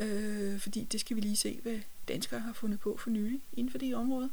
Øh, 0.00 0.60
fordi 0.60 0.84
det 0.92 1.00
skal 1.00 1.16
vi 1.16 1.20
lige 1.20 1.36
se, 1.36 1.58
hvad 1.62 1.78
danskere 2.08 2.40
har 2.40 2.52
fundet 2.52 2.80
på 2.80 2.96
for 2.96 3.10
nylig 3.10 3.40
inden 3.52 3.70
for 3.70 3.78
det 3.78 3.94
område. 3.94 4.30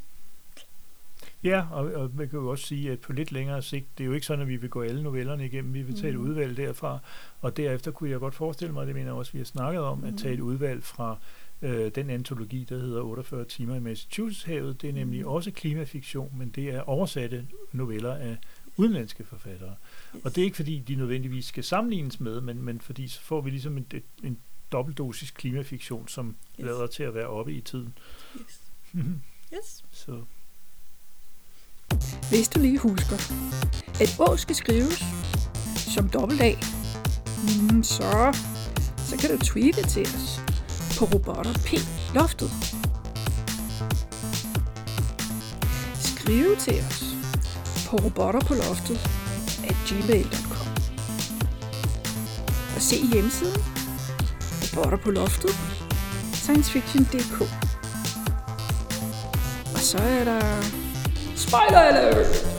Ja, 1.44 1.66
og, 1.72 1.86
og 1.94 2.12
man 2.16 2.30
kan 2.30 2.40
jo 2.40 2.50
også 2.50 2.66
sige, 2.66 2.92
at 2.92 3.00
på 3.00 3.14
lidt 3.14 3.32
længere 3.32 3.62
sigt, 3.62 3.98
det 3.98 4.04
er 4.04 4.06
jo 4.06 4.14
ikke 4.14 4.26
sådan, 4.26 4.42
at 4.42 4.48
vi 4.48 4.56
vil 4.56 4.70
gå 4.70 4.82
alle 4.82 5.04
novellerne 5.04 5.46
igennem. 5.46 5.74
Vi 5.74 5.82
vil 5.82 6.02
tage 6.02 6.18
mm. 6.18 6.24
et 6.24 6.30
udvalg 6.30 6.58
derfra, 6.58 7.00
og 7.42 7.58
derefter 7.58 7.92
kunne 7.92 8.10
jeg 8.10 8.20
godt 8.20 8.36
forestille 8.36 8.74
mig, 8.74 8.88
det 8.88 8.96
mener 8.96 9.08
jeg 9.08 9.14
også, 9.14 9.32
vi 9.32 9.38
har 9.38 9.46
snakket 9.46 9.82
om, 9.82 9.98
mm. 9.98 10.04
at 10.04 10.14
tage 10.18 10.34
et 10.34 10.40
udvalg 10.40 10.84
fra 10.84 11.18
øh, 11.62 11.92
den 11.96 12.10
antologi, 12.10 12.64
der 12.70 12.80
hedder 12.80 13.02
48 13.02 13.46
timer 13.46 13.76
i 13.76 13.80
Massachusetts-havet. 13.80 14.82
Det 14.82 14.90
er 14.90 14.94
nemlig 14.94 15.22
mm. 15.22 15.28
også 15.28 15.52
klimafiktion, 15.52 16.32
men 16.38 16.50
det 16.50 16.70
er 16.70 16.82
oversatte 16.82 17.48
noveller 17.72 18.16
af 18.16 18.38
udenlandske 18.78 19.24
forfattere. 19.24 19.76
Yes. 20.16 20.26
Og 20.26 20.36
det 20.36 20.42
er 20.42 20.46
ikke 20.46 20.56
fordi, 20.56 20.80
de 20.80 20.96
nødvendigvis 20.96 21.46
skal 21.46 21.64
sammenlignes 21.64 22.20
med, 22.20 22.42
men, 22.42 22.62
men 22.62 22.82
fordi 22.82 23.08
så 23.08 23.22
får 23.22 23.42
vi 23.42 23.50
ligesom 23.50 23.78
en, 23.78 23.86
en, 23.94 24.02
en 24.24 24.38
dobbeltdosis 24.72 25.32
klimafiktion, 25.32 26.08
som 26.08 26.36
yes. 26.60 26.66
lader 26.66 26.88
til 26.88 27.04
at 27.04 27.14
være 27.14 27.28
oppe 27.28 27.54
i 27.54 27.62
tiden. 27.62 27.98
Yes. 28.42 28.62
yes. 29.54 29.84
Så. 29.92 30.22
Hvis 32.30 32.50
du 32.50 32.60
lige 32.60 32.78
husker, 32.78 33.16
at 34.02 34.16
Å 34.20 34.38
skal 34.38 34.56
skrives 34.56 35.04
som 35.76 36.10
dobbelt 36.10 36.42
A, 36.42 36.54
mm, 37.44 37.84
så, 37.84 38.38
så 38.98 39.18
kan 39.18 39.30
du 39.30 39.46
tweete 39.46 39.84
til 39.84 40.02
os 40.02 40.51
på 41.02 41.06
robotter 41.06 41.54
P 41.54 41.70
loftet. 42.16 42.50
Skriv 46.00 46.58
til 46.58 46.74
os 46.90 47.04
på 47.90 47.96
robotter 47.96 48.40
på 48.40 48.54
loftet 48.54 49.00
at 49.70 49.76
gmail.com 49.88 50.68
og 52.76 52.82
se 52.82 52.96
hjemmesiden 53.14 53.62
robotter 54.62 54.98
på 54.98 55.12
loftet 55.12 55.52
sciencefiction.dk 56.34 57.42
og 59.74 59.80
så 59.80 59.98
er 59.98 60.24
der 60.24 60.42
Spoiler 61.36 61.80
alert! 61.80 62.52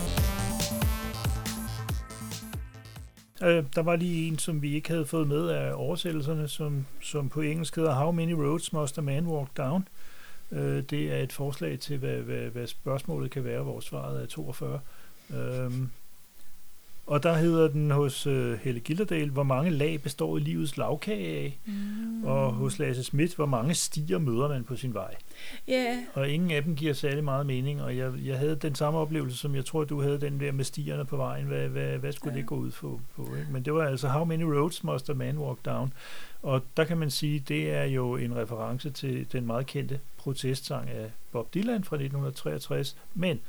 Øh, 3.43 3.65
der 3.75 3.83
var 3.83 3.97
lige 3.97 4.29
en, 4.29 4.39
som 4.39 4.63
vi 4.63 4.75
ikke 4.75 4.89
havde 4.89 5.07
fået 5.07 5.29
med 5.29 5.49
af 5.49 5.73
oversættelserne, 5.75 6.49
som, 6.49 6.87
som 7.13 7.29
på 7.29 7.41
engelsk 7.41 7.77
hedder 7.77 7.95
How 7.95 8.11
many 8.11 8.33
roads 8.33 8.73
must 8.73 8.99
a 8.99 9.01
man 9.01 9.27
walk 9.27 9.57
down? 9.57 9.89
Øh, 10.53 10.83
det 10.83 11.13
er 11.13 11.17
et 11.17 11.33
forslag 11.33 11.79
til, 11.79 11.99
hvad, 11.99 12.17
hvad, 12.17 12.51
hvad 12.51 12.67
spørgsmålet 12.67 13.31
kan 13.31 13.45
være, 13.45 13.63
hvor 13.63 13.81
svaret 13.81 14.23
er 14.23 14.27
42. 14.27 14.81
Øh, 15.31 15.73
og 17.07 17.23
der 17.23 17.35
hedder 17.35 17.69
den 17.69 17.91
hos 17.91 18.27
uh, 18.27 18.53
Helle 18.53 18.81
Gilderdal, 18.81 19.31
hvor 19.31 19.43
mange 19.43 19.71
lag 19.71 20.03
består 20.03 20.37
i 20.37 20.41
livets 20.41 20.77
lavkage 20.77 21.37
af. 21.39 21.59
Mm. 21.67 22.25
Og 22.25 22.53
hos 22.53 22.79
Lasse 22.79 23.05
Schmidt, 23.05 23.35
hvor 23.35 23.47
mange 23.47 23.75
stier 23.75 24.19
møder 24.19 24.49
man 24.49 24.65
på 24.65 24.77
sin 24.77 24.95
vej. 24.95 25.15
Yeah. 25.71 25.97
Og 26.15 26.29
ingen 26.29 26.51
af 26.51 26.63
dem 26.63 26.77
giver 26.77 26.95
særlig 26.95 27.25
meget 27.25 27.47
mening. 27.47 27.83
Og 27.83 27.97
jeg, 27.97 28.13
jeg 28.25 28.39
havde 28.39 28.57
den 28.57 28.75
samme 28.75 28.99
oplevelse, 28.99 29.37
som 29.37 29.55
jeg 29.55 29.65
tror, 29.65 29.85
du 29.85 30.01
havde 30.01 30.21
den 30.21 30.41
der 30.41 30.53
med 30.53 30.65
stierne 30.65 31.05
på 31.05 31.17
vejen. 31.17 31.47
Hvad, 31.47 31.69
hvad, 31.69 31.99
hvad 31.99 32.13
skulle 32.13 32.33
yeah. 32.33 32.41
det 32.41 32.49
gå 32.49 32.55
ud 32.55 32.71
på? 32.71 33.01
på 33.17 33.23
ikke? 33.23 33.53
Men 33.53 33.65
det 33.65 33.75
var 33.75 33.87
altså 33.87 34.09
How 34.09 34.25
Many 34.25 34.43
Roads 34.43 34.85
Must 34.85 35.11
a 35.11 35.13
Man 35.15 35.39
Walk 35.39 35.59
Down? 35.65 35.93
Og 36.43 36.63
der 36.77 36.85
kan 36.85 36.99
man 36.99 37.11
sige, 37.11 37.39
det 37.49 37.71
er 37.71 37.85
jo 37.85 38.17
en 38.17 38.37
reference 38.37 38.91
til 38.91 39.33
den 39.33 39.47
meget 39.47 39.67
kendte 39.67 40.01
protestsang 40.17 40.91
af 40.91 41.11
Bob 41.33 41.55
Dylan 41.55 41.85
fra 41.85 41.97
1963. 41.97 42.97
Men 43.15 43.41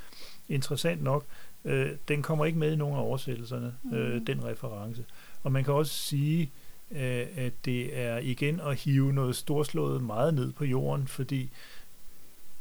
interessant 0.50 1.04
nok, 1.04 1.26
øh, 1.66 1.92
den 2.08 2.22
kommer 2.22 2.46
ikke 2.46 2.60
med 2.60 2.74
i 2.74 2.76
nogen 2.76 2.96
af 2.96 3.02
oversættelserne, 3.02 3.76
mm. 3.84 3.94
øh, 3.94 4.28
den 4.28 4.44
reference. 4.44 5.06
Og 5.44 5.52
man 5.52 5.64
kan 5.64 5.74
også 5.74 5.94
sige, 5.94 6.52
øh, 6.92 7.28
at 7.36 7.54
det 7.66 8.00
er 8.00 8.18
igen 8.18 8.60
at 8.60 8.76
hive 8.76 9.14
noget 9.14 9.36
storslået 9.36 10.04
meget 10.04 10.34
ned 10.34 10.52
på 10.54 10.66
jorden, 10.66 11.08
fordi 11.08 11.50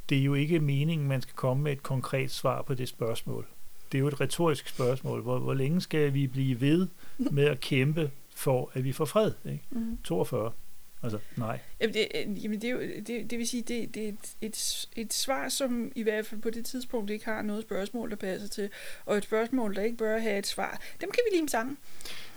det 0.09 0.19
er 0.19 0.25
jo 0.25 0.35
ikke 0.35 0.61
meningen, 0.61 1.09
man 1.09 1.23
skal 1.23 1.35
komme 1.35 1.63
med 1.63 1.73
et 1.73 1.83
konkret 1.83 2.31
svar 2.31 2.63
på 2.63 2.75
det 2.75 2.89
spørgsmål. 2.89 3.47
Det 3.93 3.99
er 3.99 4.01
jo 4.01 4.09
et 4.09 4.21
retorisk 4.21 4.69
spørgsmål. 4.69 5.23
Hvor, 5.23 5.39
hvor 5.39 5.55
længe 5.55 5.81
skal 5.81 6.15
vi 6.15 6.27
blive 6.27 6.61
ved 6.61 6.89
med 7.19 7.45
at 7.45 7.61
kæmpe 7.61 8.11
for, 8.35 8.71
at 8.75 8.85
vi 8.85 8.93
får 8.93 9.05
fred? 9.05 9.33
Ikke? 9.45 9.65
Mm. 9.71 9.99
42. 10.05 10.53
Altså, 11.03 11.19
nej. 11.37 11.59
Jamen, 11.81 11.95
det, 11.95 12.09
øh, 12.15 12.45
jamen 12.45 12.61
det, 12.61 12.69
er 12.69 12.73
jo, 12.73 12.81
det, 12.81 13.31
det 13.31 13.39
vil 13.39 13.49
sige, 13.49 13.63
det, 13.63 13.95
det 13.95 14.05
er 14.05 14.09
et, 14.09 14.35
et, 14.41 14.87
et 14.97 15.13
svar, 15.13 15.49
som 15.49 15.93
i 15.95 16.03
hvert 16.03 16.27
fald 16.27 16.41
på 16.41 16.51
det 16.51 16.65
tidspunkt 16.65 17.11
ikke 17.11 17.25
har 17.25 17.43
noget 17.43 17.63
spørgsmål, 17.63 18.11
der 18.11 18.17
passer 18.17 18.49
til, 18.49 18.71
og 19.07 19.17
et 19.17 19.25
spørgsmål, 19.25 19.75
der 19.75 19.83
ikke 19.83 19.97
bør 19.97 20.19
have 20.19 20.39
et 20.39 20.47
svar. 20.47 20.81
Dem 21.01 21.11
kan 21.11 21.21
vi 21.31 21.37
lige 21.37 21.49
sammen. 21.49 21.79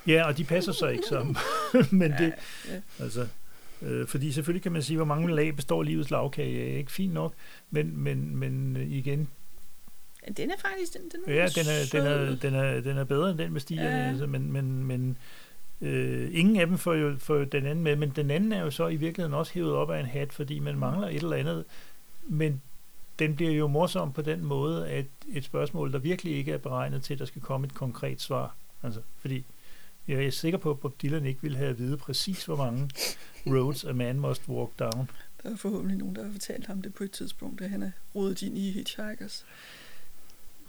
Ja, 0.07 0.27
og 0.27 0.37
de 0.37 0.43
passer 0.43 0.71
så 0.71 0.87
ikke 0.87 1.03
sammen. 1.09 1.37
Men 1.91 2.11
ja, 2.11 2.25
det, 2.25 2.33
ja. 2.69 3.03
altså, 3.03 3.27
øh, 3.81 4.07
fordi 4.07 4.31
selvfølgelig 4.31 4.63
kan 4.63 4.71
man 4.71 4.81
sige, 4.81 4.97
hvor 4.97 5.05
mange 5.05 5.35
lag 5.35 5.55
består 5.55 5.83
livets 5.83 6.11
lavkage 6.11 6.63
af. 6.63 6.77
Ikke 6.77 6.91
fint 6.91 7.13
nok, 7.13 7.33
men, 7.71 7.97
men, 7.97 8.35
men 8.35 8.77
igen, 8.91 9.29
den 10.37 10.51
er 10.51 10.55
faktisk 10.57 10.93
den, 10.93 11.01
den 11.01 11.19
er 11.27 11.33
Ja, 11.33 11.47
den 11.47 11.65
er, 11.67 11.85
den, 11.91 12.05
er, 12.05 12.35
den, 12.35 12.53
er, 12.53 12.81
den 12.81 12.97
er 12.97 13.03
bedre 13.03 13.29
end 13.29 13.37
den 13.37 13.53
med 13.53 13.61
stierne, 13.61 13.97
ja. 13.97 14.09
altså, 14.09 14.25
men, 14.25 14.51
men, 14.51 14.83
men 14.83 15.17
Øh, 15.81 16.29
ingen 16.31 16.59
af 16.59 16.67
dem 16.67 16.77
får 16.77 16.93
jo, 16.93 17.15
får 17.19 17.35
jo 17.35 17.43
den 17.43 17.65
anden 17.65 17.83
med, 17.83 17.95
men 17.95 18.09
den 18.09 18.31
anden 18.31 18.51
er 18.51 18.61
jo 18.61 18.71
så 18.71 18.87
i 18.87 18.95
virkeligheden 18.95 19.33
også 19.33 19.53
hævet 19.53 19.73
op 19.73 19.91
af 19.91 19.99
en 19.99 20.05
hat, 20.05 20.33
fordi 20.33 20.59
man 20.59 20.77
mangler 20.77 21.07
et 21.07 21.15
eller 21.15 21.35
andet. 21.35 21.65
Men 22.23 22.61
den 23.19 23.35
bliver 23.35 23.51
jo 23.51 23.67
morsom 23.67 24.13
på 24.13 24.21
den 24.21 24.45
måde, 24.45 24.89
at 24.89 25.05
et 25.33 25.43
spørgsmål, 25.43 25.93
der 25.93 25.99
virkelig 25.99 26.37
ikke 26.37 26.51
er 26.51 26.57
beregnet 26.57 27.03
til, 27.03 27.13
at 27.13 27.19
der 27.19 27.25
skal 27.25 27.41
komme 27.41 27.67
et 27.67 27.73
konkret 27.73 28.21
svar. 28.21 28.55
Altså, 28.83 29.01
fordi 29.19 29.45
jeg 30.07 30.25
er 30.25 30.31
sikker 30.31 30.57
på, 30.59 30.71
at 30.71 30.79
Bob 30.79 31.01
Dylan 31.01 31.25
ikke 31.25 31.41
ville 31.41 31.57
have 31.57 31.69
at 31.69 31.79
vide 31.79 31.97
præcis, 31.97 32.45
hvor 32.45 32.55
mange 32.55 32.89
roads 33.47 33.83
a 33.83 33.93
man 33.93 34.19
must 34.19 34.47
walk 34.47 34.79
down. 34.79 35.09
Der 35.43 35.51
er 35.51 35.55
forhåbentlig 35.55 35.97
nogen, 35.97 36.15
der 36.15 36.23
har 36.23 36.31
fortalt 36.31 36.67
ham 36.67 36.81
det 36.81 36.93
på 36.93 37.03
et 37.03 37.11
tidspunkt, 37.11 37.59
da 37.59 37.67
han 37.67 37.83
er 37.83 37.91
rodet 38.15 38.41
ind 38.41 38.57
i 38.57 38.71
Hitchhikers. 38.71 39.45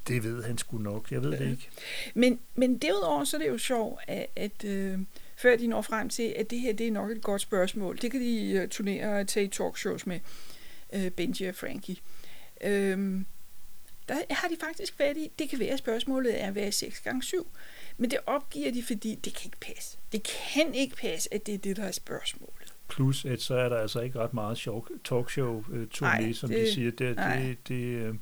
Det 0.08 0.24
ved 0.24 0.42
han 0.42 0.58
sgu 0.58 0.78
nok, 0.78 1.12
jeg 1.12 1.22
ved 1.22 1.32
ja. 1.32 1.44
det 1.44 1.50
ikke. 1.50 1.68
Men, 2.14 2.38
men 2.54 2.78
derudover 2.78 3.24
så 3.24 3.36
er 3.36 3.40
det 3.40 3.48
jo 3.48 3.58
sjovt, 3.58 4.00
at, 4.08 4.26
at 4.36 4.64
øh, 4.64 4.98
før 5.36 5.56
de 5.56 5.66
når 5.66 5.82
frem 5.82 6.08
til, 6.08 6.34
at 6.36 6.50
det 6.50 6.60
her 6.60 6.72
det 6.72 6.86
er 6.86 6.92
nok 6.92 7.10
et 7.10 7.22
godt 7.22 7.40
spørgsmål, 7.40 7.98
det 8.02 8.10
kan 8.10 8.20
de 8.20 8.60
uh, 8.62 8.68
turnere 8.68 9.20
og 9.20 9.28
tage 9.28 9.48
talkshows 9.48 10.06
med 10.06 10.20
øh, 10.92 11.10
Benji 11.10 11.46
og 11.46 11.54
Frankie. 11.54 11.96
Øh, 12.64 13.20
der 14.08 14.14
har 14.30 14.48
de 14.48 14.56
faktisk 14.60 14.96
fat 14.96 15.16
i, 15.16 15.30
det 15.38 15.50
kan 15.50 15.58
være, 15.58 15.68
at 15.68 15.78
spørgsmålet 15.78 16.42
er, 16.42 16.50
hvad 16.50 16.62
er 16.62 16.70
6 16.70 17.00
gange 17.00 17.22
7? 17.22 17.50
Men 17.96 18.10
det 18.10 18.18
opgiver 18.26 18.72
de, 18.72 18.82
fordi 18.82 19.14
det 19.14 19.34
kan 19.34 19.42
ikke 19.44 19.74
passe. 19.74 19.98
Det 20.12 20.22
kan 20.22 20.74
ikke 20.74 20.96
passe, 20.96 21.34
at 21.34 21.46
det 21.46 21.54
er 21.54 21.58
det, 21.58 21.76
der 21.76 21.84
er 21.84 21.92
spørgsmålet. 21.92 22.74
Plus, 22.88 23.24
at 23.24 23.40
så 23.40 23.54
er 23.54 23.68
der 23.68 23.76
altså 23.76 24.00
ikke 24.00 24.18
ret 24.18 24.34
meget 24.34 24.58
sjov 24.58 24.88
talkshow-turné, 25.08 26.32
som 26.32 26.48
det, 26.48 26.66
de 26.66 26.72
siger. 26.72 26.90
Det, 26.90 27.16
det, 27.16 27.68
det, 27.68 27.74
øh, 27.74 28.14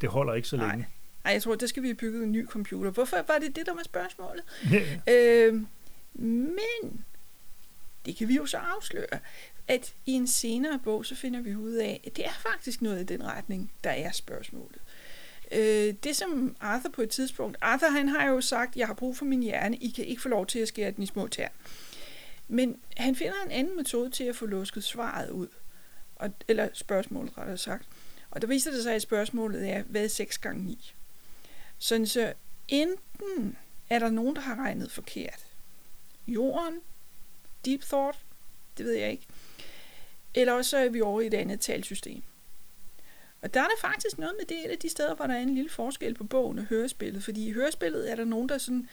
det 0.00 0.08
holder 0.08 0.34
ikke 0.34 0.48
så 0.48 0.56
længe. 0.56 0.76
Nej. 0.76 0.86
Ej, 1.24 1.32
jeg 1.32 1.42
tror, 1.42 1.54
der 1.54 1.66
skal 1.66 1.82
vi 1.82 1.88
have 1.88 1.94
bygget 1.94 2.22
en 2.22 2.32
ny 2.32 2.46
computer. 2.46 2.90
Hvorfor 2.90 3.16
var 3.28 3.38
det 3.38 3.56
det, 3.56 3.66
der 3.66 3.74
var 3.74 3.82
spørgsmålet? 3.82 4.44
Yeah. 4.72 5.48
Øh, 5.48 5.54
men 6.22 7.04
det 8.06 8.16
kan 8.16 8.28
vi 8.28 8.36
jo 8.36 8.46
så 8.46 8.56
afsløre, 8.56 9.18
at 9.68 9.94
i 10.06 10.12
en 10.12 10.26
senere 10.26 10.78
bog, 10.84 11.06
så 11.06 11.14
finder 11.14 11.40
vi 11.40 11.56
ud 11.56 11.72
af, 11.72 12.00
at 12.06 12.16
det 12.16 12.26
er 12.26 12.32
faktisk 12.32 12.82
noget 12.82 13.00
i 13.00 13.04
den 13.04 13.24
retning, 13.24 13.72
der 13.84 13.90
er 13.90 14.12
spørgsmålet. 14.12 14.78
Øh, 15.52 15.94
det 16.04 16.16
som 16.16 16.56
Arthur 16.60 16.90
på 16.90 17.02
et 17.02 17.10
tidspunkt, 17.10 17.56
Arthur 17.60 17.88
han 17.88 18.08
har 18.08 18.28
jo 18.28 18.40
sagt, 18.40 18.76
jeg 18.76 18.86
har 18.86 18.94
brug 18.94 19.16
for 19.16 19.24
min 19.24 19.42
hjerne, 19.42 19.76
I 19.76 19.88
kan 19.88 20.04
ikke 20.04 20.22
få 20.22 20.28
lov 20.28 20.46
til 20.46 20.58
at 20.58 20.68
skære 20.68 20.90
den 20.90 21.02
i 21.02 21.06
små 21.06 21.28
tær. 21.28 21.48
Men 22.48 22.76
han 22.96 23.16
finder 23.16 23.34
en 23.46 23.50
anden 23.50 23.76
metode 23.76 24.10
til 24.10 24.24
at 24.24 24.36
få 24.36 24.46
lusket 24.46 24.84
svaret 24.84 25.30
ud. 25.30 25.48
Og, 26.16 26.30
eller 26.48 26.68
spørgsmålet 26.72 27.38
rettere 27.38 27.58
sagt. 27.58 27.88
Og 28.30 28.42
der 28.42 28.48
viser 28.48 28.70
det 28.70 28.82
sig, 28.82 28.94
at 28.94 29.02
spørgsmålet 29.02 29.70
er, 29.70 29.82
hvad 29.82 30.04
er 30.04 30.08
6 30.08 30.38
gange 30.38 30.64
9? 30.64 30.94
Sådan 31.82 32.06
så 32.06 32.32
enten 32.68 33.56
er 33.90 33.98
der 33.98 34.10
nogen, 34.10 34.36
der 34.36 34.42
har 34.42 34.56
regnet 34.56 34.90
forkert. 34.90 35.46
Jorden, 36.26 36.80
deep 37.64 37.82
thought, 37.82 38.18
det 38.78 38.86
ved 38.86 38.92
jeg 38.92 39.10
ikke. 39.10 39.26
eller 40.34 40.52
også 40.52 40.70
så 40.70 40.78
er 40.78 40.88
vi 40.88 41.00
over 41.00 41.20
i 41.20 41.26
et 41.26 41.34
andet 41.34 41.60
talsystem. 41.60 42.22
Og 43.42 43.54
der 43.54 43.60
er 43.60 43.64
der 43.66 43.80
faktisk 43.80 44.18
noget 44.18 44.34
med 44.38 44.46
det, 44.46 44.64
et 44.64 44.70
af 44.70 44.78
de 44.78 44.88
steder, 44.88 45.14
hvor 45.14 45.26
der 45.26 45.34
er 45.34 45.38
en 45.40 45.54
lille 45.54 45.70
forskel 45.70 46.14
på 46.14 46.24
bogen 46.24 46.58
og 46.58 46.64
hørespillet. 46.64 47.24
Fordi 47.24 47.48
i 47.48 47.52
hørespillet 47.52 48.10
er 48.10 48.16
der 48.16 48.24
nogen, 48.24 48.48
der 48.48 48.58
sådan, 48.58 48.88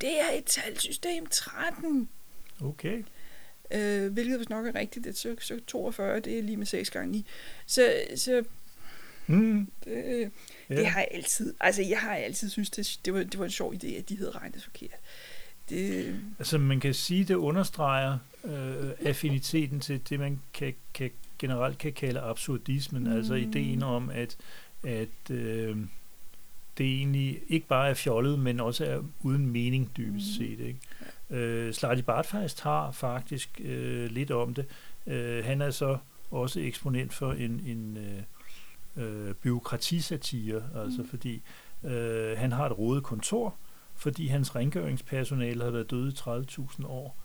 det 0.00 0.20
er 0.20 0.30
et 0.38 0.44
talsystem 0.44 1.26
13. 1.26 2.08
Okay. 2.64 3.04
Øh, 3.70 4.12
hvilket 4.12 4.36
hvis 4.36 4.48
nok 4.48 4.66
er 4.66 4.74
rigtigt, 4.74 5.06
at 5.06 5.16
så, 5.16 5.36
så 5.40 5.60
42, 5.66 6.20
det 6.20 6.38
er 6.38 6.42
lige 6.42 6.56
med 6.56 6.66
6 6.66 6.90
gange 6.90 7.12
9. 7.12 7.26
Så, 7.66 7.94
så 8.16 8.44
Mm. 9.26 9.70
det, 9.84 10.30
Ja. 10.70 10.74
det 10.76 10.86
har 10.86 10.98
jeg 11.00 11.08
altid, 11.10 11.54
altså 11.60 11.82
jeg 11.82 11.98
har 11.98 12.14
altid 12.14 12.48
synes 12.50 12.70
det, 12.70 12.98
det, 13.04 13.14
var, 13.14 13.18
det 13.22 13.38
var 13.38 13.44
en 13.44 13.50
sjov 13.50 13.74
idé, 13.74 13.86
at 13.98 14.08
de 14.08 14.16
havde 14.16 14.30
regnet 14.30 14.62
forkert. 14.62 14.90
Det, 15.68 16.14
Altså 16.38 16.58
man 16.58 16.80
kan 16.80 16.94
sige, 16.94 17.24
det 17.24 17.34
understreger 17.34 18.18
øh, 18.44 18.90
affiniteten 19.04 19.80
til 19.80 20.00
det, 20.08 20.18
man 20.20 20.40
kan, 20.54 20.74
kan, 20.94 21.10
generelt 21.38 21.78
kan 21.78 21.92
kalde 21.92 22.20
absurdismen. 22.20 23.04
Mm. 23.04 23.12
Altså 23.12 23.34
Mm. 23.34 23.40
ideen 23.40 23.82
om, 23.82 24.10
at, 24.10 24.36
at 24.84 25.30
øh, 25.30 25.76
det 26.78 26.86
egentlig 26.86 27.40
ikke 27.48 27.66
bare 27.66 27.90
er 27.90 27.94
fjollet, 27.94 28.38
men 28.38 28.60
også 28.60 28.84
er 28.84 29.02
uden 29.20 29.46
mening 29.46 29.90
dybest 29.96 30.26
Mm. 30.40 30.46
set. 30.46 30.60
Ikke? 30.60 30.78
Øh, 31.30 31.74
Slarty 31.74 32.00
Bartfast 32.02 32.60
har 32.60 32.90
faktisk 32.92 33.60
øh, 33.64 34.10
lidt 34.10 34.30
om 34.30 34.54
det. 34.54 34.64
Øh, 35.06 35.44
han 35.44 35.62
er 35.62 35.70
så 35.70 35.98
også 36.30 36.60
eksponent 36.60 37.12
for 37.14 37.32
en, 37.32 37.60
en 37.66 37.96
øh, 37.96 38.22
øh, 38.98 39.34
byråkratisatire, 39.34 40.62
altså 40.74 41.02
Mm. 41.02 41.08
fordi 41.08 41.42
øh, 41.84 42.38
han 42.38 42.52
har 42.52 42.66
et 42.66 42.78
rodet 42.78 43.02
kontor, 43.04 43.54
fordi 43.94 44.26
hans 44.26 44.56
rengøringspersonale 44.56 45.60
havde 45.60 45.72
været 45.74 45.90
døde 45.90 46.08
i 46.08 46.14
30.000 46.14 46.86
år, 46.86 47.16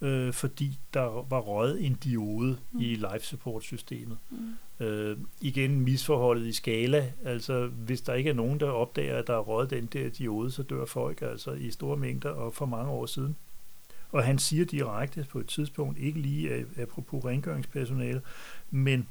øh, 0.00 0.32
fordi 0.32 0.78
der 0.94 1.26
var 1.28 1.40
røget 1.40 1.86
en 1.86 1.94
diode 1.94 2.58
Mm. 2.72 2.80
i 2.80 2.94
life 2.94 3.20
support 3.26 3.62
systemet. 3.62 4.18
mm, 4.30 4.54
Øh, 4.80 5.16
igen 5.40 5.80
misforholdet 5.80 6.46
i 6.46 6.52
skala, 6.52 7.12
altså 7.24 7.66
hvis 7.66 8.00
der 8.00 8.14
ikke 8.14 8.30
er 8.30 8.34
nogen, 8.34 8.60
der 8.60 8.66
opdager, 8.70 9.16
at 9.18 9.26
der 9.26 9.34
er 9.34 9.38
røget 9.40 9.70
den 9.70 9.86
der 9.86 10.08
diode, 10.08 10.50
så 10.50 10.62
dør 10.62 10.84
folk 10.84 11.22
altså 11.22 11.52
i 11.52 11.70
store 11.70 11.96
mængder 11.96 12.30
og 12.30 12.54
for 12.54 12.66
mange 12.66 12.90
år 12.90 13.06
siden. 13.06 13.36
Og 14.12 14.24
han 14.24 14.38
siger 14.38 14.64
direkte 14.64 15.26
på 15.30 15.38
et 15.38 15.46
tidspunkt, 15.46 15.98
ikke 15.98 16.20
lige 16.20 16.66
apropos 16.78 17.24
rengøringspersonale, 17.24 18.22
men 18.70 19.08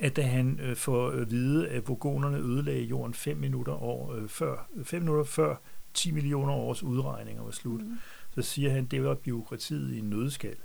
at 0.00 0.16
da 0.16 0.22
han 0.22 0.60
øh, 0.62 0.76
får 0.76 1.08
at 1.08 1.30
vide, 1.30 1.68
at 1.68 1.88
vogonerne 1.88 2.36
ødelagde 2.38 2.82
jorden 2.82 3.14
5 3.14 3.36
minutter, 3.36 3.82
år, 3.82 4.14
øh, 4.14 4.28
før, 4.28 4.68
5 4.84 5.02
minutter 5.02 5.24
før 5.24 5.56
10 5.94 6.10
millioner 6.10 6.52
års 6.52 6.82
udregninger 6.82 7.42
var 7.42 7.50
slut, 7.50 7.80
mm, 7.80 7.98
så 8.34 8.42
siger 8.42 8.70
han, 8.70 8.84
at 8.84 8.90
det 8.90 9.04
var 9.04 9.14
byråkratiet 9.14 9.94
i 9.94 9.98
en 9.98 10.10
nødskal. 10.10 10.56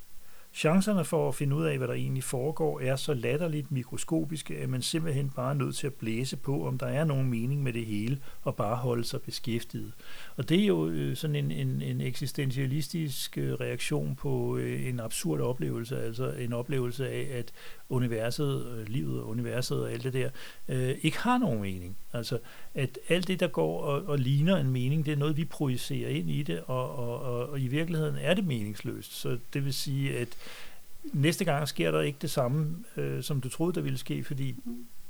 Chancerne 0.55 1.05
for 1.05 1.27
at 1.27 1.35
finde 1.35 1.55
ud 1.55 1.65
af, 1.65 1.77
hvad 1.77 1.87
der 1.87 1.93
egentlig 1.93 2.23
foregår, 2.23 2.79
er 2.79 2.95
så 2.95 3.13
latterligt 3.13 3.71
mikroskopiske, 3.71 4.57
at 4.57 4.69
man 4.69 4.81
simpelthen 4.81 5.29
bare 5.29 5.49
er 5.49 5.53
nødt 5.53 5.75
til 5.75 5.87
at 5.87 5.93
blæse 5.93 6.37
på, 6.37 6.67
om 6.67 6.77
der 6.77 6.85
er 6.85 7.05
nogen 7.05 7.29
mening 7.29 7.63
med 7.63 7.73
det 7.73 7.85
hele, 7.85 8.19
og 8.41 8.55
bare 8.55 8.75
holde 8.75 9.03
sig 9.03 9.21
beskæftiget. 9.21 9.93
Og 10.35 10.49
det 10.49 10.61
er 10.61 10.65
jo 10.65 10.87
øh, 10.87 11.15
sådan 11.15 11.35
en, 11.35 11.51
en, 11.51 11.81
en 11.81 12.01
eksistentialistisk 12.01 13.37
øh, 13.37 13.53
reaktion 13.53 14.15
på 14.15 14.57
øh, 14.57 14.87
en 14.87 14.99
absurd 14.99 15.39
oplevelse, 15.39 16.01
altså 16.01 16.31
en 16.31 16.53
oplevelse 16.53 17.09
af, 17.09 17.27
at 17.31 17.51
universet, 17.89 18.65
øh, 18.65 18.87
livet 18.87 19.21
og 19.21 19.27
universet 19.27 19.81
og 19.83 19.91
alt 19.91 20.03
det 20.03 20.13
der, 20.13 20.29
øh, 20.67 20.95
ikke 21.01 21.17
har 21.17 21.37
nogen 21.37 21.61
mening. 21.61 21.97
Altså, 22.13 22.39
at 22.73 22.99
alt 23.09 23.27
det, 23.27 23.39
der 23.39 23.47
går 23.47 23.81
og, 23.81 24.05
og 24.05 24.19
ligner 24.19 24.57
en 24.57 24.69
mening, 24.69 25.05
det 25.05 25.11
er 25.11 25.17
noget, 25.17 25.37
vi 25.37 25.45
projicerer 25.45 26.09
ind 26.09 26.29
i 26.29 26.43
det, 26.43 26.61
og, 26.67 26.95
og, 26.95 27.21
og, 27.21 27.49
og 27.49 27.59
i 27.59 27.67
virkeligheden 27.67 28.15
er 28.15 28.33
det 28.33 28.45
meningsløst. 28.45 29.13
Så 29.13 29.37
det 29.53 29.65
vil 29.65 29.73
sige, 29.73 30.17
at 30.17 30.27
næste 31.13 31.45
gang 31.45 31.67
sker 31.67 31.91
der 31.91 32.01
ikke 32.01 32.17
det 32.21 32.31
samme, 32.31 32.83
øh, 32.97 33.23
som 33.23 33.41
du 33.41 33.49
troede, 33.49 33.75
der 33.75 33.81
ville 33.81 33.97
ske, 33.97 34.23
fordi 34.23 34.55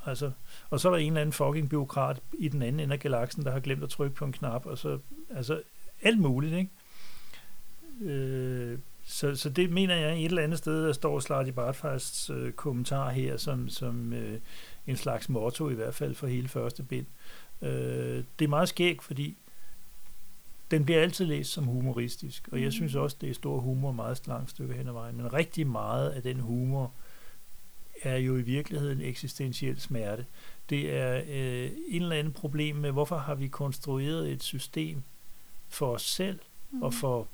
altså, 0.06 0.32
og 0.70 0.80
så 0.80 0.88
er 0.88 0.92
der 0.92 1.00
en 1.00 1.08
eller 1.08 1.22
anden 1.22 1.34
fucking 1.34 1.70
byråkrat 1.70 2.22
i 2.40 2.48
den 2.48 2.62
anden 2.62 2.80
ende 2.80 2.94
af 2.94 3.00
galaksen, 3.00 3.44
der 3.46 3.52
har 3.52 3.60
glemt 3.60 3.84
at 3.84 3.90
trykke 3.90 4.16
på 4.16 4.26
en 4.26 4.32
knap, 4.32 4.66
og 4.66 4.78
så, 4.78 5.00
altså, 5.36 5.62
alt 6.02 6.20
muligt, 6.20 6.54
ikke? 6.54 6.70
Øh, 8.02 8.80
så, 9.08 9.36
så 9.36 9.49
det 9.49 9.70
mener 9.72 9.95
jeg 9.95 10.20
et 10.20 10.26
eller 10.26 10.43
andet 10.43 10.58
sted, 10.58 10.88
der 10.88 10.93
står 10.93 11.20
Slarty 11.20 11.49
Bartfasts 11.49 12.30
øh, 12.30 12.51
kommentar 12.51 13.10
her, 13.10 13.38
som, 13.38 13.70
som 13.70 14.14
øh, 14.14 14.39
en 14.88 14.97
slags 14.97 15.30
motto 15.30 15.70
i 15.70 15.74
hvert 15.74 15.95
fald 15.95 16.16
for 16.16 16.28
hele 16.28 16.47
første 16.47 16.84
bind. 16.84 17.06
Øh, 17.62 18.24
det 18.39 18.45
er 18.45 18.49
meget 18.49 18.70
skægt, 18.70 19.03
fordi 19.03 19.38
den 20.72 20.86
bliver 20.86 21.01
altid 21.01 21.26
læst 21.26 21.51
som 21.51 21.64
humoristisk, 21.64 22.47
og 22.51 22.58
jeg 22.58 22.66
Mhm. 22.66 22.72
synes 22.72 22.95
også, 22.95 23.18
det 23.22 23.30
er 23.30 23.34
stor 23.34 23.60
humor 23.60 23.91
meget 23.91 24.28
langt 24.28 24.49
stykke 24.49 24.74
hen 24.74 24.88
ad 24.88 24.93
vejen, 24.93 25.18
men 25.18 25.34
rigtig 25.34 25.68
meget 25.68 26.10
af 26.10 26.22
den 26.22 26.39
humor 26.39 26.91
er 28.03 28.18
jo 28.18 28.38
i 28.38 28.41
virkeligheden 28.41 29.01
eksistentiel 29.01 29.82
smerte. 29.82 30.26
Det 30.70 30.93
er 30.97 31.22
øh, 31.28 31.72
en 31.88 32.01
eller 32.01 32.16
anden 32.16 32.34
problem 32.34 32.76
med, 32.76 32.91
hvorfor 32.91 33.18
har 33.18 33.36
vi 33.36 33.47
konstrueret 33.47 34.32
et 34.32 34.43
system 34.43 35.03
for 35.70 35.93
os 35.93 36.01
selv 36.01 36.39
mm. 36.72 36.82
og 36.84 36.93
for 36.93 37.28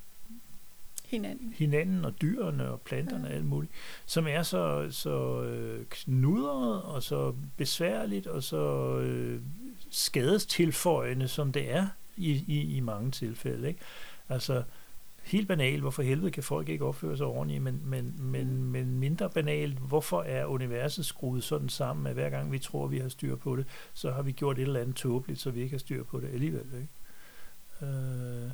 hinanden. 1.11 1.53
hinanden 1.57 2.05
og 2.05 2.21
dyrene 2.21 2.69
og 2.69 2.81
planterne 2.81 3.23
Ja. 3.23 3.29
og 3.29 3.35
alt 3.35 3.45
muligt, 3.45 3.71
som 4.05 4.27
er 4.27 4.43
så, 4.43 4.87
så 4.91 5.41
øh, 5.43 5.85
knudret 5.89 6.81
og 6.81 7.03
så 7.03 7.35
besværligt 7.57 8.27
og 8.27 8.43
så 8.43 8.97
øh, 8.99 9.41
skadestilføjende, 9.89 11.27
som 11.27 11.51
det 11.51 11.71
er 11.71 11.87
i, 12.17 12.31
i, 12.47 12.75
i 12.75 12.79
mange 12.79 13.11
tilfælde. 13.11 13.67
Ikke? 13.67 13.79
Altså, 14.29 14.63
helt 15.23 15.47
banalt, 15.47 15.81
hvorfor 15.81 16.03
helvede 16.03 16.31
kan 16.31 16.43
folk 16.43 16.69
ikke 16.69 16.85
opføre 16.85 17.17
sig 17.17 17.25
ordentligt, 17.25 17.63
men, 17.63 17.81
men, 17.85 18.15
men, 18.19 18.63
men 18.63 18.99
mindre 18.99 19.29
banalt, 19.29 19.77
hvorfor 19.77 20.21
er 20.21 20.45
universet 20.45 21.05
skruet 21.05 21.43
sådan 21.43 21.69
sammen, 21.69 22.07
at 22.07 22.13
hver 22.13 22.29
gang 22.29 22.51
vi 22.51 22.59
tror, 22.59 22.87
vi 22.87 22.97
har 22.97 23.09
styr 23.09 23.35
på 23.35 23.55
det, 23.55 23.65
så 23.93 24.11
har 24.11 24.21
vi 24.21 24.31
gjort 24.31 24.57
et 24.57 24.61
eller 24.61 24.79
andet 24.79 24.95
tåbeligt, 24.95 25.39
så 25.39 25.51
vi 25.51 25.61
ikke 25.61 25.73
har 25.73 25.79
styr 25.79 26.03
på 26.03 26.19
det 26.19 26.27
alligevel. 26.33 26.65
Ikke? 26.81 26.87
Øh, 27.93 28.51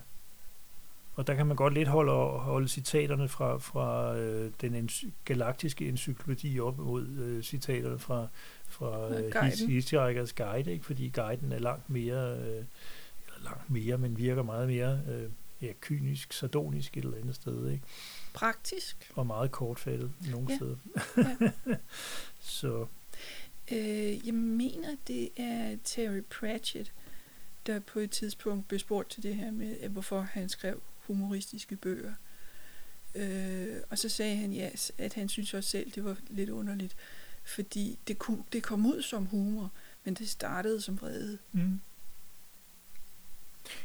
og 1.18 1.28
der 1.28 1.36
kan 1.36 1.48
man 1.48 1.56
godt 1.56 1.74
lidt 1.74 1.88
holde, 1.88 2.12
holde 2.40 2.68
citaterne 2.68 3.28
fra, 3.30 3.58
fra 3.58 4.16
øh, 4.18 4.52
den 4.62 4.76
ens, 4.76 5.06
galaktiske 5.26 5.88
encyklopædi 5.88 6.60
op 6.60 6.78
mod 6.78 7.08
øh, 7.08 7.44
citaterne 7.44 8.00
fra, 8.00 8.28
fra 8.66 9.14
øh, 9.20 9.32
guiden. 9.32 9.70
Hitchhiker's 9.78 10.34
Guide, 10.44 10.72
ikke? 10.72 10.86
fordi 10.86 11.10
guiden 11.10 11.52
er 11.52 11.60
langt 11.60 11.90
mere, 11.90 12.38
øh, 12.38 12.46
eller 12.48 13.44
langt 13.44 13.70
mere, 13.70 13.98
men 13.98 14.18
virker 14.18 14.44
meget 14.44 14.68
mere 14.68 15.02
øh, 15.10 15.30
ja, 15.62 15.72
kynisk, 15.82 16.34
sardonisk 16.34 16.98
et 16.98 17.04
eller 17.04 17.18
andet 17.18 17.36
sted, 17.36 17.70
ikke? 17.72 17.84
Praktisk. 18.34 19.12
og 19.16 19.28
meget 19.28 19.52
kortfattet 19.52 20.12
nogle 20.32 20.48
Ja. 20.50 20.56
steder. 20.56 20.76
Ja. 21.18 21.76
Så 22.40 22.86
Øh, 23.72 24.28
jeg 24.28 24.34
mener, 24.34 24.96
det 25.08 25.30
er 25.38 25.78
Terry 25.84 26.22
Pratchett, 26.40 26.92
der 27.66 27.80
på 27.80 28.00
et 28.00 28.12
tidspunkt 28.12 28.68
blev 28.68 28.80
spurgt 28.80 29.10
til 29.10 29.24
det 29.24 29.36
her 29.36 29.52
med, 29.52 29.90
hvorfor 29.90 30.20
han 30.22 30.50
skrev 30.50 30.82
humoristiske 31.08 31.76
bøger. 31.76 32.14
Øh, 33.16 33.76
og 33.90 33.98
så 33.98 34.10
sagde 34.10 34.36
han, 34.36 34.54
ja, 34.54 34.70
at 34.98 35.14
han 35.14 35.30
synes 35.30 35.54
også 35.54 35.70
selv, 35.70 35.92
det 35.92 36.06
var 36.06 36.18
lidt 36.30 36.50
underligt, 36.50 36.96
fordi 37.44 38.00
det, 38.08 38.20
kunne, 38.20 38.44
det 38.52 38.64
kom 38.64 38.86
ud 38.86 39.02
som 39.02 39.26
humor, 39.26 39.72
men 40.04 40.14
det 40.14 40.30
startede 40.30 40.82
som 40.82 41.02
vrede. 41.02 41.38
Mm. 41.52 41.80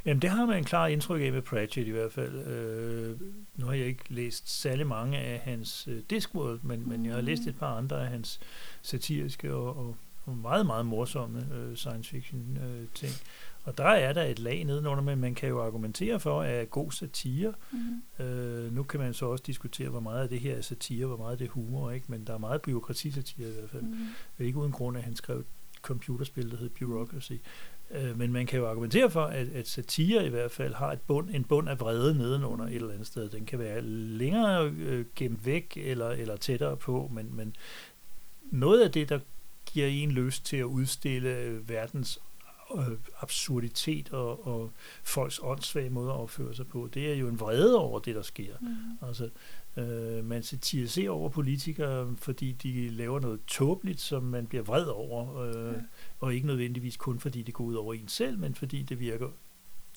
Jamen, 0.04 0.22
det 0.22 0.30
har 0.30 0.46
man 0.46 0.58
en 0.58 0.64
klar 0.64 0.86
indtryk 0.86 1.22
af 1.22 1.32
med 1.32 1.42
Pratchett 1.42 1.88
i 1.88 1.90
hvert 1.90 2.12
fald. 2.12 2.46
Øh, 2.46 3.20
nu 3.56 3.66
har 3.66 3.72
jeg 3.72 3.86
ikke 3.86 4.04
læst 4.08 4.60
særlig 4.60 4.86
mange 4.86 5.18
af 5.18 5.38
hans 5.38 5.88
øh, 5.88 6.02
Discworld, 6.10 6.60
men, 6.62 6.88
men 6.88 7.06
jeg 7.06 7.14
har 7.14 7.20
læst 7.20 7.42
et 7.42 7.58
par 7.58 7.76
andre 7.76 8.04
af 8.04 8.08
hans 8.08 8.40
satiriske 8.82 9.54
og, 9.54 9.76
og, 9.76 9.96
og 10.24 10.36
meget, 10.36 10.66
meget 10.66 10.86
morsomme 10.86 11.48
øh, 11.54 11.76
science 11.76 12.10
fiction 12.10 12.58
øh, 12.62 12.88
ting. 12.94 13.12
Og 13.64 13.78
der 13.78 13.84
er 13.84 14.12
der 14.12 14.22
et 14.22 14.38
lag 14.38 14.64
nedenunder, 14.64 15.02
men 15.02 15.18
man 15.20 15.34
kan 15.34 15.48
jo 15.48 15.62
argumentere 15.66 16.20
for, 16.20 16.42
at 16.42 16.70
god 16.70 16.92
satire, 16.92 17.54
Mm. 17.72 18.24
øh, 18.24 18.74
nu 18.74 18.82
kan 18.82 19.00
man 19.00 19.14
så 19.14 19.26
også 19.26 19.44
diskutere, 19.46 19.88
hvor 19.88 20.00
meget 20.00 20.22
af 20.22 20.28
det 20.28 20.40
her 20.40 20.56
er 20.56 20.60
satire, 20.60 21.06
hvor 21.06 21.16
meget 21.16 21.32
af 21.32 21.38
det 21.38 21.46
er 21.46 21.50
humor, 21.50 21.90
ikke? 21.90 22.06
men 22.08 22.24
der 22.26 22.34
er 22.34 22.38
meget 22.38 22.62
byråkratisatire 22.62 23.48
i 23.48 23.52
hvert 23.52 23.70
fald. 23.70 23.82
Mm. 23.82 23.96
Er 24.38 24.44
ikke 24.44 24.58
uden 24.58 24.72
grund, 24.72 24.96
at 24.96 25.02
han 25.02 25.16
skrev 25.16 25.36
et 25.38 25.46
computerspil, 25.82 26.50
der 26.50 26.56
hed 26.56 26.68
Bureaucracy. 26.68 27.32
Øh, 27.90 28.18
men 28.18 28.32
man 28.32 28.46
kan 28.46 28.58
jo 28.58 28.68
argumentere 28.68 29.10
for, 29.10 29.24
at, 29.24 29.48
at 29.48 29.68
satire 29.68 30.26
i 30.26 30.28
hvert 30.28 30.50
fald 30.50 30.74
har 30.74 30.92
et 30.92 31.00
bund, 31.00 31.30
en 31.30 31.44
bund 31.44 31.68
af 31.68 31.80
vrede 31.80 32.14
nedenunder 32.18 32.66
et 32.66 32.74
eller 32.74 32.92
andet 32.92 33.06
sted. 33.06 33.28
Den 33.28 33.46
kan 33.46 33.58
være 33.58 33.80
længere 33.82 34.68
øh, 34.68 35.04
gemt 35.16 35.46
væk 35.46 35.72
eller, 35.76 36.08
eller 36.08 36.36
tættere 36.36 36.76
på, 36.76 37.10
men, 37.14 37.36
men 37.36 37.56
noget 38.50 38.80
af 38.82 38.92
det, 38.92 39.08
der 39.08 39.18
giver 39.66 39.86
en 39.86 40.10
lyst 40.10 40.46
til 40.46 40.56
at 40.56 40.64
udstille 40.64 41.38
øh, 41.38 41.68
verdens 41.68 42.18
øh, 42.78 42.98
absurditet 43.20 44.10
og, 44.12 44.46
og 44.46 44.70
folks 45.02 45.40
åndssvage 45.42 45.90
måde 45.90 46.10
at 46.10 46.16
opføre 46.16 46.54
sig 46.54 46.66
på, 46.66 46.88
det 46.94 47.10
er 47.12 47.14
jo 47.14 47.28
en 47.28 47.40
vrede 47.40 47.78
over 47.78 47.98
det, 47.98 48.14
der 48.14 48.22
sker. 48.22 48.54
Mm. 48.60 49.06
Altså, 49.08 49.30
øh, 49.76 50.24
man 50.24 50.42
satiriserer 50.42 51.10
over 51.10 51.28
politikere, 51.28 52.14
fordi 52.16 52.52
de 52.52 52.88
laver 52.90 53.20
noget 53.20 53.40
tåbeligt, 53.46 54.00
som 54.00 54.22
man 54.22 54.46
bliver 54.46 54.64
vred 54.64 54.84
over, 54.86 55.36
øh, 55.36 55.72
Ja. 55.74 55.80
og 56.20 56.34
ikke 56.34 56.46
nødvendigvis 56.46 56.96
kun 56.96 57.20
fordi 57.20 57.42
det 57.42 57.54
går 57.54 57.64
ud 57.64 57.74
over 57.74 57.94
en 57.94 58.08
selv, 58.08 58.38
men 58.38 58.54
fordi 58.54 58.82
det 58.82 59.00
virker 59.00 59.28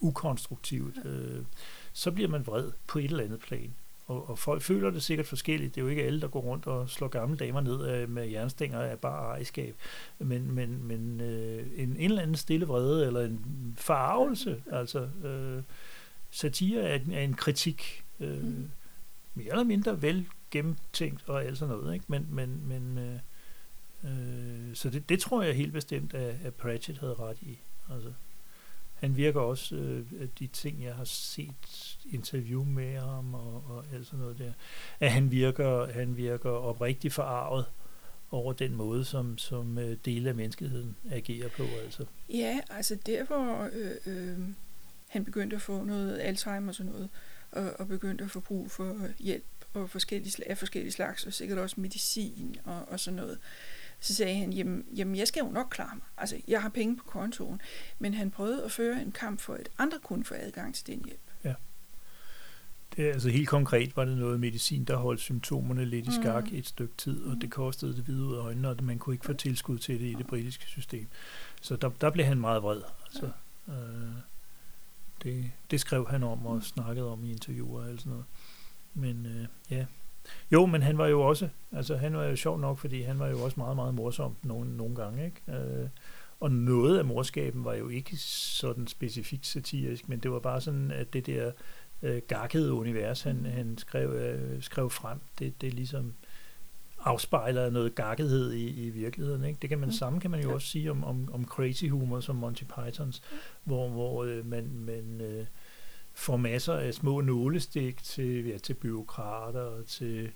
ukonstruktivt. 0.02 1.06
Øh, 1.06 1.44
så 1.94 2.12
bliver 2.12 2.30
man 2.30 2.48
vred 2.48 2.72
på 2.88 3.00
et 3.00 3.06
eller 3.06 3.24
andet 3.24 3.40
plan. 3.40 3.74
Og, 4.08 4.30
og 4.30 4.40
folk 4.40 4.62
føler 4.62 4.90
det 4.90 5.04
sikkert 5.04 5.28
forskelligt. 5.28 5.76
Det 5.76 5.82
er 5.82 5.86
jo 5.86 5.90
ikke 5.90 6.04
alle, 6.04 6.22
der 6.22 6.28
går 6.28 6.40
rundt 6.40 6.68
og 6.68 6.90
slår 6.90 7.08
gamle 7.08 7.38
damer 7.38 7.62
ned 7.62 7.90
øh, 7.90 8.10
med 8.10 8.28
jernstænger 8.28 8.80
af 8.80 9.00
bare 9.00 9.26
ejerskab. 9.26 9.76
Men, 10.20 10.52
men, 10.52 10.84
men 10.84 11.22
øh, 11.22 11.68
en, 11.76 11.90
en 11.90 11.98
eller 11.98 12.22
anden 12.22 12.36
stille 12.36 12.66
vrede, 12.66 13.08
eller 13.08 13.22
en 13.22 13.76
farvelse, 13.78 14.64
altså 14.72 15.10
øh, 15.24 15.64
satire 16.30 16.82
er, 16.82 17.00
er 17.14 17.22
en 17.22 17.34
kritik, 17.34 18.06
øh, 18.20 18.44
mm. 18.44 18.70
mere 19.36 19.50
eller 19.50 19.64
mindre 19.64 20.02
vel 20.02 20.26
gennemtænkt 20.52 21.24
og 21.30 21.46
alt 21.46 21.58
sådan 21.58 21.76
noget. 21.76 21.94
Ikke? 21.94 22.06
Men, 22.08 22.28
men, 22.30 22.62
men 22.68 22.98
øh, 22.98 23.20
øh, 24.04 24.76
så 24.76 24.90
det, 24.90 25.10
det 25.10 25.20
tror 25.20 25.44
jeg 25.44 25.56
helt 25.56 25.74
bestemt, 25.74 26.14
at, 26.14 26.36
at 26.44 26.54
Pratchett 26.54 27.00
havde 27.00 27.14
ret 27.14 27.38
i. 27.42 27.60
Altså 27.94 28.12
han 29.06 29.18
virker 29.18 29.40
også, 29.40 29.76
øh, 29.76 30.28
de 30.40 30.48
ting, 30.48 30.84
jeg 30.84 30.96
har 30.96 31.04
set 31.04 31.98
interview 32.12 32.64
med 32.64 33.00
ham 33.00 33.34
og, 33.34 33.64
og 33.70 33.86
alt 33.94 34.06
sådan 34.06 34.20
noget 34.20 34.38
der, 34.38 34.54
at 35.00 35.12
han 35.12 35.32
virker, 35.32 35.92
han 35.92 36.18
virker 36.18 36.50
oprigtigt 36.50 37.14
forarvet 37.14 37.66
over 38.32 38.54
den 38.54 38.76
måde, 38.76 39.06
som, 39.06 39.38
som 39.38 39.78
øh, 39.78 39.98
dele 40.06 40.30
af 40.30 40.36
menneskeheden 40.36 40.96
agerer 41.12 41.50
på. 41.50 41.64
Altså. 41.84 42.06
Ja, 42.30 42.60
altså 42.70 42.96
der 43.06 43.24
hvor 43.26 43.70
øh, 43.74 43.92
øh, 44.06 44.40
han 45.08 45.26
begyndte 45.26 45.56
at 45.56 45.62
få 45.62 45.84
noget 45.84 46.20
Alzheimer 46.20 46.68
og 46.68 46.76
sådan 46.76 46.92
noget, 46.92 47.10
og, 47.52 47.80
og 47.80 47.88
begyndte 47.88 48.24
at 48.24 48.32
få 48.32 48.40
brug 48.40 48.72
for 48.72 48.98
hjælp 49.20 49.46
og 49.74 49.90
forskellige, 49.90 50.50
af 50.50 50.58
forskellige 50.58 50.92
slags, 50.92 51.26
og 51.26 51.34
sikkert 51.34 51.58
også 51.58 51.82
medicin 51.82 52.56
og, 52.64 52.88
og 52.88 53.00
sådan 53.00 53.16
noget. 53.16 53.38
Øh, 53.38 53.75
så 54.06 54.16
sagde 54.16 54.36
han, 54.36 54.54
jamen, 54.54 54.86
jamen 54.96 55.16
jeg 55.16 55.28
skal 55.28 55.40
jo 55.40 55.52
nok 55.52 55.68
klare 55.72 55.96
mig. 55.96 56.04
Altså, 56.18 56.42
jeg 56.48 56.62
har 56.62 56.70
penge 56.70 56.98
på 56.98 57.04
kontoen. 57.04 57.62
Men 58.00 58.14
han 58.14 58.32
prøvede 58.32 58.64
at 58.64 58.72
føre 58.72 59.02
en 59.02 59.12
kamp 59.12 59.40
for, 59.40 59.54
at 59.54 59.70
andre 59.78 60.00
kunne 60.04 60.26
få 60.26 60.34
adgang 60.34 60.76
til 60.76 60.88
den 60.88 61.06
hjælp. 61.06 61.20
Ja. 61.44 61.54
Det 62.96 63.08
er 63.08 63.14
altså 63.14 63.30
helt 63.30 63.48
konkret 63.48 63.98
var 63.98 64.06
det 64.06 64.18
noget 64.18 64.40
medicin, 64.40 64.84
der 64.84 64.96
holdt 64.96 65.20
symptomerne 65.22 65.86
lidt 65.86 66.06
i 66.06 66.10
mm. 66.10 66.24
skak 66.24 66.52
mm. 66.52 66.58
et 66.58 66.68
stykke 66.68 66.94
tid, 66.98 67.24
og 67.24 67.34
mm. 67.34 67.40
det 67.40 67.52
kostede 67.52 67.96
det 67.96 68.04
hvide 68.04 68.26
ud 68.26 68.36
af 68.36 68.40
øjnene, 68.40 68.70
og 68.70 68.84
man 68.84 69.00
kunne 69.00 69.14
ikke 69.14 69.26
få 69.26 69.34
tilskud 69.34 69.78
til 69.78 70.00
det 70.00 70.06
i 70.06 70.14
det 70.14 70.28
britiske 70.28 70.66
system. 70.66 71.08
Så 71.62 71.76
der, 71.76 71.90
der 71.90 72.10
blev 72.10 72.26
han 72.26 72.40
meget 72.40 72.64
vred. 72.64 72.82
Altså, 73.06 73.30
ja. 73.68 73.74
øh, 73.74 74.16
det, 75.24 75.52
det 75.72 75.80
skrev 75.80 76.08
han 76.10 76.24
om 76.24 76.46
og 76.46 76.56
mm. 76.56 76.62
snakkede 76.62 77.12
om 77.12 77.24
i 77.24 77.32
interviewer 77.32 77.82
og 77.82 78.00
sådan 78.00 78.10
noget. 78.10 78.26
Men 78.94 79.26
øh, 79.26 79.48
ja, 79.70 79.86
jo, 80.52 80.66
men 80.66 80.82
han 80.82 80.98
var 80.98 81.08
jo 81.08 81.22
også, 81.22 81.50
altså 81.72 81.96
han 81.96 82.18
var 82.18 82.24
jo 82.24 82.36
sjov 82.36 82.60
nok, 82.60 82.78
fordi 82.78 83.02
han 83.02 83.20
var 83.20 83.28
jo 83.28 83.40
også 83.44 83.60
meget, 83.60 83.76
meget 83.76 83.94
morsom 83.94 84.36
nogle, 84.44 84.78
nogle 84.78 84.96
gange, 84.96 85.26
ikke? 85.26 85.60
Øh, 85.60 85.88
og 86.40 86.52
noget 86.52 86.98
af 86.98 87.06
morskaben 87.06 87.66
var 87.66 87.74
jo 87.74 87.90
ikke 87.90 88.18
sådan 88.18 88.88
specifikt 88.88 89.46
satirisk, 89.46 90.10
men 90.10 90.20
det 90.20 90.32
var 90.32 90.40
bare 90.40 90.62
sådan, 90.62 90.92
at 90.92 91.14
det 91.14 91.26
der 91.26 91.52
øh, 92.02 92.22
gakkede 92.28 92.74
univers, 92.74 93.22
han, 93.22 93.46
han 93.46 93.78
skrev, 93.78 94.10
øh, 94.10 94.64
skrev 94.64 94.90
frem, 94.90 95.20
det, 95.40 95.62
det 95.62 95.74
ligesom 95.74 96.14
afspejler 97.06 97.70
noget 97.70 97.96
gakkethed 97.96 98.54
i, 98.54 98.86
i 98.86 98.90
virkeligheden. 98.90 99.44
Ikke? 99.44 99.58
Det 99.62 99.70
kan 99.70 99.80
man 99.80 99.90
mm. 99.90 99.94
samme 99.94 100.20
kan 100.20 100.32
man 100.32 100.44
jo 100.44 100.54
også 100.54 100.68
sige 100.68 100.92
om, 100.92 101.04
om, 101.04 101.30
om 101.34 101.46
crazy 101.46 101.86
humor 101.86 102.20
som 102.20 102.36
Monty 102.36 102.64
Pythons, 102.64 103.22
hvor, 103.64 103.90
hvor 103.90 104.24
øh, 104.24 104.46
man, 104.46 104.70
man 104.74 105.22
øh, 105.22 105.46
får 106.16 106.38
masser 106.38 106.74
af 106.74 106.94
små 106.94 107.22
nålestik 107.22 108.04
til, 108.04 108.48
ja, 108.48 108.58
til 108.58 108.74
byråkrater, 108.74 109.84
til 109.84 110.32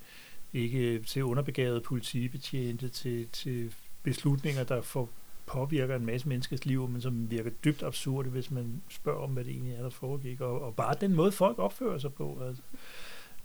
ikke 0.53 0.99
til 0.99 1.23
underbegavede 1.23 1.81
politibetjente, 1.81 2.89
til, 2.89 3.29
til 3.29 3.73
beslutninger, 4.03 4.63
der 4.63 4.81
får 4.81 5.09
påvirker 5.49 5.95
en 5.95 6.05
masse 6.05 6.27
menneskers 6.27 6.65
liv, 6.65 6.87
men 6.87 7.01
som 7.01 7.31
virker 7.31 7.49
dybt 7.49 7.83
absurde, 7.83 8.29
hvis 8.29 8.51
man 8.51 8.81
spørger 8.89 9.19
om, 9.19 9.31
hvad 9.31 9.43
det 9.43 9.51
egentlig 9.51 9.73
er, 9.73 9.81
der 9.81 9.89
foregik. 9.89 10.41
Og, 10.41 10.61
og 10.61 10.75
bare 10.75 10.95
den 11.01 11.13
måde, 11.13 11.31
folk 11.31 11.59
opfører 11.59 11.97
sig 11.97 12.13
på. 12.13 12.41
Altså. 12.47 12.61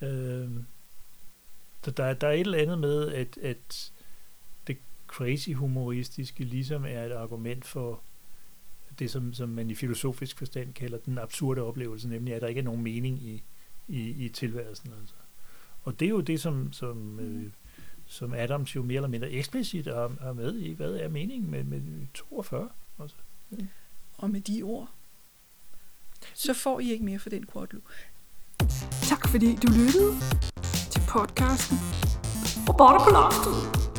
Øh, 0.02 0.50
så 1.82 1.90
der, 1.90 2.14
der 2.14 2.26
er 2.26 2.32
et 2.32 2.40
eller 2.40 2.58
andet 2.58 2.78
med, 2.78 3.12
at, 3.12 3.38
at 3.38 3.92
det 4.66 4.78
crazy 5.06 5.50
humoristiske 5.50 6.44
ligesom 6.44 6.84
er 6.84 7.04
et 7.04 7.12
argument 7.12 7.64
for 7.64 8.00
det, 8.98 9.10
som, 9.10 9.32
som 9.32 9.48
man 9.48 9.70
i 9.70 9.74
filosofisk 9.74 10.38
forstand 10.38 10.74
kalder 10.74 10.98
den 10.98 11.18
absurde 11.18 11.62
oplevelse, 11.62 12.08
nemlig 12.08 12.34
at 12.34 12.42
der 12.42 12.48
ikke 12.48 12.58
er 12.58 12.64
nogen 12.64 12.82
mening 12.82 13.22
i, 13.22 13.42
i, 13.88 14.24
i 14.24 14.28
tilværelsen. 14.28 14.92
Altså. 15.00 15.14
Og 15.82 16.00
det 16.00 16.06
er 16.06 16.10
jo 16.10 16.20
det, 16.20 16.40
som, 16.40 16.72
som, 16.72 17.20
øh, 17.20 17.50
som 18.06 18.34
Adams 18.34 18.76
jo 18.76 18.82
mere 18.82 18.96
eller 18.96 19.08
mindre 19.08 19.30
eksplicit 19.30 19.86
er, 19.86 20.10
er 20.20 20.32
med 20.32 20.54
i. 20.54 20.72
Hvad 20.72 20.94
er 20.94 21.08
meningen 21.08 21.50
med, 21.50 21.64
med 21.64 22.06
42? 22.14 22.68
Altså. 23.00 23.16
Ja. 23.52 23.66
Og 24.16 24.30
med 24.30 24.40
de 24.40 24.62
ord, 24.62 24.90
så 26.34 26.54
får 26.54 26.80
I 26.80 26.92
ikke 26.92 27.04
mere 27.04 27.18
for 27.18 27.30
den 27.30 27.46
kortlue. 27.46 27.82
Tak 29.02 29.28
fordi 29.28 29.56
du 29.56 29.68
lyttede 29.68 30.12
til 30.90 31.02
podcasten 31.08 31.78
Robotter 32.68 33.04
på 33.04 33.10
Loftet. 33.10 33.93